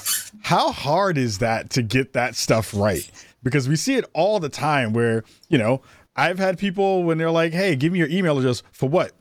How 0.42 0.72
hard 0.72 1.16
is 1.20 1.38
that 1.38 1.70
to 1.72 1.84
get 1.84 2.14
that 2.14 2.36
stuff 2.36 2.74
right? 2.74 3.08
Because 3.44 3.70
we 3.70 3.76
see 3.76 3.98
it 3.98 4.06
all 4.14 4.40
the 4.40 4.50
time 4.50 4.94
where, 4.94 5.24
you 5.48 5.60
know, 5.60 5.84
I've 6.16 6.40
had 6.40 6.58
people 6.58 7.04
when 7.04 7.20
they're 7.20 7.30
like, 7.30 7.54
hey, 7.54 7.76
give 7.76 7.94
me 7.94 8.00
your 8.00 8.10
email 8.10 8.40
address 8.40 8.64
for 8.72 8.90
what? 8.90 9.12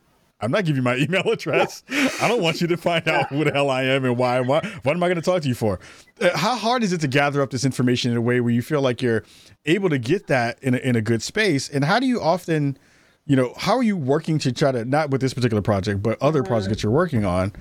I'm 0.40 0.50
not 0.50 0.64
giving 0.64 0.76
you 0.76 0.82
my 0.82 0.96
email 0.98 1.22
address. 1.30 1.82
I 2.20 2.28
don't 2.28 2.42
want 2.42 2.60
you 2.60 2.66
to 2.68 2.76
find 2.76 3.06
out 3.08 3.28
who 3.28 3.44
the 3.44 3.52
hell 3.52 3.70
I 3.70 3.84
am 3.84 4.04
and 4.04 4.16
why. 4.16 4.40
Why, 4.40 4.60
what 4.82 4.96
am 4.96 5.02
I 5.02 5.08
going 5.08 5.16
to 5.16 5.22
talk 5.22 5.42
to 5.42 5.48
you 5.48 5.54
for? 5.54 5.80
Uh, 6.20 6.36
how 6.36 6.56
hard 6.56 6.82
is 6.82 6.92
it 6.92 7.00
to 7.02 7.08
gather 7.08 7.42
up 7.42 7.50
this 7.50 7.64
information 7.64 8.10
in 8.10 8.16
a 8.16 8.20
way 8.20 8.40
where 8.40 8.52
you 8.52 8.62
feel 8.62 8.80
like 8.80 9.02
you're 9.02 9.24
able 9.66 9.88
to 9.90 9.98
get 9.98 10.26
that 10.28 10.58
in 10.62 10.74
a, 10.74 10.78
in 10.78 10.96
a 10.96 11.02
good 11.02 11.22
space? 11.22 11.68
And 11.68 11.84
how 11.84 12.00
do 12.00 12.06
you 12.06 12.20
often, 12.20 12.78
you 13.26 13.36
know, 13.36 13.54
how 13.56 13.76
are 13.76 13.82
you 13.82 13.96
working 13.96 14.38
to 14.40 14.52
try 14.52 14.72
to, 14.72 14.84
not 14.84 15.10
with 15.10 15.20
this 15.20 15.34
particular 15.34 15.62
project, 15.62 16.02
but 16.02 16.20
other 16.22 16.42
projects 16.42 16.68
that 16.68 16.82
you're 16.82 16.92
working 16.92 17.24
on? 17.24 17.52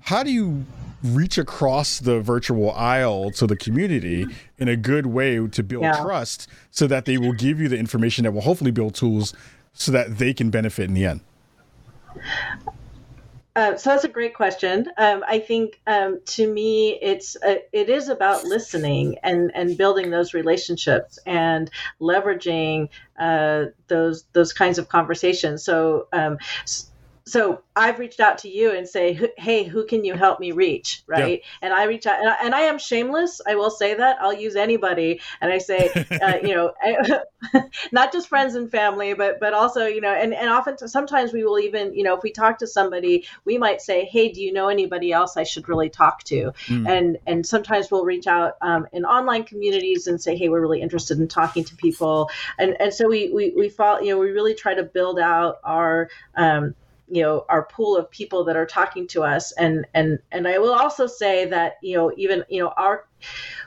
How 0.00 0.22
do 0.22 0.30
you 0.30 0.64
reach 1.02 1.38
across 1.38 1.98
the 1.98 2.20
virtual 2.20 2.72
aisle 2.72 3.30
to 3.30 3.46
the 3.46 3.56
community 3.56 4.26
in 4.58 4.68
a 4.68 4.76
good 4.76 5.06
way 5.06 5.46
to 5.46 5.62
build 5.62 5.82
yeah. 5.82 6.00
trust 6.00 6.48
so 6.70 6.86
that 6.86 7.04
they 7.04 7.18
will 7.18 7.32
give 7.32 7.60
you 7.60 7.68
the 7.68 7.78
information 7.78 8.24
that 8.24 8.32
will 8.32 8.40
hopefully 8.40 8.70
build 8.70 8.94
tools 8.94 9.34
so 9.72 9.92
that 9.92 10.18
they 10.18 10.32
can 10.32 10.50
benefit 10.50 10.84
in 10.88 10.94
the 10.94 11.04
end? 11.04 11.20
Uh, 13.56 13.74
so 13.74 13.88
that's 13.88 14.04
a 14.04 14.08
great 14.08 14.34
question. 14.34 14.86
Um, 14.98 15.24
I 15.26 15.38
think 15.38 15.80
um, 15.86 16.20
to 16.26 16.52
me, 16.52 16.98
it's 17.00 17.36
uh, 17.36 17.56
it 17.72 17.88
is 17.88 18.10
about 18.10 18.44
listening 18.44 19.16
and 19.22 19.50
and 19.54 19.78
building 19.78 20.10
those 20.10 20.34
relationships 20.34 21.18
and 21.24 21.70
leveraging 21.98 22.90
uh, 23.18 23.66
those 23.88 24.24
those 24.34 24.52
kinds 24.52 24.78
of 24.78 24.90
conversations. 24.90 25.64
So 25.64 26.06
um, 26.12 26.36
so 27.26 27.62
I've 27.74 27.98
reached 27.98 28.20
out 28.20 28.38
to 28.38 28.48
you 28.48 28.70
and 28.70 28.88
say, 28.88 29.18
hey, 29.36 29.64
who 29.64 29.84
can 29.84 30.04
you 30.04 30.14
help 30.14 30.38
me 30.38 30.52
reach, 30.52 31.02
right? 31.08 31.40
Yeah. 31.40 31.58
And 31.60 31.74
I 31.74 31.84
reach 31.84 32.06
out, 32.06 32.20
and 32.20 32.28
I, 32.28 32.36
and 32.40 32.54
I, 32.54 32.60
am 32.62 32.78
shameless. 32.78 33.40
I 33.44 33.56
will 33.56 33.70
say 33.70 33.94
that 33.94 34.18
I'll 34.20 34.32
use 34.32 34.54
anybody, 34.54 35.20
and 35.40 35.52
I 35.52 35.58
say, 35.58 35.88
uh, 36.22 36.36
you 36.40 36.54
know, 36.54 36.72
not 37.92 38.12
just 38.12 38.28
friends 38.28 38.54
and 38.54 38.70
family, 38.70 39.12
but 39.12 39.40
but 39.40 39.54
also, 39.54 39.86
you 39.86 40.00
know, 40.00 40.12
and 40.12 40.32
and 40.32 40.48
often 40.48 40.78
sometimes 40.86 41.32
we 41.32 41.44
will 41.44 41.58
even, 41.58 41.92
you 41.94 42.04
know, 42.04 42.16
if 42.16 42.22
we 42.22 42.30
talk 42.30 42.58
to 42.58 42.66
somebody, 42.66 43.26
we 43.44 43.58
might 43.58 43.80
say, 43.80 44.04
hey, 44.04 44.30
do 44.30 44.40
you 44.40 44.52
know 44.52 44.68
anybody 44.68 45.12
else 45.12 45.36
I 45.36 45.42
should 45.42 45.68
really 45.68 45.90
talk 45.90 46.22
to? 46.24 46.52
Mm. 46.66 46.88
And 46.88 47.18
and 47.26 47.44
sometimes 47.44 47.90
we'll 47.90 48.04
reach 48.04 48.28
out 48.28 48.56
um, 48.62 48.86
in 48.92 49.04
online 49.04 49.42
communities 49.42 50.06
and 50.06 50.22
say, 50.22 50.36
hey, 50.36 50.48
we're 50.48 50.60
really 50.60 50.80
interested 50.80 51.18
in 51.18 51.26
talking 51.26 51.64
to 51.64 51.74
people, 51.74 52.30
and 52.56 52.76
and 52.78 52.94
so 52.94 53.08
we 53.08 53.30
we 53.32 53.52
we 53.56 53.68
follow, 53.68 53.98
you 54.00 54.10
know, 54.14 54.18
we 54.20 54.30
really 54.30 54.54
try 54.54 54.74
to 54.74 54.84
build 54.84 55.18
out 55.18 55.56
our 55.64 56.08
um, 56.36 56.76
you 57.08 57.22
know 57.22 57.44
our 57.48 57.64
pool 57.64 57.96
of 57.96 58.10
people 58.10 58.44
that 58.44 58.56
are 58.56 58.66
talking 58.66 59.06
to 59.06 59.22
us 59.22 59.52
and 59.52 59.86
and 59.94 60.18
and 60.32 60.48
i 60.48 60.58
will 60.58 60.74
also 60.74 61.06
say 61.06 61.46
that 61.46 61.74
you 61.82 61.96
know 61.96 62.12
even 62.16 62.44
you 62.48 62.62
know 62.62 62.72
our 62.76 63.06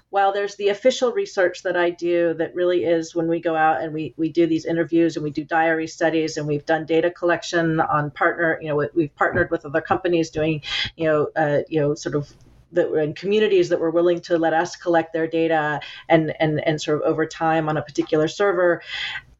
while 0.10 0.34
there's 0.34 0.56
the 0.56 0.70
official 0.70 1.12
research 1.12 1.62
that 1.64 1.78
I 1.78 1.92
do 1.92 2.34
that 2.36 2.56
really 2.56 2.84
is 2.84 3.14
when 3.14 3.28
we 3.28 3.40
go 3.40 3.56
out 3.56 3.82
and 3.82 3.94
we, 3.94 4.14
we 4.18 4.30
do 4.30 4.48
these 4.48 4.66
interviews 4.66 5.16
and 5.16 5.24
we 5.24 5.30
do 5.30 5.44
diary 5.44 5.88
studies 5.88 6.38
and 6.38 6.48
we've 6.48 6.66
done 6.66 6.86
data 6.86 7.12
collection 7.12 7.80
on 7.80 8.10
partner, 8.10 8.58
you 8.60 8.70
know, 8.70 8.90
we've 8.96 9.14
partnered 9.16 9.52
with 9.52 9.66
other 9.66 9.82
companies 9.82 10.32
doing, 10.32 10.62
you 10.96 11.06
know, 11.06 11.30
uh, 11.36 11.60
you 11.68 11.80
know, 11.80 11.94
sort 11.94 12.16
of 12.16 12.32
that 12.72 12.90
were 12.90 13.00
in 13.00 13.14
communities 13.14 13.70
that 13.70 13.80
were 13.80 13.92
willing 13.92 14.22
to 14.22 14.38
let 14.38 14.54
us 14.54 14.76
collect 14.76 15.14
their 15.14 15.28
data 15.28 15.80
and 16.08 16.34
and 16.40 16.60
and 16.68 16.80
sort 16.80 17.02
of 17.02 17.08
over 17.08 17.26
time 17.26 17.68
on 17.68 17.78
a 17.78 17.82
particular 17.82 18.28
server. 18.28 18.82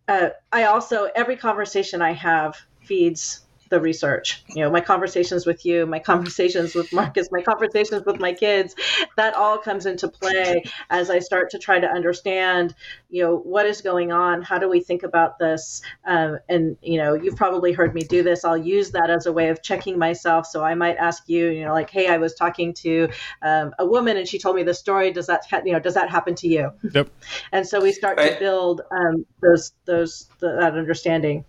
Uh, 0.08 0.30
I 0.52 0.64
also 0.64 1.10
every 1.16 1.36
conversation 1.36 2.02
I 2.02 2.14
have 2.14 2.58
feeds 2.82 3.42
the 3.70 3.80
research. 3.80 4.44
You 4.50 4.64
know, 4.64 4.72
my 4.72 4.82
conversations 4.82 5.46
with 5.46 5.66
you, 5.66 5.86
my 5.86 6.00
conversations 6.00 6.76
with 6.76 6.92
Marcus, 6.92 7.30
my 7.32 7.42
conversations 7.42 8.06
with 8.06 8.20
my 8.20 8.34
kids, 8.34 8.76
that 9.16 9.36
all 9.36 9.58
comes 9.58 9.86
into 9.86 10.08
play 10.08 10.64
as 10.90 11.10
I 11.10 11.20
start 11.20 11.52
to 11.52 11.60
try 11.60 11.80
to 11.80 11.88
understand, 11.88 12.76
you 13.10 13.24
know, 13.24 13.38
what 13.38 13.66
is 13.66 13.82
going 13.82 14.12
on? 14.12 14.42
How 14.42 14.58
do 14.58 14.70
we 14.70 14.82
think 14.82 15.04
about 15.04 15.40
this? 15.40 15.82
Um, 16.06 16.40
and, 16.50 16.78
you 16.82 16.98
know, 16.98 17.14
you've 17.14 17.36
probably 17.36 17.72
heard 17.74 17.94
me 17.94 18.02
do 18.02 18.24
this. 18.24 18.44
I'll 18.44 18.58
use 18.58 18.92
that 18.92 19.10
as 19.10 19.26
a 19.26 19.32
way 19.32 19.50
of 19.50 19.62
checking 19.62 19.98
myself. 19.98 20.48
So 20.48 20.64
I 20.64 20.76
might 20.76 20.98
ask 20.98 21.24
you, 21.28 21.48
you 21.50 21.66
know, 21.66 21.74
like, 21.74 21.90
hey, 21.90 22.08
I 22.08 22.18
was 22.18 22.34
talking 22.34 22.74
to 22.76 23.10
um, 23.42 23.74
a 23.80 23.86
woman 23.86 24.18
and 24.18 24.28
she 24.28 24.40
told 24.40 24.56
me 24.56 24.64
this 24.64 24.80
story. 24.80 25.12
Does 25.12 25.28
that, 25.28 25.44
you 25.66 25.74
know, 25.74 25.80
does 25.80 25.94
that 25.94 26.10
happen 26.10 26.36
to 26.36 26.48
you? 26.48 26.72
Yep. 26.94 27.10
And 27.52 27.68
so 27.68 27.82
we 27.82 27.92
start 27.92 28.18
to 28.18 28.36
build 28.40 28.82
um, 28.92 29.26
those, 29.42 29.74
those, 29.86 30.30
that 30.40 30.74
understanding. 30.76 31.46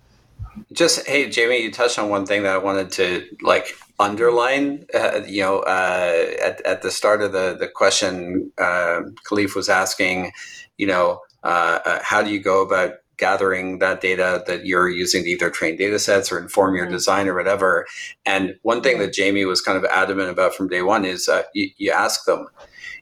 Just 0.72 1.06
hey, 1.06 1.28
Jamie, 1.28 1.62
you 1.62 1.70
touched 1.70 1.98
on 1.98 2.08
one 2.08 2.26
thing 2.26 2.42
that 2.42 2.54
I 2.54 2.58
wanted 2.58 2.90
to 2.92 3.26
like 3.42 3.76
underline. 3.98 4.86
Uh, 4.94 5.22
you 5.26 5.42
know, 5.42 5.60
uh, 5.60 6.26
at 6.42 6.60
at 6.62 6.82
the 6.82 6.90
start 6.90 7.22
of 7.22 7.32
the 7.32 7.56
the 7.58 7.68
question, 7.68 8.52
uh, 8.58 9.02
Kahlief 9.26 9.54
was 9.54 9.68
asking, 9.68 10.32
you 10.78 10.86
know, 10.86 11.20
uh, 11.42 11.78
uh, 11.84 11.98
how 12.02 12.22
do 12.22 12.30
you 12.30 12.40
go 12.40 12.62
about 12.62 12.94
gathering 13.20 13.78
that 13.78 14.00
data 14.00 14.42
that 14.46 14.64
you're 14.64 14.88
using 14.88 15.22
to 15.22 15.30
either 15.30 15.50
train 15.50 15.76
data 15.76 15.98
sets 15.98 16.32
or 16.32 16.38
inform 16.38 16.74
your 16.74 16.86
mm-hmm. 16.86 16.94
design 16.94 17.28
or 17.28 17.34
whatever. 17.34 17.86
And 18.24 18.56
one 18.62 18.82
thing 18.82 18.98
that 18.98 19.12
Jamie 19.12 19.44
was 19.44 19.60
kind 19.60 19.76
of 19.76 19.84
adamant 19.84 20.30
about 20.30 20.54
from 20.54 20.68
day 20.68 20.82
one 20.82 21.04
is 21.04 21.28
uh, 21.28 21.42
you, 21.54 21.68
you 21.76 21.92
ask 21.92 22.24
them, 22.24 22.46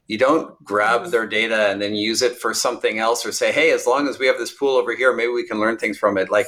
you 0.07 0.17
don't 0.17 0.61
grab 0.63 1.01
mm-hmm. 1.01 1.11
their 1.11 1.25
data 1.25 1.69
and 1.69 1.81
then 1.81 1.95
use 1.95 2.21
it 2.21 2.37
for 2.37 2.53
something 2.53 2.99
else 2.99 3.25
or 3.25 3.31
say, 3.31 3.53
hey, 3.53 3.71
as 3.71 3.87
long 3.87 4.07
as 4.09 4.19
we 4.19 4.27
have 4.27 4.37
this 4.37 4.53
pool 4.53 4.75
over 4.75 4.93
here, 4.93 5.15
maybe 5.15 5.31
we 5.31 5.47
can 5.47 5.59
learn 5.59 5.77
things 5.77 5.97
from 5.97 6.17
it. 6.17 6.29
Like 6.29 6.47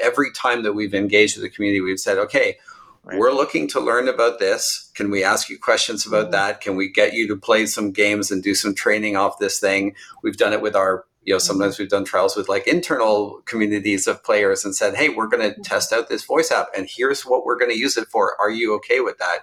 every 0.00 0.30
time 0.32 0.62
that 0.62 0.72
we've 0.72 0.94
engaged 0.94 1.36
with 1.36 1.44
the 1.44 1.50
community, 1.50 1.80
we've 1.80 2.00
said, 2.00 2.18
okay, 2.18 2.58
right. 3.04 3.18
we're 3.18 3.32
looking 3.32 3.68
to 3.68 3.80
learn 3.80 4.08
about 4.08 4.38
this. 4.38 4.90
Can 4.94 5.10
we 5.10 5.24
ask 5.24 5.48
you 5.48 5.58
questions 5.58 6.06
about 6.06 6.24
mm-hmm. 6.24 6.32
that? 6.32 6.60
Can 6.60 6.76
we 6.76 6.90
get 6.90 7.12
you 7.12 7.28
to 7.28 7.36
play 7.36 7.66
some 7.66 7.90
games 7.90 8.30
and 8.30 8.42
do 8.42 8.54
some 8.54 8.74
training 8.74 9.16
off 9.16 9.38
this 9.38 9.58
thing? 9.58 9.94
We've 10.22 10.36
done 10.36 10.52
it 10.52 10.62
with 10.62 10.76
our 10.76 11.04
you 11.24 11.32
know 11.32 11.38
sometimes 11.38 11.78
we've 11.78 11.88
done 11.88 12.04
trials 12.04 12.36
with 12.36 12.48
like 12.48 12.66
internal 12.66 13.40
communities 13.46 14.06
of 14.06 14.22
players 14.22 14.64
and 14.64 14.76
said 14.76 14.94
hey 14.94 15.08
we're 15.08 15.26
going 15.26 15.42
to 15.42 15.54
mm-hmm. 15.54 15.62
test 15.62 15.90
out 15.90 16.08
this 16.08 16.24
voice 16.24 16.50
app 16.50 16.68
and 16.76 16.86
here's 16.88 17.22
what 17.22 17.44
we're 17.44 17.58
going 17.58 17.70
to 17.70 17.78
use 17.78 17.96
it 17.96 18.08
for 18.08 18.38
are 18.40 18.50
you 18.50 18.74
okay 18.74 19.00
with 19.00 19.16
that 19.18 19.38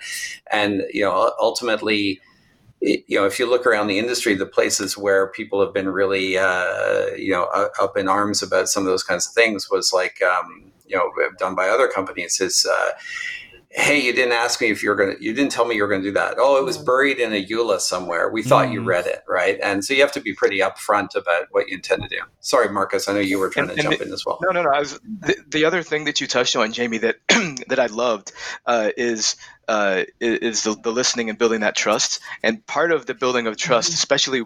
and 0.52 0.84
you 0.94 1.02
know 1.02 1.34
ultimately 1.40 2.22
you 2.82 3.20
know, 3.20 3.26
if 3.26 3.38
you 3.40 3.48
look 3.48 3.66
around 3.66 3.88
the 3.88 4.00
industry, 4.00 4.34
the 4.36 4.46
places 4.46 4.98
where 4.98 5.28
people 5.28 5.64
have 5.64 5.74
been 5.74 5.90
really, 5.90 6.38
uh, 6.38 7.08
you 7.16 7.32
know, 7.32 7.44
up 7.80 7.96
in 7.96 8.10
arms 8.10 8.42
about 8.42 8.70
some 8.70 8.84
of 8.84 8.88
those 8.88 9.04
kinds 9.04 9.28
of 9.28 9.34
things 9.34 9.70
was 9.70 9.94
like, 9.94 10.22
um, 10.22 10.72
you 10.92 10.98
know 10.98 11.12
done 11.40 11.56
by 11.56 11.70
other 11.70 11.88
companies 11.88 12.40
is 12.42 12.68
uh, 12.70 12.92
hey 13.74 14.02
you 14.02 14.14
didn't 14.14 14.34
ask 14.34 14.60
me 14.60 14.70
if 14.70 14.84
you're 14.84 14.96
gonna 14.96 15.16
you 15.20 15.34
didn't 15.34 15.52
tell 15.52 15.66
me 15.66 15.76
you 15.76 15.82
were 15.82 15.88
gonna 15.88 16.04
do 16.04 16.12
that 16.12 16.36
oh 16.38 16.58
it 16.58 16.66
was 16.66 16.78
mm. 16.78 16.86
buried 16.86 17.20
in 17.20 17.32
a 17.32 17.46
eula 17.46 17.80
somewhere 17.80 18.30
we 18.30 18.44
thought 18.44 18.68
mm. 18.68 18.74
you 18.74 18.84
read 18.84 19.06
it 19.06 19.24
right 19.28 19.60
and 19.64 19.86
so 19.86 19.94
you 19.94 20.02
have 20.02 20.12
to 20.12 20.20
be 20.20 20.34
pretty 20.34 20.60
upfront 20.60 21.16
about 21.16 21.46
what 21.52 21.68
you 21.70 21.76
intend 21.76 22.02
to 22.02 22.10
do 22.10 22.20
sorry 22.42 22.70
marcus 22.70 23.08
i 23.08 23.14
know 23.14 23.20
you 23.20 23.40
were 23.40 23.50
trying 23.50 23.70
and, 23.70 23.78
to 23.78 23.84
jump 23.84 23.98
the, 23.98 24.06
in 24.06 24.12
as 24.12 24.26
well 24.26 24.40
no 24.42 24.52
no 24.52 24.62
no 24.62 24.70
was, 24.78 25.00
the, 25.04 25.36
the, 25.50 25.66
other 25.66 25.84
thing 25.84 26.04
that 26.04 26.20
you 26.20 26.28
touched 26.28 26.56
on 26.56 26.74
jamie 26.74 26.98
that 26.98 27.16
that 27.68 27.80
i 27.80 27.86
loved 27.86 28.34
uh, 28.66 28.92
is 28.98 29.36
uh, 29.68 30.04
is 30.20 30.64
the, 30.64 30.76
the 30.84 30.92
listening 30.92 31.30
and 31.30 31.38
building 31.38 31.62
that 31.62 31.76
trust 31.76 32.20
and 32.44 32.66
part 32.66 32.92
of 32.92 33.06
the 33.06 33.14
building 33.14 33.48
of 33.48 33.56
trust 33.56 33.90
mm-hmm. 33.90 33.96
especially 33.96 34.44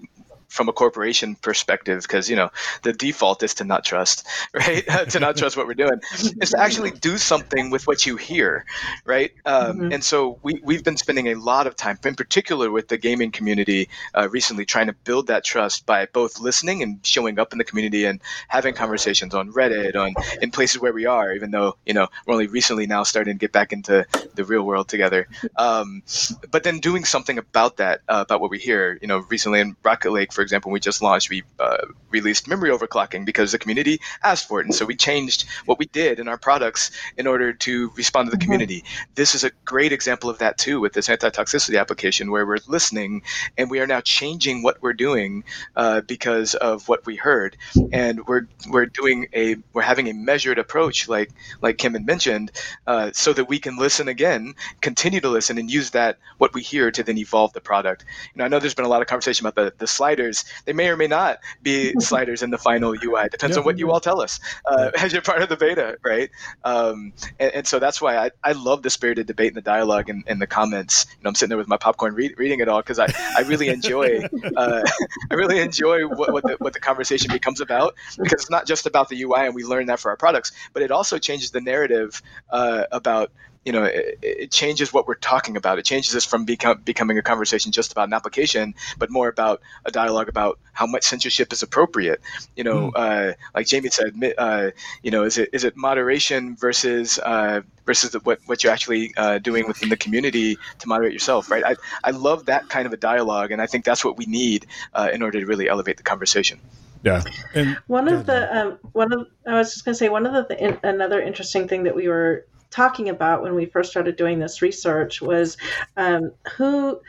from 0.55 0.69
a 0.69 0.73
corporation 0.73 1.35
perspective 1.35 2.01
because 2.03 2.29
you 2.29 2.35
know 2.35 2.49
the 2.83 2.93
default 2.93 3.43
is 3.43 3.53
to 3.53 3.63
not 3.63 3.83
trust 3.83 4.25
right? 4.53 4.83
To 5.15 5.19
not 5.19 5.37
trust 5.37 5.55
what 5.55 5.67
we're 5.67 5.73
doing. 5.73 5.99
Is 6.41 6.51
to 6.51 6.59
actually 6.59 6.91
do 6.91 7.17
something 7.17 7.69
with 7.69 7.85
what 7.85 8.05
you 8.05 8.15
hear 8.15 8.65
right? 9.05 9.31
Um, 9.45 9.77
mm-hmm. 9.77 9.91
and 9.93 10.03
so 10.03 10.39
we, 10.41 10.59
we've 10.63 10.83
been 10.83 10.97
spending 10.97 11.27
a 11.27 11.35
lot 11.35 11.67
of 11.67 11.75
time 11.75 11.99
in 12.05 12.15
particular 12.15 12.71
with 12.71 12.87
the 12.87 12.97
gaming 12.97 13.31
community 13.31 13.89
uh, 14.13 14.27
recently 14.29 14.65
trying 14.65 14.87
to 14.87 14.93
build 14.93 15.27
that 15.27 15.43
trust 15.43 15.85
by 15.85 16.07
both 16.07 16.39
listening 16.39 16.81
and 16.81 17.05
showing 17.05 17.39
up 17.39 17.51
in 17.51 17.57
the 17.57 17.63
community 17.63 18.05
and 18.05 18.21
having 18.47 18.73
conversations 18.73 19.33
on 19.33 19.51
reddit 19.51 19.95
on 19.95 20.13
in 20.41 20.49
places 20.51 20.79
where 20.79 20.93
we 20.93 21.05
are 21.05 21.33
even 21.33 21.51
though 21.51 21.75
you 21.85 21.93
know 21.93 22.07
we're 22.25 22.33
only 22.33 22.47
recently 22.47 22.87
now 22.87 23.03
starting 23.03 23.35
to 23.35 23.39
get 23.39 23.51
back 23.51 23.73
into 23.73 24.05
the 24.35 24.43
real 24.43 24.63
world 24.63 24.87
together. 24.87 25.27
Um, 25.57 26.03
but 26.51 26.63
then 26.63 26.79
doing 26.79 27.03
something 27.03 27.37
about 27.37 27.77
that 27.77 28.01
uh, 28.07 28.23
about 28.25 28.41
what 28.41 28.49
we 28.49 28.59
hear 28.59 28.97
you 29.01 29.07
know 29.07 29.19
recently 29.29 29.59
in 29.59 29.75
rocket 29.83 30.11
lake 30.11 30.33
for 30.33 30.41
example, 30.45 30.71
we 30.71 30.79
just 30.79 31.01
launched, 31.01 31.29
we 31.29 31.43
uh, 31.59 31.85
released 32.09 32.47
memory 32.47 32.69
overclocking 32.69 33.25
because 33.25 33.51
the 33.51 33.59
community 33.59 33.99
asked 34.23 34.47
for 34.47 34.61
it. 34.61 34.65
And 34.65 34.73
so 34.73 34.85
we 34.85 34.95
changed 34.95 35.45
what 35.65 35.79
we 35.79 35.87
did 35.87 36.19
in 36.19 36.27
our 36.27 36.37
products 36.37 36.91
in 37.17 37.27
order 37.27 37.51
to 37.51 37.91
respond 37.97 38.27
to 38.27 38.31
the 38.31 38.37
mm-hmm. 38.37 38.45
community. 38.45 38.83
This 39.15 39.35
is 39.35 39.43
a 39.43 39.51
great 39.65 39.91
example 39.91 40.29
of 40.29 40.37
that 40.37 40.57
too 40.57 40.79
with 40.79 40.93
this 40.93 41.09
anti-toxicity 41.09 41.79
application 41.79 42.31
where 42.31 42.45
we're 42.45 42.59
listening 42.67 43.23
and 43.57 43.69
we 43.69 43.79
are 43.79 43.87
now 43.87 44.01
changing 44.01 44.63
what 44.63 44.81
we're 44.81 44.93
doing 44.93 45.43
uh, 45.75 46.01
because 46.01 46.55
of 46.55 46.87
what 46.87 47.05
we 47.05 47.15
heard. 47.15 47.57
And 47.91 48.25
we're, 48.27 48.47
we're 48.69 48.85
doing 48.85 49.27
a, 49.33 49.57
we're 49.73 49.81
having 49.81 50.07
a 50.07 50.13
measured 50.13 50.59
approach 50.59 51.09
like, 51.09 51.31
like 51.61 51.77
Kim 51.77 51.93
had 51.93 52.05
mentioned, 52.05 52.51
uh, 52.87 53.11
so 53.13 53.33
that 53.33 53.49
we 53.49 53.59
can 53.59 53.77
listen 53.77 54.07
again, 54.07 54.53
continue 54.81 55.19
to 55.21 55.29
listen 55.29 55.57
and 55.57 55.69
use 55.69 55.91
that, 55.91 56.17
what 56.37 56.53
we 56.53 56.61
hear 56.61 56.91
to 56.91 57.03
then 57.03 57.17
evolve 57.17 57.53
the 57.53 57.61
product. 57.61 58.05
You 58.33 58.39
know, 58.39 58.45
I 58.45 58.47
know 58.47 58.59
there's 58.59 58.75
been 58.75 58.85
a 58.85 58.89
lot 58.89 59.01
of 59.01 59.07
conversation 59.07 59.45
about 59.45 59.55
the, 59.55 59.73
the 59.77 59.87
slider 59.87 60.24
sliders. 60.33 60.45
They 60.65 60.73
may 60.73 60.89
or 60.89 60.97
may 60.97 61.07
not 61.07 61.39
be 61.61 61.93
sliders 61.99 62.43
in 62.43 62.49
the 62.49 62.57
final 62.57 62.95
UI. 63.03 63.27
Depends 63.29 63.57
on 63.57 63.63
what 63.63 63.77
you 63.77 63.91
all 63.91 63.99
tell 63.99 64.21
us 64.21 64.39
uh, 64.65 64.91
as 64.97 65.13
you're 65.13 65.21
part 65.21 65.41
of 65.41 65.49
the 65.49 65.57
beta, 65.57 65.97
right? 66.03 66.29
Um, 66.63 67.13
and, 67.39 67.53
and, 67.53 67.67
so 67.67 67.79
that's 67.79 68.01
why 68.01 68.17
I, 68.17 68.31
I 68.43 68.51
love 68.53 68.83
the 68.83 68.89
spirited 68.89 69.27
debate 69.27 69.49
and 69.49 69.57
the 69.57 69.61
dialogue 69.61 70.09
and, 70.09 70.23
and 70.27 70.41
the 70.41 70.47
comments. 70.47 71.05
You 71.17 71.23
know, 71.23 71.29
I'm 71.29 71.35
sitting 71.35 71.49
there 71.49 71.57
with 71.57 71.67
my 71.67 71.77
popcorn 71.77 72.13
read, 72.13 72.35
reading 72.37 72.59
it 72.59 72.67
all 72.67 72.81
because 72.81 72.99
I, 72.99 73.07
I 73.37 73.41
really 73.41 73.69
enjoy 73.69 74.21
uh, 74.55 74.83
I 75.31 75.33
really 75.33 75.59
enjoy 75.59 76.07
what, 76.07 76.31
what, 76.33 76.43
the, 76.43 76.55
what 76.59 76.73
the 76.73 76.79
conversation 76.79 77.31
becomes 77.31 77.61
about 77.61 77.95
because 78.17 78.41
it's 78.41 78.49
not 78.49 78.65
just 78.65 78.85
about 78.85 79.09
the 79.09 79.21
UI 79.23 79.45
and 79.45 79.55
we 79.55 79.63
learn 79.63 79.87
that 79.87 79.99
for 79.99 80.09
our 80.09 80.17
products, 80.17 80.51
but 80.73 80.83
it 80.83 80.91
also 80.91 81.17
changes 81.17 81.51
the 81.51 81.61
narrative 81.61 82.21
uh, 82.51 82.83
about 82.91 83.31
you 83.65 83.71
know 83.71 83.83
it, 83.83 84.19
it, 84.21 84.51
changes 84.51 84.93
what 84.93 85.07
we're 85.07 85.15
talking 85.15 85.57
about. 85.57 85.79
It 85.79 85.85
changes 85.85 86.15
us 86.15 86.23
from 86.23 86.45
become, 86.45 86.81
becoming 86.81 87.17
a 87.17 87.21
conversation 87.21 87.71
just 87.71 87.91
about 87.91 88.07
an 88.07 88.13
application 88.13 88.75
but 88.97 89.09
more 89.09 89.27
about 89.27 89.61
a 89.85 89.91
dialogue 89.91 90.29
about 90.29 90.59
how 90.71 90.85
much 90.85 91.03
censorship 91.03 91.51
is 91.51 91.63
appropriate. 91.63 92.21
You 92.55 92.63
know 92.63 92.91
mm. 92.91 92.93
uh, 92.95 93.33
like 93.53 93.67
jamie 93.67 93.89
said 93.89 94.33
uh, 94.37 94.71
you 95.03 95.11
know 95.11 95.23
is 95.23 95.37
it 95.37 95.49
is 95.51 95.63
it 95.63 95.75
moderation 95.75 96.55
versus 96.55 97.19
uh, 97.19 97.61
versus 97.85 98.13
what, 98.23 98.39
what 98.45 98.63
you're 98.63 98.73
actually 98.73 99.13
uh, 99.17 99.39
doing 99.39 99.67
within 99.67 99.89
the 99.89 99.97
community 99.97 100.57
to 100.79 100.87
moderate 100.87 101.13
yourself 101.13 101.51
right? 101.51 101.63
I, 101.65 101.75
I 102.03 102.11
love 102.11 102.45
that 102.45 102.69
kind 102.69 102.85
of 102.85 102.93
a 102.93 102.97
dialogue 102.97 103.51
and 103.51 103.61
i 103.61 103.67
think 103.67 103.85
that's 103.85 104.03
what 104.03 104.17
we 104.17 104.25
need 104.25 104.67
uh, 104.93 105.09
in 105.13 105.21
order 105.21 105.39
to 105.39 105.45
really 105.45 105.69
elevate 105.69 105.97
the 105.97 106.03
conversation. 106.03 106.59
Yeah. 107.03 107.21
And 107.53 107.77
one 107.87 108.07
of 108.07 108.25
the 108.25 108.57
um, 108.57 108.79
one 108.93 109.13
of 109.13 109.27
I 109.45 109.53
was 109.53 109.73
just 109.73 109.85
going 109.85 109.93
to 109.93 109.97
say 109.97 110.09
one 110.09 110.25
of 110.25 110.33
the 110.33 110.55
th- 110.55 110.79
another 110.83 111.21
interesting 111.21 111.67
thing 111.67 111.83
that 111.83 111.95
we 111.95 112.07
were 112.07 112.47
talking 112.69 113.09
about 113.09 113.41
when 113.41 113.55
we 113.55 113.65
first 113.65 113.91
started 113.91 114.15
doing 114.15 114.39
this 114.39 114.61
research 114.61 115.21
was 115.21 115.57
um, 115.97 116.31
who 116.55 116.99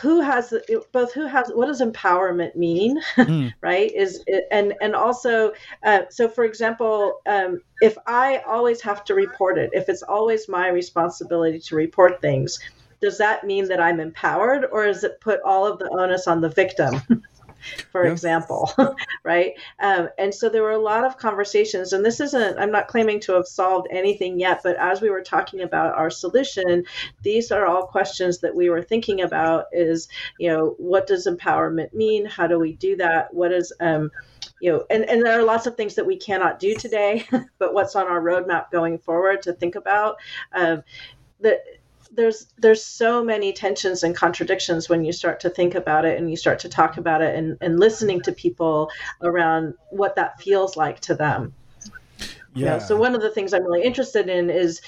who 0.00 0.20
has 0.20 0.54
both 0.90 1.12
who 1.12 1.26
has 1.26 1.50
what 1.50 1.66
does 1.66 1.82
empowerment 1.82 2.56
mean 2.56 3.00
mm. 3.16 3.52
right 3.60 3.92
is 3.92 4.24
and 4.50 4.74
and 4.80 4.94
also 4.94 5.52
uh, 5.84 6.02
so 6.08 6.28
for 6.28 6.44
example 6.44 7.20
um, 7.26 7.60
if 7.82 7.96
i 8.06 8.38
always 8.46 8.80
have 8.80 9.04
to 9.04 9.14
report 9.14 9.58
it 9.58 9.70
if 9.72 9.88
it's 9.88 10.02
always 10.02 10.48
my 10.48 10.68
responsibility 10.68 11.58
to 11.58 11.76
report 11.76 12.20
things 12.22 12.58
does 13.02 13.18
that 13.18 13.44
mean 13.44 13.68
that 13.68 13.80
i'm 13.80 14.00
empowered 14.00 14.64
or 14.72 14.86
is 14.86 15.04
it 15.04 15.20
put 15.20 15.40
all 15.44 15.66
of 15.66 15.78
the 15.78 15.88
onus 15.90 16.26
on 16.26 16.40
the 16.40 16.48
victim 16.48 17.02
for 17.92 18.04
example, 18.04 18.72
right? 19.24 19.52
Um, 19.80 20.08
and 20.18 20.34
so 20.34 20.48
there 20.48 20.62
were 20.62 20.70
a 20.70 20.78
lot 20.78 21.04
of 21.04 21.18
conversations, 21.18 21.92
and 21.92 22.04
this 22.04 22.20
isn't, 22.20 22.58
I'm 22.58 22.70
not 22.70 22.88
claiming 22.88 23.20
to 23.20 23.32
have 23.34 23.46
solved 23.46 23.88
anything 23.90 24.38
yet, 24.38 24.60
but 24.62 24.76
as 24.76 25.00
we 25.00 25.10
were 25.10 25.22
talking 25.22 25.60
about 25.60 25.94
our 25.94 26.10
solution, 26.10 26.84
these 27.22 27.50
are 27.50 27.66
all 27.66 27.86
questions 27.86 28.38
that 28.38 28.54
we 28.54 28.70
were 28.70 28.82
thinking 28.82 29.22
about 29.22 29.66
is, 29.72 30.08
you 30.38 30.48
know, 30.48 30.74
what 30.78 31.06
does 31.06 31.26
empowerment 31.26 31.92
mean? 31.92 32.24
How 32.24 32.46
do 32.46 32.58
we 32.58 32.74
do 32.74 32.96
that? 32.96 33.32
What 33.32 33.52
is, 33.52 33.72
um, 33.80 34.10
you 34.60 34.72
know, 34.72 34.84
and, 34.90 35.08
and 35.08 35.24
there 35.24 35.38
are 35.38 35.44
lots 35.44 35.66
of 35.66 35.76
things 35.76 35.94
that 35.96 36.06
we 36.06 36.16
cannot 36.16 36.58
do 36.58 36.74
today, 36.74 37.26
but 37.58 37.74
what's 37.74 37.96
on 37.96 38.06
our 38.06 38.20
roadmap 38.20 38.70
going 38.70 38.98
forward 38.98 39.42
to 39.42 39.52
think 39.52 39.74
about. 39.74 40.16
Um, 40.52 40.82
that 41.40 41.58
there's 42.14 42.46
there's 42.58 42.84
so 42.84 43.24
many 43.24 43.52
tensions 43.52 44.02
and 44.02 44.14
contradictions 44.14 44.88
when 44.88 45.04
you 45.04 45.12
start 45.12 45.40
to 45.40 45.50
think 45.50 45.74
about 45.74 46.04
it 46.04 46.18
and 46.18 46.30
you 46.30 46.36
start 46.36 46.58
to 46.60 46.68
talk 46.68 46.96
about 46.98 47.22
it 47.22 47.34
and, 47.34 47.56
and 47.60 47.80
listening 47.80 48.20
to 48.22 48.32
people 48.32 48.90
around 49.22 49.74
what 49.90 50.16
that 50.16 50.40
feels 50.40 50.76
like 50.76 51.00
to 51.00 51.14
them. 51.14 51.54
Yeah. 52.18 52.26
You 52.54 52.64
know, 52.66 52.78
so 52.80 52.96
one 52.96 53.14
of 53.14 53.22
the 53.22 53.30
things 53.30 53.54
I'm 53.54 53.64
really 53.64 53.82
interested 53.82 54.28
in 54.28 54.50
is 54.50 54.82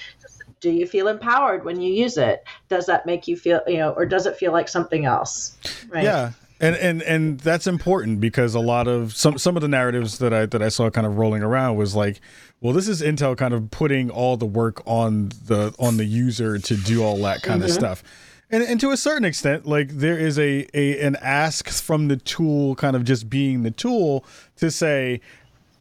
do 0.60 0.70
you 0.70 0.86
feel 0.86 1.08
empowered 1.08 1.64
when 1.64 1.80
you 1.80 1.92
use 1.92 2.16
it? 2.16 2.44
Does 2.68 2.86
that 2.86 3.06
make 3.06 3.26
you 3.26 3.36
feel, 3.36 3.60
you 3.66 3.78
know, 3.78 3.90
or 3.92 4.06
does 4.06 4.26
it 4.26 4.36
feel 4.36 4.52
like 4.52 4.68
something 4.68 5.04
else? 5.04 5.56
Right. 5.88 6.04
Yeah 6.04 6.32
and 6.64 6.76
and 6.76 7.02
and 7.02 7.40
that's 7.40 7.66
important 7.66 8.20
because 8.20 8.54
a 8.54 8.60
lot 8.60 8.88
of 8.88 9.14
some 9.14 9.36
some 9.36 9.54
of 9.54 9.60
the 9.60 9.68
narratives 9.68 10.18
that 10.18 10.32
I 10.32 10.46
that 10.46 10.62
I 10.62 10.70
saw 10.70 10.88
kind 10.88 11.06
of 11.06 11.18
rolling 11.18 11.42
around 11.42 11.76
was 11.76 11.94
like, 11.94 12.20
well, 12.60 12.72
this 12.72 12.88
is 12.88 13.02
Intel 13.02 13.36
kind 13.36 13.52
of 13.52 13.70
putting 13.70 14.10
all 14.10 14.38
the 14.38 14.46
work 14.46 14.82
on 14.86 15.28
the 15.46 15.74
on 15.78 15.98
the 15.98 16.06
user 16.06 16.58
to 16.58 16.76
do 16.76 17.04
all 17.04 17.18
that 17.18 17.42
kind 17.42 17.60
mm-hmm. 17.60 17.68
of 17.68 17.74
stuff. 17.74 18.02
And, 18.50 18.62
and 18.62 18.80
to 18.80 18.90
a 18.90 18.96
certain 18.96 19.24
extent, 19.24 19.66
like 19.66 19.88
there 19.88 20.18
is 20.18 20.38
a, 20.38 20.66
a 20.72 21.00
an 21.00 21.16
ask 21.16 21.68
from 21.68 22.08
the 22.08 22.16
tool 22.16 22.76
kind 22.76 22.96
of 22.96 23.04
just 23.04 23.28
being 23.28 23.62
the 23.62 23.70
tool 23.70 24.24
to 24.56 24.70
say, 24.70 25.20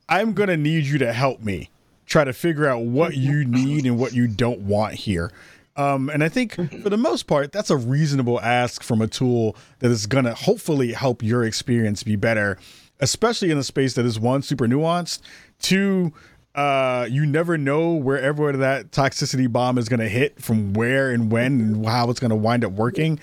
I'm 0.09 0.33
gonna 0.33 0.57
need 0.57 0.85
you 0.85 0.97
to 0.97 1.13
help 1.13 1.41
me 1.41 1.69
try 2.05 2.25
to 2.25 2.33
figure 2.33 2.67
out 2.67 2.81
what 2.81 3.15
you 3.15 3.45
need 3.45 3.85
and 3.85 3.97
what 3.97 4.13
you 4.13 4.27
don't 4.27 4.61
want 4.61 4.95
here. 4.95 5.31
Um, 5.75 6.09
and 6.09 6.23
I 6.23 6.29
think 6.29 6.53
for 6.83 6.89
the 6.89 6.97
most 6.97 7.23
part, 7.23 7.51
that's 7.51 7.69
a 7.69 7.77
reasonable 7.77 8.39
ask 8.41 8.83
from 8.83 9.01
a 9.01 9.07
tool 9.07 9.55
that 9.79 9.89
is 9.89 10.05
going 10.05 10.25
to 10.25 10.33
hopefully 10.33 10.93
help 10.93 11.23
your 11.23 11.43
experience 11.43 12.03
be 12.03 12.15
better, 12.15 12.57
especially 12.99 13.49
in 13.49 13.57
a 13.57 13.63
space 13.63 13.95
that 13.95 14.05
is 14.05 14.19
one, 14.19 14.43
super 14.43 14.67
nuanced, 14.67 15.21
two, 15.59 16.13
uh, 16.55 17.07
you 17.09 17.25
never 17.25 17.57
know 17.57 17.93
wherever 17.93 18.51
that 18.55 18.91
toxicity 18.91 19.51
bomb 19.51 19.77
is 19.79 19.89
going 19.89 19.99
to 19.99 20.09
hit 20.09 20.39
from 20.39 20.73
where 20.73 21.09
and 21.09 21.31
when 21.31 21.59
and 21.59 21.85
how 21.85 22.09
it's 22.09 22.19
going 22.19 22.29
to 22.29 22.35
wind 22.35 22.63
up 22.63 22.71
working. 22.71 23.19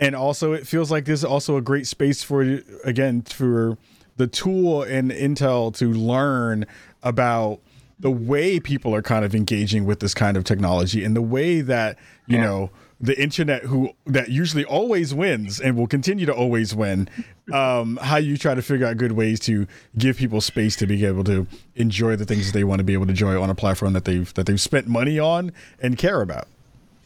And 0.00 0.16
also, 0.16 0.54
it 0.54 0.66
feels 0.66 0.90
like 0.90 1.04
this 1.04 1.20
is 1.20 1.24
also 1.24 1.56
a 1.56 1.60
great 1.60 1.86
space 1.86 2.22
for, 2.22 2.60
again, 2.84 3.22
for 3.22 3.76
the 4.16 4.26
tool 4.26 4.82
and 4.82 5.10
Intel 5.10 5.74
to 5.76 5.92
learn 5.92 6.64
about 7.02 7.60
the 8.02 8.10
way 8.10 8.60
people 8.60 8.94
are 8.94 9.00
kind 9.00 9.24
of 9.24 9.34
engaging 9.34 9.84
with 9.84 10.00
this 10.00 10.12
kind 10.12 10.36
of 10.36 10.44
technology 10.44 11.04
and 11.04 11.16
the 11.16 11.22
way 11.22 11.60
that 11.60 11.96
you 12.26 12.36
yeah. 12.36 12.44
know 12.44 12.70
the 13.00 13.20
internet 13.20 13.62
who 13.62 13.90
that 14.06 14.28
usually 14.28 14.64
always 14.64 15.14
wins 15.14 15.60
and 15.60 15.76
will 15.76 15.86
continue 15.86 16.26
to 16.26 16.34
always 16.34 16.74
win 16.74 17.08
um, 17.52 17.96
how 18.02 18.16
you 18.16 18.36
try 18.36 18.54
to 18.54 18.62
figure 18.62 18.86
out 18.86 18.96
good 18.96 19.12
ways 19.12 19.40
to 19.40 19.66
give 19.96 20.16
people 20.16 20.40
space 20.40 20.76
to 20.76 20.86
be 20.86 21.04
able 21.06 21.24
to 21.24 21.46
enjoy 21.76 22.14
the 22.14 22.24
things 22.24 22.46
that 22.46 22.52
they 22.52 22.64
want 22.64 22.80
to 22.80 22.84
be 22.84 22.92
able 22.92 23.06
to 23.06 23.10
enjoy 23.10 23.40
on 23.40 23.48
a 23.48 23.54
platform 23.54 23.92
that 23.92 24.04
they've 24.04 24.34
that 24.34 24.46
they've 24.46 24.60
spent 24.60 24.86
money 24.86 25.18
on 25.18 25.52
and 25.80 25.96
care 25.96 26.20
about 26.20 26.48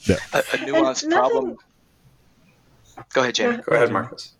yeah. 0.01 0.17
a, 0.33 0.39
a 0.39 0.43
nuanced 0.43 1.11
problem 1.11 1.57
go 3.13 3.21
ahead 3.21 3.35
Jay. 3.35 3.59
go 3.67 3.77
ahead 3.77 3.93
marcus 3.93 4.35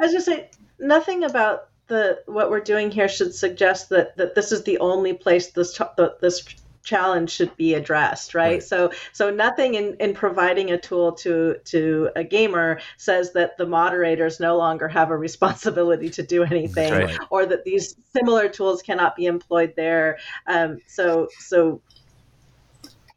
i 0.00 0.04
was 0.04 0.12
just 0.12 0.26
say 0.26 0.48
nothing 0.78 1.24
about 1.24 1.69
the 1.90 2.22
what 2.26 2.50
we're 2.50 2.60
doing 2.60 2.90
here 2.90 3.08
should 3.08 3.34
suggest 3.34 3.90
that 3.90 4.16
that 4.16 4.34
this 4.34 4.52
is 4.52 4.62
the 4.62 4.78
only 4.78 5.12
place 5.12 5.50
this 5.50 5.78
this 6.22 6.42
challenge 6.82 7.30
should 7.30 7.54
be 7.56 7.74
addressed 7.74 8.34
right? 8.34 8.52
right, 8.52 8.62
so 8.62 8.90
so 9.12 9.28
nothing 9.28 9.74
in 9.74 9.94
in 10.00 10.14
providing 10.14 10.70
a 10.70 10.78
tool 10.78 11.12
to 11.12 11.56
to 11.64 12.08
a 12.16 12.24
gamer 12.24 12.80
says 12.96 13.32
that 13.32 13.58
the 13.58 13.66
moderators 13.66 14.40
no 14.40 14.56
longer 14.56 14.88
have 14.88 15.10
a 15.10 15.16
responsibility 15.16 16.08
to 16.08 16.22
do 16.22 16.42
anything 16.42 16.92
right. 16.92 17.18
or 17.28 17.44
that 17.44 17.64
these 17.64 17.96
similar 18.16 18.48
tools 18.48 18.80
cannot 18.80 19.14
be 19.14 19.26
employed 19.26 19.74
there 19.76 20.18
um, 20.46 20.78
so 20.86 21.28
so 21.38 21.82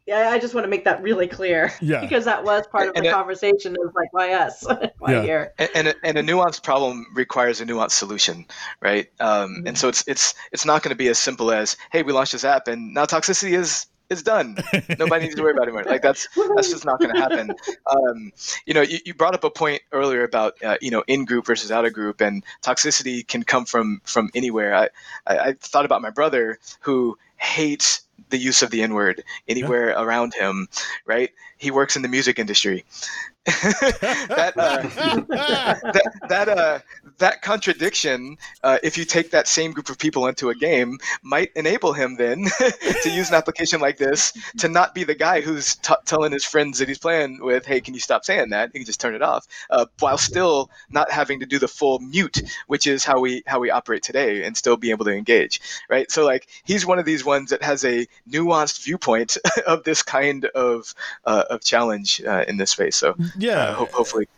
yeah, 0.06 0.30
I 0.30 0.38
just 0.38 0.54
want 0.54 0.64
to 0.64 0.68
make 0.68 0.84
that 0.84 1.02
really 1.02 1.26
clear. 1.26 1.72
Yeah. 1.80 2.00
because 2.02 2.24
that 2.26 2.44
was 2.44 2.66
part 2.66 2.88
of 2.88 2.96
and 2.96 3.04
the 3.04 3.10
it, 3.10 3.12
conversation. 3.12 3.74
It 3.74 3.80
was 3.80 3.92
like, 3.94 4.12
why 4.12 4.32
us? 4.32 4.64
why 4.98 5.12
yeah. 5.12 5.22
here? 5.22 5.54
And, 5.58 5.70
and 5.74 5.88
a, 5.88 5.94
and, 6.04 6.18
a, 6.18 6.22
nuanced 6.22 6.62
problem 6.62 7.06
requires 7.14 7.60
a 7.60 7.66
nuanced 7.66 7.92
solution, 7.92 8.46
right? 8.80 9.08
Um, 9.20 9.50
mm-hmm. 9.50 9.68
And 9.68 9.78
so 9.78 9.88
it's 9.88 10.04
it's 10.06 10.34
it's 10.52 10.66
not 10.66 10.82
going 10.82 10.90
to 10.90 10.96
be 10.96 11.08
as 11.08 11.18
simple 11.18 11.50
as, 11.50 11.76
hey, 11.90 12.02
we 12.02 12.12
launched 12.12 12.32
this 12.32 12.44
app 12.44 12.68
and 12.68 12.92
now 12.94 13.06
toxicity 13.06 13.56
is 13.56 13.86
is 14.10 14.22
done. 14.22 14.56
Nobody 14.98 15.24
needs 15.24 15.34
to 15.36 15.42
worry 15.42 15.52
about 15.52 15.62
it 15.62 15.68
anymore. 15.68 15.84
Like 15.84 16.02
that's 16.02 16.28
that's 16.54 16.70
just 16.70 16.84
not 16.84 17.00
going 17.00 17.14
to 17.14 17.20
happen. 17.20 17.54
Um, 17.86 18.32
you 18.66 18.74
know, 18.74 18.82
you, 18.82 18.98
you 19.06 19.14
brought 19.14 19.34
up 19.34 19.44
a 19.44 19.50
point 19.50 19.82
earlier 19.92 20.24
about 20.24 20.62
uh, 20.62 20.76
you 20.80 20.90
know 20.90 21.02
in 21.06 21.24
group 21.24 21.46
versus 21.46 21.70
out 21.70 21.84
of 21.84 21.92
group, 21.92 22.20
and 22.20 22.44
toxicity 22.62 23.26
can 23.26 23.42
come 23.42 23.64
from 23.64 24.00
from 24.04 24.30
anywhere. 24.34 24.74
I, 24.74 24.88
I, 25.26 25.38
I 25.38 25.52
thought 25.54 25.84
about 25.84 26.02
my 26.02 26.10
brother 26.10 26.58
who 26.80 27.18
hates 27.44 28.02
the 28.30 28.38
use 28.38 28.62
of 28.62 28.70
the 28.70 28.82
N 28.82 28.94
word 28.94 29.22
anywhere 29.48 29.90
yeah. 29.90 30.02
around 30.02 30.34
him, 30.34 30.68
right? 31.06 31.30
He 31.58 31.70
works 31.70 31.96
in 31.96 32.02
the 32.02 32.08
music 32.08 32.38
industry. 32.38 32.84
that, 33.44 34.54
uh, 34.56 34.82
that 35.28 36.12
that 36.28 36.48
uh, 36.48 36.78
that 37.18 37.42
contradiction, 37.42 38.36
uh, 38.62 38.78
if 38.82 38.98
you 38.98 39.04
take 39.04 39.30
that 39.30 39.48
same 39.48 39.72
group 39.72 39.88
of 39.88 39.98
people 39.98 40.26
into 40.26 40.50
a 40.50 40.54
game, 40.54 40.98
might 41.22 41.50
enable 41.54 41.92
him 41.92 42.16
then 42.16 42.44
to 43.02 43.10
use 43.10 43.28
an 43.28 43.34
application 43.34 43.80
like 43.80 43.98
this 43.98 44.32
to 44.58 44.68
not 44.68 44.94
be 44.94 45.04
the 45.04 45.14
guy 45.14 45.40
who's 45.40 45.76
t- 45.76 45.94
telling 46.04 46.32
his 46.32 46.44
friends 46.44 46.78
that 46.78 46.88
he's 46.88 46.98
playing 46.98 47.38
with, 47.40 47.64
"Hey, 47.66 47.80
can 47.80 47.94
you 47.94 48.00
stop 48.00 48.24
saying 48.24 48.50
that?" 48.50 48.70
He 48.72 48.80
can 48.80 48.86
just 48.86 49.00
turn 49.00 49.14
it 49.14 49.22
off, 49.22 49.46
uh, 49.70 49.86
while 50.00 50.18
still 50.18 50.70
not 50.90 51.10
having 51.10 51.40
to 51.40 51.46
do 51.46 51.58
the 51.58 51.68
full 51.68 51.98
mute, 52.00 52.42
which 52.66 52.86
is 52.86 53.04
how 53.04 53.20
we 53.20 53.42
how 53.46 53.60
we 53.60 53.70
operate 53.70 54.02
today, 54.02 54.44
and 54.44 54.56
still 54.56 54.76
be 54.76 54.90
able 54.90 55.04
to 55.04 55.12
engage, 55.12 55.60
right? 55.88 56.10
So 56.10 56.24
like 56.24 56.48
he's 56.64 56.86
one 56.86 56.98
of 56.98 57.04
these 57.04 57.24
ones 57.24 57.50
that 57.50 57.62
has 57.62 57.84
a 57.84 58.06
nuanced 58.28 58.84
viewpoint 58.84 59.36
of 59.66 59.84
this 59.84 60.02
kind 60.02 60.46
of 60.46 60.94
uh, 61.24 61.44
of 61.50 61.62
challenge 61.62 62.22
uh, 62.26 62.44
in 62.48 62.56
this 62.56 62.70
space. 62.70 62.96
So 62.96 63.14
yeah, 63.38 63.58
uh, 63.58 63.74
ho- 63.74 63.88
hopefully. 63.92 64.28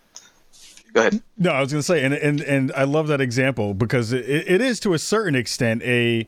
Go 0.96 1.02
ahead. 1.02 1.22
No, 1.36 1.50
I 1.50 1.60
was 1.60 1.72
going 1.72 1.80
to 1.80 1.86
say, 1.86 2.02
and 2.02 2.14
and 2.14 2.40
and 2.40 2.72
I 2.72 2.84
love 2.84 3.08
that 3.08 3.20
example 3.20 3.74
because 3.74 4.14
it, 4.14 4.24
it 4.26 4.62
is 4.62 4.80
to 4.80 4.94
a 4.94 4.98
certain 4.98 5.34
extent 5.34 5.82
a 5.82 6.26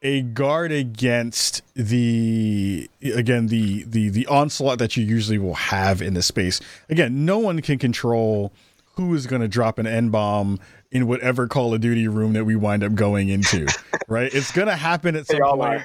a 0.00 0.22
guard 0.22 0.72
against 0.72 1.60
the 1.74 2.88
again 3.02 3.48
the 3.48 3.84
the 3.84 4.08
the 4.08 4.26
onslaught 4.26 4.78
that 4.78 4.96
you 4.96 5.04
usually 5.04 5.36
will 5.36 5.56
have 5.56 6.00
in 6.00 6.14
the 6.14 6.22
space. 6.22 6.58
Again, 6.88 7.26
no 7.26 7.38
one 7.38 7.60
can 7.60 7.78
control 7.78 8.50
who 8.94 9.14
is 9.14 9.26
going 9.26 9.42
to 9.42 9.48
drop 9.48 9.78
an 9.78 9.86
N 9.86 10.08
bomb 10.08 10.58
in 10.90 11.06
whatever 11.06 11.46
Call 11.46 11.74
of 11.74 11.82
Duty 11.82 12.08
room 12.08 12.32
that 12.32 12.46
we 12.46 12.56
wind 12.56 12.82
up 12.82 12.94
going 12.94 13.28
into, 13.28 13.66
right? 14.08 14.34
It's 14.34 14.52
going 14.52 14.68
to 14.68 14.76
happen 14.76 15.16
at 15.16 15.26
some 15.26 15.38
point. 15.42 15.82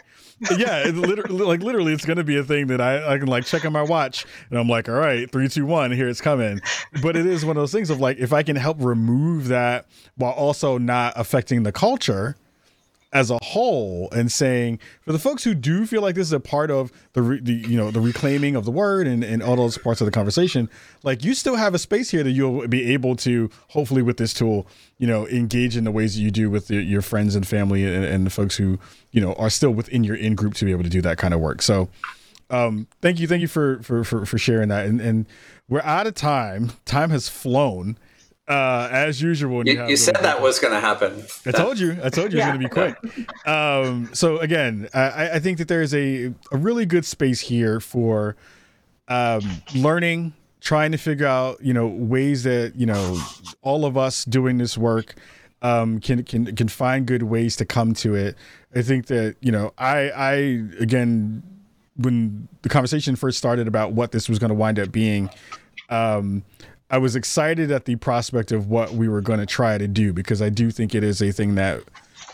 Yeah, 0.57 0.83
literally, 0.85 1.43
like 1.45 1.61
literally, 1.61 1.93
it's 1.93 2.05
gonna 2.05 2.23
be 2.23 2.37
a 2.37 2.43
thing 2.43 2.67
that 2.67 2.81
I, 2.81 3.13
I 3.13 3.17
can 3.17 3.27
like 3.27 3.45
check 3.45 3.65
on 3.65 3.73
my 3.73 3.81
watch, 3.81 4.25
and 4.49 4.59
I'm 4.59 4.67
like, 4.67 4.89
all 4.89 4.95
right, 4.95 5.29
three, 5.31 5.47
two, 5.47 5.65
one, 5.65 5.91
here 5.91 6.07
it's 6.07 6.21
coming. 6.21 6.61
But 7.01 7.15
it 7.15 7.25
is 7.25 7.45
one 7.45 7.57
of 7.57 7.61
those 7.61 7.71
things 7.71 7.89
of 7.89 7.99
like, 7.99 8.17
if 8.17 8.33
I 8.33 8.43
can 8.43 8.55
help 8.55 8.77
remove 8.79 9.47
that 9.47 9.85
while 10.15 10.31
also 10.31 10.77
not 10.77 11.13
affecting 11.15 11.63
the 11.63 11.71
culture, 11.71 12.35
as 13.13 13.29
a 13.29 13.37
whole 13.43 14.09
and 14.11 14.31
saying 14.31 14.79
for 15.01 15.11
the 15.13 15.19
folks 15.19 15.43
who 15.43 15.53
do 15.53 15.85
feel 15.85 16.01
like 16.01 16.15
this 16.15 16.27
is 16.27 16.33
a 16.33 16.39
part 16.39 16.71
of 16.71 16.91
the, 17.13 17.21
re, 17.21 17.39
the 17.39 17.53
you 17.53 17.77
know 17.77 17.91
the 17.91 18.01
reclaiming 18.01 18.55
of 18.55 18.65
the 18.65 18.71
word 18.71 19.07
and, 19.07 19.23
and 19.23 19.41
all 19.41 19.55
those 19.55 19.77
parts 19.77 20.01
of 20.01 20.05
the 20.05 20.11
conversation 20.11 20.69
like 21.03 21.23
you 21.23 21.33
still 21.33 21.55
have 21.55 21.73
a 21.73 21.79
space 21.79 22.09
here 22.09 22.23
that 22.23 22.31
you'll 22.31 22.67
be 22.67 22.91
able 22.91 23.15
to 23.15 23.49
hopefully 23.69 24.01
with 24.01 24.17
this 24.17 24.33
tool 24.33 24.67
you 24.97 25.07
know 25.07 25.27
engage 25.27 25.77
in 25.77 25.83
the 25.83 25.91
ways 25.91 26.15
that 26.15 26.21
you 26.21 26.31
do 26.31 26.49
with 26.49 26.69
your, 26.69 26.81
your 26.81 27.01
friends 27.01 27.35
and 27.35 27.47
family 27.47 27.85
and, 27.85 28.03
and 28.03 28.25
the 28.25 28.31
folks 28.31 28.57
who 28.57 28.79
you 29.11 29.21
know 29.21 29.33
are 29.33 29.49
still 29.49 29.71
within 29.71 30.03
your 30.03 30.15
in 30.15 30.35
group 30.35 30.55
to 30.55 30.65
be 30.65 30.71
able 30.71 30.83
to 30.83 30.89
do 30.89 31.01
that 31.01 31.17
kind 31.17 31.33
of 31.33 31.39
work. 31.39 31.61
So 31.61 31.89
um, 32.49 32.87
thank 33.01 33.19
you 33.19 33.27
thank 33.27 33.41
you 33.41 33.47
for 33.47 33.81
for 33.81 34.03
for, 34.03 34.25
for 34.25 34.37
sharing 34.37 34.69
that. 34.69 34.85
And 34.85 34.99
and 34.99 35.25
we're 35.69 35.81
out 35.81 36.07
of 36.07 36.15
time. 36.15 36.73
Time 36.85 37.09
has 37.11 37.29
flown 37.29 37.97
uh, 38.47 38.89
as 38.91 39.21
usual. 39.21 39.65
You, 39.67 39.73
you, 39.73 39.89
you 39.89 39.97
said 39.97 40.15
that 40.17 40.41
was 40.41 40.59
going 40.59 40.73
to 40.73 40.79
happen. 40.79 41.23
I 41.45 41.51
told 41.51 41.79
you. 41.79 41.97
I 42.03 42.09
told 42.09 42.33
you 42.33 42.39
yeah. 42.39 42.49
it 42.49 42.59
was 42.59 42.69
going 42.69 42.95
to 42.95 42.95
be 42.95 43.13
quick. 43.13 43.47
Um, 43.47 44.09
so 44.13 44.37
again, 44.39 44.89
I, 44.93 45.31
I, 45.31 45.39
think 45.39 45.57
that 45.59 45.67
there 45.67 45.81
is 45.81 45.93
a, 45.93 46.33
a 46.51 46.57
really 46.57 46.85
good 46.85 47.05
space 47.05 47.39
here 47.39 47.79
for 47.79 48.35
um, 49.07 49.41
learning, 49.75 50.33
trying 50.61 50.91
to 50.91 50.97
figure 50.97 51.27
out, 51.27 51.61
you 51.63 51.73
know, 51.73 51.87
ways 51.87 52.43
that 52.43 52.73
you 52.75 52.85
know 52.85 53.21
all 53.61 53.85
of 53.85 53.97
us 53.97 54.25
doing 54.25 54.57
this 54.57 54.77
work 54.77 55.15
um, 55.61 55.99
can 55.99 56.23
can 56.23 56.55
can 56.55 56.67
find 56.67 57.05
good 57.05 57.23
ways 57.23 57.55
to 57.57 57.65
come 57.65 57.93
to 57.95 58.15
it. 58.15 58.35
I 58.75 58.81
think 58.81 59.07
that 59.07 59.35
you 59.41 59.51
know, 59.51 59.73
I 59.77 60.09
I 60.09 60.33
again 60.79 61.43
when 61.95 62.47
the 62.63 62.69
conversation 62.69 63.15
first 63.15 63.37
started 63.37 63.67
about 63.67 63.93
what 63.93 64.11
this 64.11 64.27
was 64.27 64.39
going 64.39 64.49
to 64.49 64.55
wind 64.55 64.79
up 64.79 64.91
being. 64.91 65.29
Um, 65.89 66.43
I 66.89 66.97
was 66.97 67.15
excited 67.15 67.71
at 67.71 67.85
the 67.85 67.95
prospect 67.95 68.51
of 68.51 68.67
what 68.67 68.91
we 68.91 69.07
were 69.07 69.21
going 69.21 69.39
to 69.39 69.45
try 69.45 69.77
to 69.77 69.87
do 69.87 70.13
because 70.13 70.41
I 70.41 70.49
do 70.49 70.69
think 70.71 70.93
it 70.93 71.03
is 71.03 71.21
a 71.21 71.31
thing 71.31 71.55
that 71.55 71.83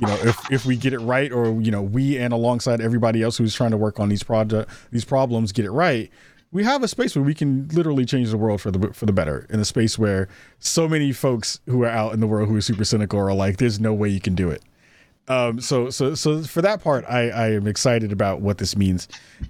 you 0.02 0.08
know 0.08 0.16
if 0.16 0.52
if 0.52 0.66
we 0.66 0.76
get 0.76 0.94
it 0.94 1.00
right 1.00 1.32
or 1.32 1.62
you 1.62 1.72
know 1.72 1.82
we 1.82 2.18
and 2.18 2.34
alongside 2.34 2.82
everybody 2.82 3.22
else 3.22 3.38
who's 3.38 3.54
trying 3.54 3.72
to 3.72 3.78
work 3.78 4.00
on 4.00 4.10
these 4.10 4.24
project 4.24 4.72
these 4.92 5.06
problems 5.06 5.52
get 5.52 5.66
it 5.66 5.72
right 5.72 6.12
we 6.52 6.64
have 6.64 6.84
a 6.84 6.88
space 6.88 7.16
where 7.16 7.24
we 7.24 7.34
can 7.34 7.68
literally 7.70 8.06
change 8.06 8.30
the 8.32 8.38
world 8.38 8.62
for 8.62 8.72
the 8.72 8.94
for 8.94 9.06
the 9.06 9.14
better 9.14 9.46
in 9.50 9.60
a 9.60 9.66
space 9.66 10.00
where 10.00 10.28
so 10.60 10.88
many 10.88 11.12
folks 11.12 11.60
who 11.66 11.84
are 11.84 11.90
out 11.90 12.14
in 12.14 12.20
the 12.20 12.28
world 12.28 12.48
who 12.48 12.56
are 12.56 12.62
super 12.62 12.86
cynical 12.86 13.20
are 13.20 13.34
like 13.34 13.58
there's 13.58 13.80
no 13.80 13.94
way 13.94 14.10
you 14.10 14.22
can 14.22 14.36
do 14.36 14.50
it 14.50 14.64
um, 15.30 15.62
so 15.62 15.92
so 15.92 16.16
so 16.16 16.42
for 16.42 16.64
that 16.64 16.82
part, 16.82 17.06
I, 17.08 17.30
I 17.30 17.52
am 17.52 17.68
excited 17.68 18.12
about 18.12 18.42
what 18.42 18.58
this 18.58 18.76
means, 18.76 19.08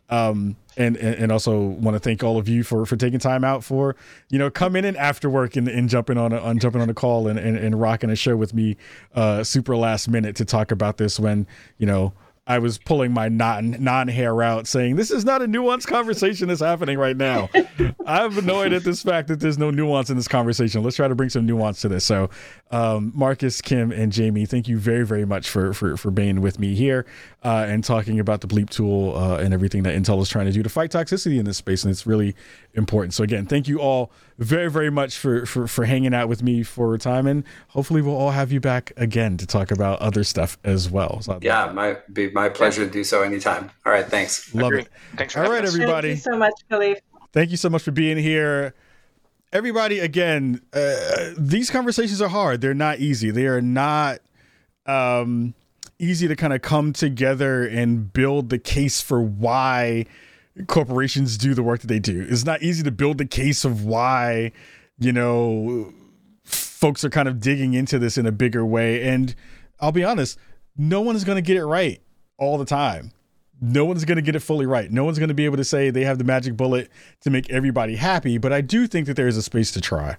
um, 0.10 0.58
and, 0.76 0.98
and, 0.98 1.16
and 1.16 1.32
also 1.32 1.58
want 1.58 1.96
to 1.96 2.00
thank 2.00 2.22
all 2.22 2.38
of 2.38 2.50
you 2.50 2.64
for 2.64 2.86
for 2.86 2.98
taking 2.98 3.18
time 3.18 3.46
out 3.46 3.64
for 3.64 3.96
you 4.30 4.38
know 4.38 4.52
coming 4.52 4.84
in 4.84 4.98
after 4.98 5.30
work 5.30 5.56
and, 5.56 5.70
and 5.70 5.88
jumping 5.88 6.18
on 6.18 6.34
a, 6.34 6.38
on 6.38 6.60
jumping 6.60 6.82
on 6.82 6.90
a 6.90 6.94
call 6.94 7.30
and, 7.30 7.40
and, 7.40 7.58
and 7.58 7.80
rocking 7.80 8.10
a 8.10 8.16
show 8.18 8.36
with 8.36 8.54
me, 8.54 8.76
uh, 9.16 9.42
super 9.42 9.78
last 9.78 10.10
minute 10.10 10.36
to 10.36 10.44
talk 10.44 10.72
about 10.72 10.98
this 10.98 11.18
when 11.18 11.48
you 11.78 11.86
know 11.86 12.12
I 12.50 12.58
was 12.58 12.80
pulling 12.80 13.14
my 13.14 13.30
non 13.30 13.78
non 13.80 14.08
hair 14.08 14.42
out, 14.42 14.66
saying, 14.66 14.96
"This 14.96 15.12
is 15.12 15.24
not 15.24 15.44
a 15.44 15.48
nuanced 15.48 15.86
conversation 15.86 16.48
that's 16.48 16.62
happening 16.62 16.98
right 16.98 17.16
now." 17.16 17.48
I'm 18.08 18.36
annoyed 18.40 18.74
at 18.74 18.84
this 18.84 19.04
fact 19.04 19.28
that 19.28 19.40
there's 19.40 19.60
no 19.60 19.70
nuance 19.70 20.10
in 20.10 20.18
this 20.18 20.28
conversation. 20.28 20.84
Let's 20.84 20.96
try 20.96 21.08
to 21.08 21.14
bring 21.14 21.30
some 21.30 21.46
nuance 21.46 21.80
to 21.82 21.90
this. 21.90 22.04
So, 22.04 22.32
um, 22.72 23.12
Marcus, 23.14 23.62
Kim, 23.62 23.92
and 23.92 24.12
Jamie, 24.12 24.48
thank 24.48 24.68
you 24.68 24.80
very 24.80 25.06
very 25.06 25.26
much 25.26 25.48
for 25.48 25.74
for 25.74 25.96
for 25.96 26.10
being 26.10 26.42
with 26.42 26.58
me 26.58 26.74
here 26.74 27.06
uh, 27.44 27.66
and 27.68 27.84
talking 27.84 28.20
about 28.20 28.42
the 28.42 28.48
Bleep 28.48 28.70
tool 28.70 29.16
uh, 29.16 29.38
and 29.38 29.54
everything 29.54 29.84
that 29.84 29.96
Intel 29.96 30.22
is 30.22 30.28
trying 30.28 30.46
to 30.48 30.52
do 30.52 30.62
to 30.62 30.70
fight 30.70 30.92
toxicity 30.92 31.40
in 31.40 31.46
this 31.46 31.58
space, 31.58 31.84
and 31.84 31.92
it's 31.92 32.06
really 32.06 32.36
important. 32.74 33.14
So 33.14 33.24
again, 33.24 33.46
thank 33.46 33.68
you 33.68 33.80
all 33.80 34.12
very 34.38 34.70
very 34.70 34.90
much 34.90 35.18
for 35.18 35.46
for 35.46 35.68
for 35.68 35.86
hanging 35.86 36.14
out 36.14 36.28
with 36.28 36.44
me 36.44 36.64
for 36.64 36.94
a 36.94 37.00
time, 37.00 37.28
and 37.28 37.44
hopefully 37.70 38.02
we'll 38.02 38.18
all 38.18 38.32
have 38.32 38.52
you 38.52 38.60
back 38.60 38.92
again 38.98 39.38
to 39.38 39.48
talk 39.48 39.72
about 39.72 40.00
other 40.00 40.24
stuff 40.24 40.58
as 40.64 40.90
well. 40.90 41.22
So 41.22 41.40
yeah, 41.42 41.72
my 41.72 41.98
be 42.12 42.30
my 42.32 42.50
pleasure 42.50 42.86
to 42.86 42.92
do 42.92 43.04
so 43.04 43.22
anytime. 43.22 43.72
All 43.86 43.94
right, 43.94 44.06
thanks. 44.06 44.54
Love 44.54 44.68
Agreed. 44.68 44.82
it. 44.82 44.92
Thanks. 45.16 45.38
all 45.38 45.50
right, 45.50 45.64
everybody. 45.64 46.16
Thank 46.16 46.26
you 46.26 46.32
so 46.32 46.38
much, 46.38 46.54
Kahlief. 46.70 46.98
Thank 47.32 47.52
you 47.52 47.58
so 47.58 47.70
much 47.70 47.84
for 47.84 47.92
being 47.92 48.18
here. 48.18 48.74
Everybody, 49.52 50.00
again, 50.00 50.62
uh, 50.74 51.32
these 51.38 51.72
conversations 51.72 52.22
are 52.22 52.30
hard. 52.30 52.62
They're 52.62 52.74
not 52.76 53.00
easy. 53.00 53.32
They 53.32 53.48
are 53.48 53.62
not 53.62 54.20
um, 54.86 55.56
easy 56.00 56.28
to 56.28 56.36
kind 56.36 56.54
of 56.54 56.62
come 56.62 56.94
together 56.94 57.66
and 57.68 58.12
build 58.12 58.50
the 58.50 58.58
case 58.58 59.02
for 59.02 59.22
why 59.22 60.06
corporations 60.68 61.38
do 61.38 61.54
the 61.54 61.64
work 61.64 61.82
that 61.82 61.88
they 61.88 62.00
do. 62.00 62.26
It's 62.28 62.46
not 62.46 62.62
easy 62.62 62.84
to 62.84 62.92
build 62.92 63.18
the 63.18 63.26
case 63.26 63.66
of 63.66 63.84
why, 63.84 64.52
you 64.98 65.14
know, 65.14 65.94
folks 66.44 67.04
are 67.04 67.10
kind 67.10 67.28
of 67.28 67.40
digging 67.40 67.74
into 67.74 68.00
this 68.00 68.18
in 68.18 68.26
a 68.26 68.32
bigger 68.32 68.66
way. 68.66 69.04
And 69.04 69.36
I'll 69.80 69.92
be 69.92 70.04
honest, 70.04 70.38
no 70.78 71.02
one 71.02 71.16
is 71.16 71.24
going 71.24 71.36
to 71.36 71.42
get 71.42 71.58
it 71.58 71.66
right 71.66 72.02
all 72.38 72.58
the 72.58 72.66
time. 72.66 73.12
No 73.62 73.84
one's 73.84 74.06
going 74.06 74.16
to 74.16 74.22
get 74.22 74.38
it 74.38 74.40
fully 74.40 74.66
right. 74.66 74.90
No 74.90 75.04
one's 75.04 75.20
going 75.20 75.28
to 75.28 75.36
be 75.36 75.44
able 75.44 75.58
to 75.58 75.66
say 75.66 75.90
they 75.90 76.06
have 76.06 76.18
the 76.18 76.24
magic 76.24 76.56
bullet 76.56 76.90
to 77.22 77.30
make 77.30 77.50
everybody 77.50 77.98
happy. 77.98 78.38
But 78.38 78.54
I 78.54 78.62
do 78.62 78.88
think 78.88 79.06
that 79.08 79.18
there 79.18 79.28
is 79.28 79.36
a 79.36 79.42
space 79.42 79.72
to 79.74 79.82
try. 79.82 80.16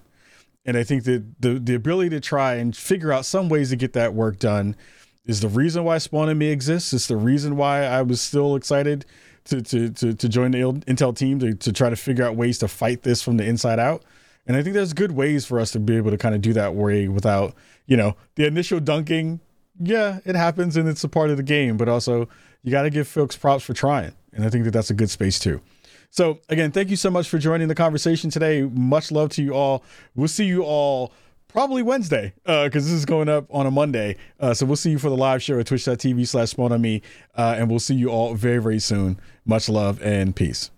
And 0.63 0.77
I 0.77 0.83
think 0.83 1.05
that 1.05 1.41
the, 1.41 1.55
the 1.55 1.73
ability 1.73 2.11
to 2.11 2.19
try 2.19 2.53
and 2.55 2.77
figure 2.77 3.11
out 3.11 3.25
some 3.25 3.49
ways 3.49 3.71
to 3.71 3.75
get 3.75 3.93
that 3.93 4.13
work 4.13 4.37
done 4.37 4.75
is 5.25 5.41
the 5.41 5.47
reason 5.47 5.83
why 5.83 5.97
Spawn 5.97 6.29
on 6.29 6.37
Me 6.37 6.47
exists. 6.47 6.93
It's 6.93 7.07
the 7.07 7.17
reason 7.17 7.55
why 7.55 7.83
I 7.83 8.01
was 8.01 8.21
still 8.21 8.55
excited 8.55 9.05
to 9.45 9.61
to 9.61 9.89
to, 9.89 10.13
to 10.13 10.29
join 10.29 10.51
the 10.51 10.59
Intel 10.59 11.15
team 11.15 11.39
to, 11.39 11.53
to 11.53 11.73
try 11.73 11.89
to 11.89 11.95
figure 11.95 12.25
out 12.25 12.35
ways 12.35 12.59
to 12.59 12.67
fight 12.67 13.03
this 13.03 13.21
from 13.21 13.37
the 13.37 13.45
inside 13.45 13.79
out. 13.79 14.03
And 14.47 14.57
I 14.57 14.63
think 14.63 14.73
there's 14.73 14.93
good 14.93 15.11
ways 15.11 15.45
for 15.45 15.59
us 15.59 15.71
to 15.71 15.79
be 15.79 15.95
able 15.97 16.11
to 16.11 16.17
kind 16.17 16.33
of 16.33 16.41
do 16.41 16.53
that 16.53 16.73
way 16.73 17.07
without, 17.07 17.53
you 17.85 17.95
know, 17.95 18.15
the 18.35 18.47
initial 18.47 18.79
dunking. 18.79 19.39
Yeah, 19.79 20.19
it 20.25 20.35
happens 20.35 20.75
and 20.77 20.89
it's 20.89 21.03
a 21.03 21.09
part 21.09 21.29
of 21.29 21.37
the 21.37 21.43
game, 21.43 21.77
but 21.77 21.87
also 21.87 22.27
you 22.63 22.71
got 22.71 22.83
to 22.83 22.89
give 22.89 23.07
folks 23.07 23.37
props 23.37 23.63
for 23.63 23.73
trying. 23.73 24.13
And 24.33 24.45
I 24.45 24.49
think 24.49 24.65
that 24.65 24.71
that's 24.71 24.89
a 24.89 24.93
good 24.93 25.09
space 25.09 25.39
too. 25.39 25.61
So, 26.09 26.39
again, 26.49 26.71
thank 26.71 26.89
you 26.89 26.97
so 26.97 27.09
much 27.09 27.29
for 27.29 27.37
joining 27.37 27.69
the 27.69 27.75
conversation 27.75 28.29
today. 28.29 28.63
Much 28.63 29.11
love 29.11 29.29
to 29.29 29.43
you 29.43 29.53
all. 29.53 29.83
We'll 30.13 30.27
see 30.27 30.45
you 30.45 30.63
all 30.63 31.13
probably 31.51 31.83
Wednesday 31.83 32.33
because 32.43 32.83
uh, 32.83 32.89
this 32.89 32.91
is 32.91 33.05
going 33.05 33.29
up 33.29 33.45
on 33.49 33.65
a 33.65 33.71
Monday. 33.71 34.17
Uh, 34.39 34.53
so 34.53 34.65
we'll 34.65 34.75
see 34.75 34.91
you 34.91 34.99
for 34.99 35.09
the 35.09 35.17
live 35.17 35.43
show 35.43 35.59
at 35.59 35.67
twitch.tv 35.67 36.27
slash 36.27 36.49
spawn 36.49 36.71
on 36.71 36.81
me. 36.81 37.01
Uh, 37.35 37.55
and 37.57 37.69
we'll 37.69 37.79
see 37.79 37.95
you 37.95 38.09
all 38.09 38.33
very, 38.33 38.59
very 38.59 38.79
soon. 38.79 39.19
Much 39.45 39.69
love 39.69 40.01
and 40.01 40.35
peace. 40.35 40.71